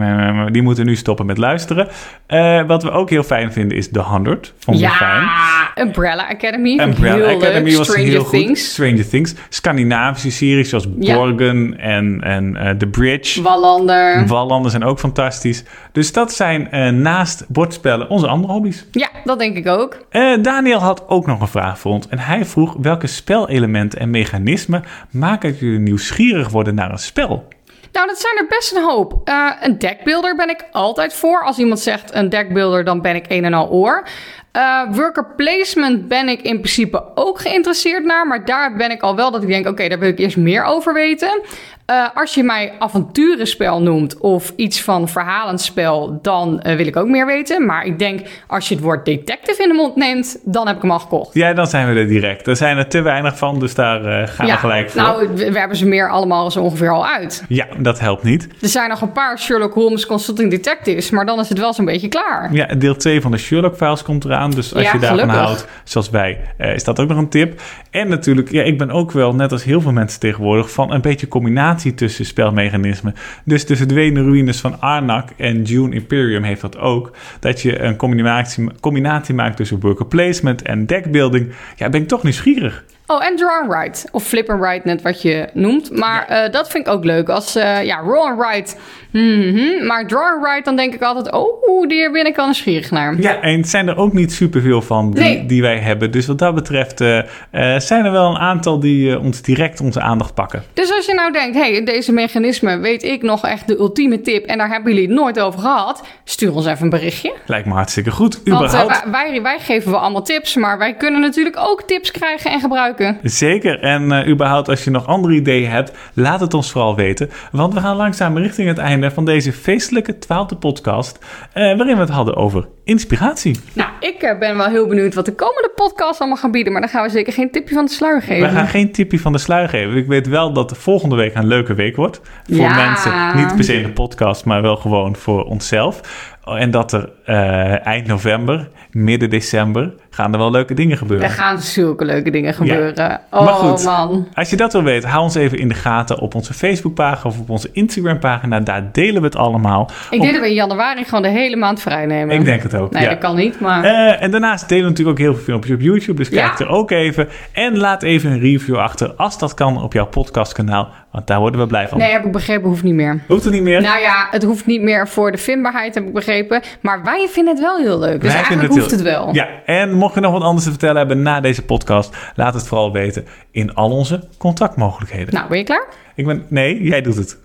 die 0.51 0.61
moeten 0.61 0.85
nu 0.85 0.95
stoppen 0.95 1.25
met 1.25 1.37
luisteren. 1.37 1.87
Eh, 2.27 2.61
wat 2.67 2.83
we 2.83 2.91
ook 2.91 3.09
heel 3.09 3.23
fijn 3.23 3.51
vinden 3.51 3.77
is 3.77 3.91
The 3.91 3.99
100. 3.99 4.53
Vonden 4.59 4.83
we 4.83 4.89
fijn. 4.89 5.21
Ja, 5.21 5.71
Umbrella 5.75 6.27
Academy. 6.29 6.79
Umbrella 6.79 7.15
heel 7.15 7.37
Academy 7.37 7.69
leuk. 7.69 7.77
was 7.77 7.87
Stranger 7.87 8.09
heel 8.11 8.23
goed. 8.23 8.39
Things. 8.39 8.71
Stranger 8.71 9.07
Things. 9.09 9.33
Scandinavische 9.49 10.31
series 10.31 10.69
zoals 10.69 10.87
Ja. 10.99 11.15
Borgen 11.15 11.79
en, 11.79 12.21
en 12.21 12.55
eh, 12.55 12.69
The 12.69 12.87
Bridge. 12.87 13.41
Wallander. 13.41 14.27
Wallanden 14.27 14.71
zijn 14.71 14.83
ook 14.83 14.99
fantastisch. 14.99 15.63
Dus 15.91 16.13
dat 16.13 16.33
zijn 16.33 16.71
eh, 16.71 16.89
naast 16.89 17.45
bordspellen 17.47 18.09
onze 18.09 18.27
andere 18.27 18.53
hobby's. 18.53 18.85
Ja, 18.91 19.09
dat 19.23 19.39
denk 19.39 19.57
ik 19.57 19.67
ook. 19.67 19.97
Daniel 20.41 20.79
had 20.79 21.03
ook 21.07 21.25
nog 21.25 21.41
een 21.41 21.47
vraag 21.47 21.79
voor 21.79 21.91
ons. 21.91 22.07
En 22.07 22.19
hij 22.19 22.45
vroeg 22.45 22.75
welke 22.81 23.07
spelelementen 23.07 23.99
en 23.99 24.09
mechanismen 24.09 24.83
maken 25.11 25.55
jullie 25.59 25.79
nieuwsgierig 25.91 26.49
worden 26.49 26.75
naar 26.75 26.91
een 26.91 26.97
spel? 26.97 27.47
Nou, 27.91 28.07
dat 28.07 28.19
zijn 28.19 28.37
er 28.37 28.45
best 28.47 28.75
een 28.75 28.83
hoop. 28.83 29.21
Eh, 29.23 29.51
een 29.61 29.77
deckbuilder 29.77 30.35
ben 30.35 30.49
ik 30.49 30.65
altijd 30.71 31.13
voor. 31.13 31.43
Als 31.43 31.57
iemand 31.57 31.79
zegt 31.79 32.13
een 32.13 32.29
deckbuilder, 32.29 32.83
dan 32.83 33.01
ben 33.01 33.15
ik 33.15 33.25
een 33.27 33.45
en 33.45 33.53
al 33.53 33.69
oor. 33.69 34.07
Eh, 34.51 34.81
worker 34.91 35.25
placement 35.35 36.07
ben 36.07 36.29
ik 36.29 36.41
in 36.41 36.59
principe 36.59 37.03
ook 37.15 37.39
geïnteresseerd 37.41 38.05
naar. 38.05 38.27
Maar 38.27 38.45
daar 38.45 38.75
ben 38.75 38.91
ik 38.91 39.01
al 39.01 39.15
wel 39.15 39.31
dat 39.31 39.41
ik 39.43 39.47
denk, 39.47 39.67
oké, 39.67 39.87
daar 39.87 39.99
wil 39.99 40.09
ik 40.09 40.19
eerst 40.19 40.37
meer 40.37 40.63
over 40.63 40.93
weten. 40.93 41.41
Eh, 41.85 42.07
als 42.13 42.33
je 42.33 42.43
mij 42.43 42.73
avonturenspel 42.79 43.81
noemt 43.81 44.17
of 44.17 44.53
iets 44.55 44.81
van 44.81 45.09
verhalenspel, 45.09 46.19
dan 46.21 46.61
eh, 46.61 46.75
wil 46.75 46.87
ik 46.87 46.95
ook 46.95 47.07
meer 47.07 47.25
weten. 47.25 47.65
Maar 47.65 47.85
ik 47.85 47.99
denk, 47.99 48.19
als 48.47 48.67
je 48.67 48.75
het 48.75 48.83
woord 48.83 49.05
detective 49.05 49.63
in 49.63 49.69
de 49.69 49.75
mond 49.75 49.95
neemt, 49.95 50.39
dan 50.43 50.67
heb 50.67 50.75
ik 50.75 50.81
hem 50.81 50.91
al 50.91 50.99
gekocht. 50.99 51.33
Ja, 51.33 51.53
dan 51.53 51.67
zijn 51.67 51.93
we 51.93 51.99
er 51.99 52.07
direct. 52.07 52.47
Er 52.47 52.55
zijn 52.55 52.77
er 52.77 52.87
te 52.87 53.01
weinig 53.01 53.37
van, 53.37 53.59
dus 53.59 53.75
daar 53.75 54.27
gaan 54.27 54.45
we 54.45 54.57
gelijk 54.57 54.89
voor. 54.89 55.01
nou, 55.01 55.27
we, 55.27 55.51
we 55.51 55.59
hebben 55.59 55.77
ze 55.77 55.87
meer 55.87 56.09
allemaal 56.09 56.51
zo 56.51 56.61
ongeveer 56.61 56.91
al 56.91 57.07
uit. 57.07 57.43
Ja, 57.47 57.67
dat 57.77 57.99
helpt 57.99 58.23
niet. 58.23 58.47
Er 58.61 58.67
zijn 58.67 58.89
nog 58.89 59.01
een 59.01 59.11
paar 59.11 59.39
Sherlock 59.39 59.73
Holmes 59.73 60.05
Consulting 60.05 60.49
Detectives, 60.49 61.09
maar 61.09 61.25
dan 61.25 61.39
is 61.39 61.49
het 61.49 61.59
wel 61.59 61.73
zo'n 61.73 61.85
beetje 61.85 62.07
klaar. 62.07 62.53
Ja, 62.53 62.65
deel 62.65 62.95
2 62.95 63.21
van 63.21 63.31
de 63.31 63.37
Sherlock-files 63.37 64.03
komt 64.03 64.25
eraan. 64.25 64.40
Dus 64.49 64.73
als 64.73 64.83
Ja, 64.83 64.93
je 64.93 64.99
daarvan 64.99 65.19
gelukkig. 65.19 65.45
houdt, 65.45 65.67
zoals 65.83 66.09
wij, 66.09 66.39
eh, 66.57 66.73
is 66.73 66.83
dat 66.83 66.99
ook 66.99 67.07
nog 67.07 67.17
een 67.17 67.29
tip. 67.29 67.61
En 67.91 68.07
natuurlijk, 68.09 68.51
ja, 68.51 68.63
ik 68.63 68.77
ben 68.77 68.91
ook 68.91 69.11
wel, 69.11 69.35
net 69.35 69.51
als 69.51 69.63
heel 69.63 69.81
veel 69.81 69.91
mensen 69.91 70.19
tegenwoordig, 70.19 70.71
van 70.71 70.91
een 70.93 71.01
beetje 71.01 71.27
combinatie 71.27 71.93
tussen 71.93 72.25
spelmechanismen. 72.25 73.15
Dus 73.45 73.65
de 73.65 73.75
verdwenen 73.75 74.23
ruïnes 74.23 74.59
van 74.61 74.79
Arnak 74.81 75.29
en 75.37 75.63
Dune 75.63 75.95
Imperium 75.95 76.43
heeft 76.43 76.61
dat 76.61 76.77
ook. 76.77 77.11
Dat 77.39 77.61
je 77.61 77.79
een 77.79 77.95
combinatie, 77.95 78.69
combinatie 78.79 79.33
maakt 79.35 79.57
tussen 79.57 79.79
worker 79.79 80.05
placement 80.05 80.61
en 80.61 80.85
deckbuilding. 80.85 81.53
Ja, 81.75 81.89
ben 81.89 82.01
ik 82.01 82.07
toch 82.07 82.23
nieuwsgierig. 82.23 82.83
Oh, 83.07 83.25
en 83.25 83.35
draw 83.35 83.49
and 83.61 83.67
write. 83.73 84.07
Of 84.11 84.23
flip 84.23 84.49
and 84.49 84.59
write, 84.61 84.81
net 84.87 85.01
wat 85.01 85.21
je 85.21 85.49
noemt. 85.53 85.97
Maar 85.97 86.25
eh, 86.27 86.51
dat 86.51 86.69
vind 86.69 86.87
ik 86.87 86.93
ook 86.93 87.03
leuk. 87.03 87.29
Als, 87.29 87.55
eh, 87.55 87.83
ja, 87.83 87.97
roll 87.99 88.29
and 88.29 88.39
write. 88.39 88.75
Mhm. 89.11 89.85
Maar 89.85 90.07
draw 90.07 90.21
and 90.21 90.43
write, 90.43 90.61
dan 90.63 90.75
denk 90.75 90.93
ik 90.93 91.01
altijd... 91.01 91.33
Oh, 91.35 91.89
daar 91.89 92.11
ben 92.11 92.25
ik 92.25 92.37
al 92.37 92.45
nieuwsgierig 92.45 92.91
naar. 92.91 93.21
Ja, 93.21 93.41
en 93.41 93.57
het 93.57 93.69
zijn 93.69 93.87
er 93.87 93.97
ook 93.97 94.13
niet 94.13 94.33
superveel 94.33 94.81
van 94.81 95.11
die, 95.11 95.23
Nee. 95.23 95.45
die 95.45 95.61
wij 95.61 95.77
hebben. 95.77 96.11
Dus 96.11 96.27
wat 96.27 96.39
dat 96.39 96.55
betreft 96.55 97.01
eh, 97.01 97.17
eh, 97.19 97.79
zijn 97.79 98.05
er 98.05 98.11
wel 98.11 98.29
een 98.29 98.37
aantal 98.37 98.79
die 98.79 99.11
eh, 99.11 99.23
ons 99.23 99.41
direct 99.41 99.81
onze 99.81 100.01
aandacht 100.01 100.33
pakken. 100.33 100.63
Dus 100.73 100.93
als 100.95 101.05
je 101.05 101.13
nou 101.13 101.31
denkt... 101.31 101.55
hey, 101.55 101.71
in 101.71 101.85
deze 101.85 102.11
mechanismen 102.11 102.81
weet 102.81 103.03
ik 103.03 103.21
nog 103.21 103.45
echt 103.45 103.67
de 103.67 103.77
ultieme 103.77 104.21
tip... 104.21 104.45
en 104.45 104.57
daar 104.57 104.69
hebben 104.69 104.93
jullie 104.93 105.07
het 105.07 105.17
nooit 105.17 105.39
over 105.39 105.59
gehad... 105.59 106.03
stuur 106.23 106.53
ons 106.53 106.65
even 106.65 106.83
een 106.83 106.89
berichtje. 106.89 107.33
Lijkt 107.45 107.67
me 107.67 107.73
hartstikke 107.73 108.11
goed. 108.11 108.41
Want 108.45 108.65
Überhaupt. 108.65 109.03
wij, 109.11 109.41
wij, 109.41 109.59
geven 109.59 109.91
wel 109.91 109.99
allemaal 109.99 110.23
tips... 110.23 110.55
maar 110.55 110.77
wij 110.77 110.93
kunnen 110.93 111.21
natuurlijk 111.21 111.57
ook 111.59 111.83
tips 111.83 112.11
krijgen 112.11 112.51
en 112.51 112.59
gebruiken. 112.59 113.17
Zeker. 113.23 113.79
En 113.79 114.29
überhaupt, 114.29 114.69
als 114.69 114.83
je 114.83 114.89
nog 114.89 115.07
andere 115.07 115.33
ideeën 115.33 115.69
hebt, 115.69 115.91
laat 116.13 116.39
het 116.39 116.53
ons 116.53 116.71
vooral 116.71 116.95
weten. 116.95 117.29
Want 117.51 117.73
we 117.73 117.79
gaan 117.79 117.95
langzaam 117.95 118.37
richting 118.37 118.67
het 118.67 118.77
einde 118.77 119.00
van 119.09 119.25
deze 119.25 119.53
feestelijke 119.53 120.17
twaalfde 120.17 120.55
podcast. 120.55 121.19
eh, 121.53 121.63
waarin 121.77 121.95
we 121.95 122.01
het 122.01 122.09
hadden 122.09 122.35
over 122.35 122.67
inspiratie. 122.83 123.59
Nou, 123.73 123.89
ik 123.99 124.21
eh, 124.21 124.39
ben 124.39 124.57
wel 124.57 124.65
heel 124.67 124.87
benieuwd 124.87 125.13
wat 125.13 125.25
de 125.25 125.35
komende 125.35 125.71
podcast 125.75 126.19
allemaal 126.19 126.37
gaan 126.37 126.51
bieden... 126.51 126.71
maar 126.71 126.81
dan 126.81 126.89
gaan 126.91 127.03
we 127.03 127.09
zeker 127.09 127.33
geen 127.33 127.51
tipje 127.51 127.75
van 127.75 127.85
de 127.85 127.91
sluier 127.91 128.21
geven. 128.21 128.49
We 128.49 128.55
gaan 128.55 128.67
geen 128.67 128.91
tipje 128.91 129.19
van 129.19 129.31
de 129.31 129.37
sluier 129.37 129.69
geven. 129.69 129.95
Ik 129.97 130.07
weet 130.07 130.27
wel 130.27 130.53
dat 130.53 130.69
de 130.69 130.75
volgende 130.75 131.15
week 131.15 131.35
een 131.35 131.47
leuke 131.47 131.73
week 131.73 131.95
wordt. 131.95 132.21
Voor 132.47 132.55
Ja. 132.55 132.75
mensen, 132.87 133.35
niet 133.35 133.55
per 133.55 133.63
se 133.63 133.73
in 133.73 133.83
de 133.83 133.91
podcast, 133.91 134.45
maar 134.45 134.61
wel 134.61 134.75
gewoon 134.75 135.15
voor 135.15 135.43
onszelf. 135.43 136.01
En 136.45 136.71
dat 136.71 136.93
er 136.93 137.09
eh, 137.25 137.85
eind 137.85 138.07
november, 138.07 138.69
midden 138.91 139.29
december, 139.29 139.93
gaan 140.09 140.33
er 140.33 140.39
wel 140.39 140.51
leuke 140.51 140.73
dingen 140.73 140.97
gebeuren. 140.97 141.27
Er 141.27 141.33
gaan 141.33 141.59
zulke 141.59 142.05
leuke 142.05 142.31
dingen 142.31 142.53
gebeuren. 142.53 143.19
Oh 143.31 143.45
Maar 143.45 143.53
goed. 143.53 143.83
man. 143.83 144.27
Als 144.33 144.49
je 144.49 144.55
dat 144.55 144.73
wil 144.73 144.83
weten, 144.83 145.09
hou 145.09 145.23
ons 145.23 145.35
even 145.35 145.57
in 145.57 145.67
de 145.67 145.73
gaten 145.73 146.19
op 146.19 146.35
onze 146.35 146.53
Facebookpagina 146.53 147.29
of 147.31 147.39
op 147.39 147.49
onze 147.49 147.69
Instagram-pagina. 147.71 148.59
Daar 148.59 148.89
delen 148.91 149.21
we 149.21 149.27
het 149.27 149.35
allemaal. 149.35 149.89
Ik 150.09 150.21
denk 150.21 150.33
dat 150.33 150.41
we 150.41 150.47
in 150.47 150.53
januari 150.53 151.03
gewoon 151.03 151.21
de 151.21 151.29
hele 151.29 151.55
maand 151.55 151.81
vrij 151.81 152.05
nemen. 152.05 152.35
Ik 152.35 152.45
denk 152.45 152.63
het 152.63 152.75
ook. 152.75 152.91
Nee, 152.91 153.03
ja. 153.03 153.09
dat 153.09 153.17
kan 153.17 153.35
niet, 153.35 153.59
maar... 153.59 153.83
Eh, 153.83 154.23
en 154.23 154.31
daarnaast 154.31 154.69
delen 154.69 154.83
we 154.83 154.89
natuurlijk 154.89 155.19
ook 155.19 155.25
heel 155.25 155.33
veel 155.35 155.43
filmpjes 155.43 155.75
op 155.75 155.81
YouTube. 155.81 156.17
Dus 156.17 156.29
kijk 156.29 156.57
Ja. 156.59 156.65
er 156.65 156.71
ook 156.71 156.91
even. 156.91 157.27
En 157.51 157.77
laat 157.77 158.03
even 158.03 158.31
een 158.31 158.39
review 158.39 158.77
achter 158.77 159.13
als 159.13 159.37
dat 159.37 159.53
kan 159.53 159.83
op 159.83 159.93
jouw 159.93 160.07
podcastkanaal. 160.07 160.89
Want 161.11 161.27
daar 161.27 161.39
worden 161.39 161.59
we 161.59 161.67
blij 161.67 161.87
van. 161.87 161.97
Nee, 161.97 162.11
heb 162.11 162.25
ik 162.25 162.31
begrepen, 162.31 162.67
hoeft 162.69 162.83
niet 162.83 162.93
meer. 162.93 163.23
Hoeft 163.27 163.45
er 163.45 163.51
niet 163.51 163.61
meer? 163.61 163.81
Nou 163.81 163.99
ja, 163.99 164.27
het 164.31 164.43
hoeft 164.43 164.65
niet 164.65 164.81
meer 164.81 165.07
voor 165.07 165.31
de 165.31 165.37
vindbaarheid, 165.37 165.95
heb 165.95 166.07
ik 166.07 166.13
begrepen. 166.13 166.61
Maar 166.81 167.03
wij 167.03 167.27
vinden 167.29 167.53
het 167.53 167.63
wel 167.63 167.77
heel 167.77 167.99
leuk. 167.99 168.21
Dus 168.21 168.33
Wij 168.33 168.43
vinden 168.43 168.59
eigenlijk 168.59 168.73
hoeft 168.73 168.91
het 168.91 169.01
wel. 169.01 169.33
Ja, 169.33 169.47
en 169.65 169.93
mocht 169.93 170.13
je 170.13 170.19
nog 170.19 170.31
wat 170.31 170.41
anders 170.41 170.63
te 170.63 170.69
vertellen 170.69 170.97
hebben 170.97 171.21
na 171.21 171.39
deze 171.41 171.65
podcast, 171.65 172.15
laat 172.35 172.53
het 172.53 172.67
vooral 172.67 172.91
weten 172.91 173.25
in 173.51 173.73
al 173.73 173.91
onze 173.91 174.27
contactmogelijkheden. 174.37 175.33
Nou, 175.33 175.47
ben 175.49 175.57
je 175.57 175.63
klaar? 175.63 175.85
Ik 176.15 176.25
ben, 176.25 176.45
nee, 176.47 176.83
jij 176.83 177.01
doet 177.01 177.15
het. 177.15 177.37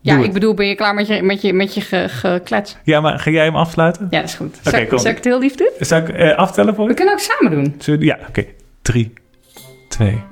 Ja, 0.00 0.16
ik 0.16 0.22
het. 0.22 0.32
bedoel, 0.32 0.54
ben 0.54 0.66
je 0.66 0.74
klaar 0.74 0.94
met 0.94 1.06
je, 1.06 1.22
met 1.22 1.40
je, 1.42 1.52
met 1.52 1.74
je 1.74 1.80
ge- 1.80 2.08
geklets? 2.08 2.76
Ja, 2.84 3.00
maar 3.00 3.18
ga 3.18 3.30
jij 3.30 3.44
hem 3.44 3.56
afsluiten? 3.56 4.06
Ja, 4.10 4.20
dat 4.20 4.28
is 4.28 4.34
goed. 4.34 4.56
Oké, 4.66 4.70
Zal, 4.76 4.86
kom. 4.86 4.98
zal 4.98 5.10
ik 5.10 5.16
het 5.16 5.24
heel 5.24 5.38
lief 5.38 5.54
doen? 5.54 5.70
Zal 5.78 5.98
ik 5.98 6.08
eh, 6.08 6.36
aftellen 6.36 6.74
voor 6.74 6.84
We 6.84 6.90
je? 6.90 6.96
kunnen 6.96 7.14
ook 7.14 7.20
samen 7.20 7.50
doen. 7.50 7.74
Zullen 7.78 8.00
we- 8.00 8.06
Ja, 8.06 8.18
oké. 8.28 8.44
Drie, 8.82 9.12
twee, 9.88 10.22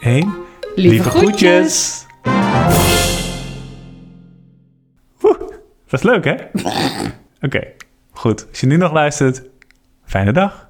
één. 0.00 0.34
Lieve, 0.74 1.10
groetjes. 1.10 2.06
Dat 5.86 6.00
is 6.00 6.02
leuk, 6.02 6.24
hè? 6.24 6.34
Oké, 7.46 7.72
goed. 8.12 8.46
Als 8.48 8.60
je 8.60 8.66
nu 8.66 8.76
nog 8.76 8.92
luistert, 8.92 9.42
fijne 10.04 10.32
dag. 10.32 10.69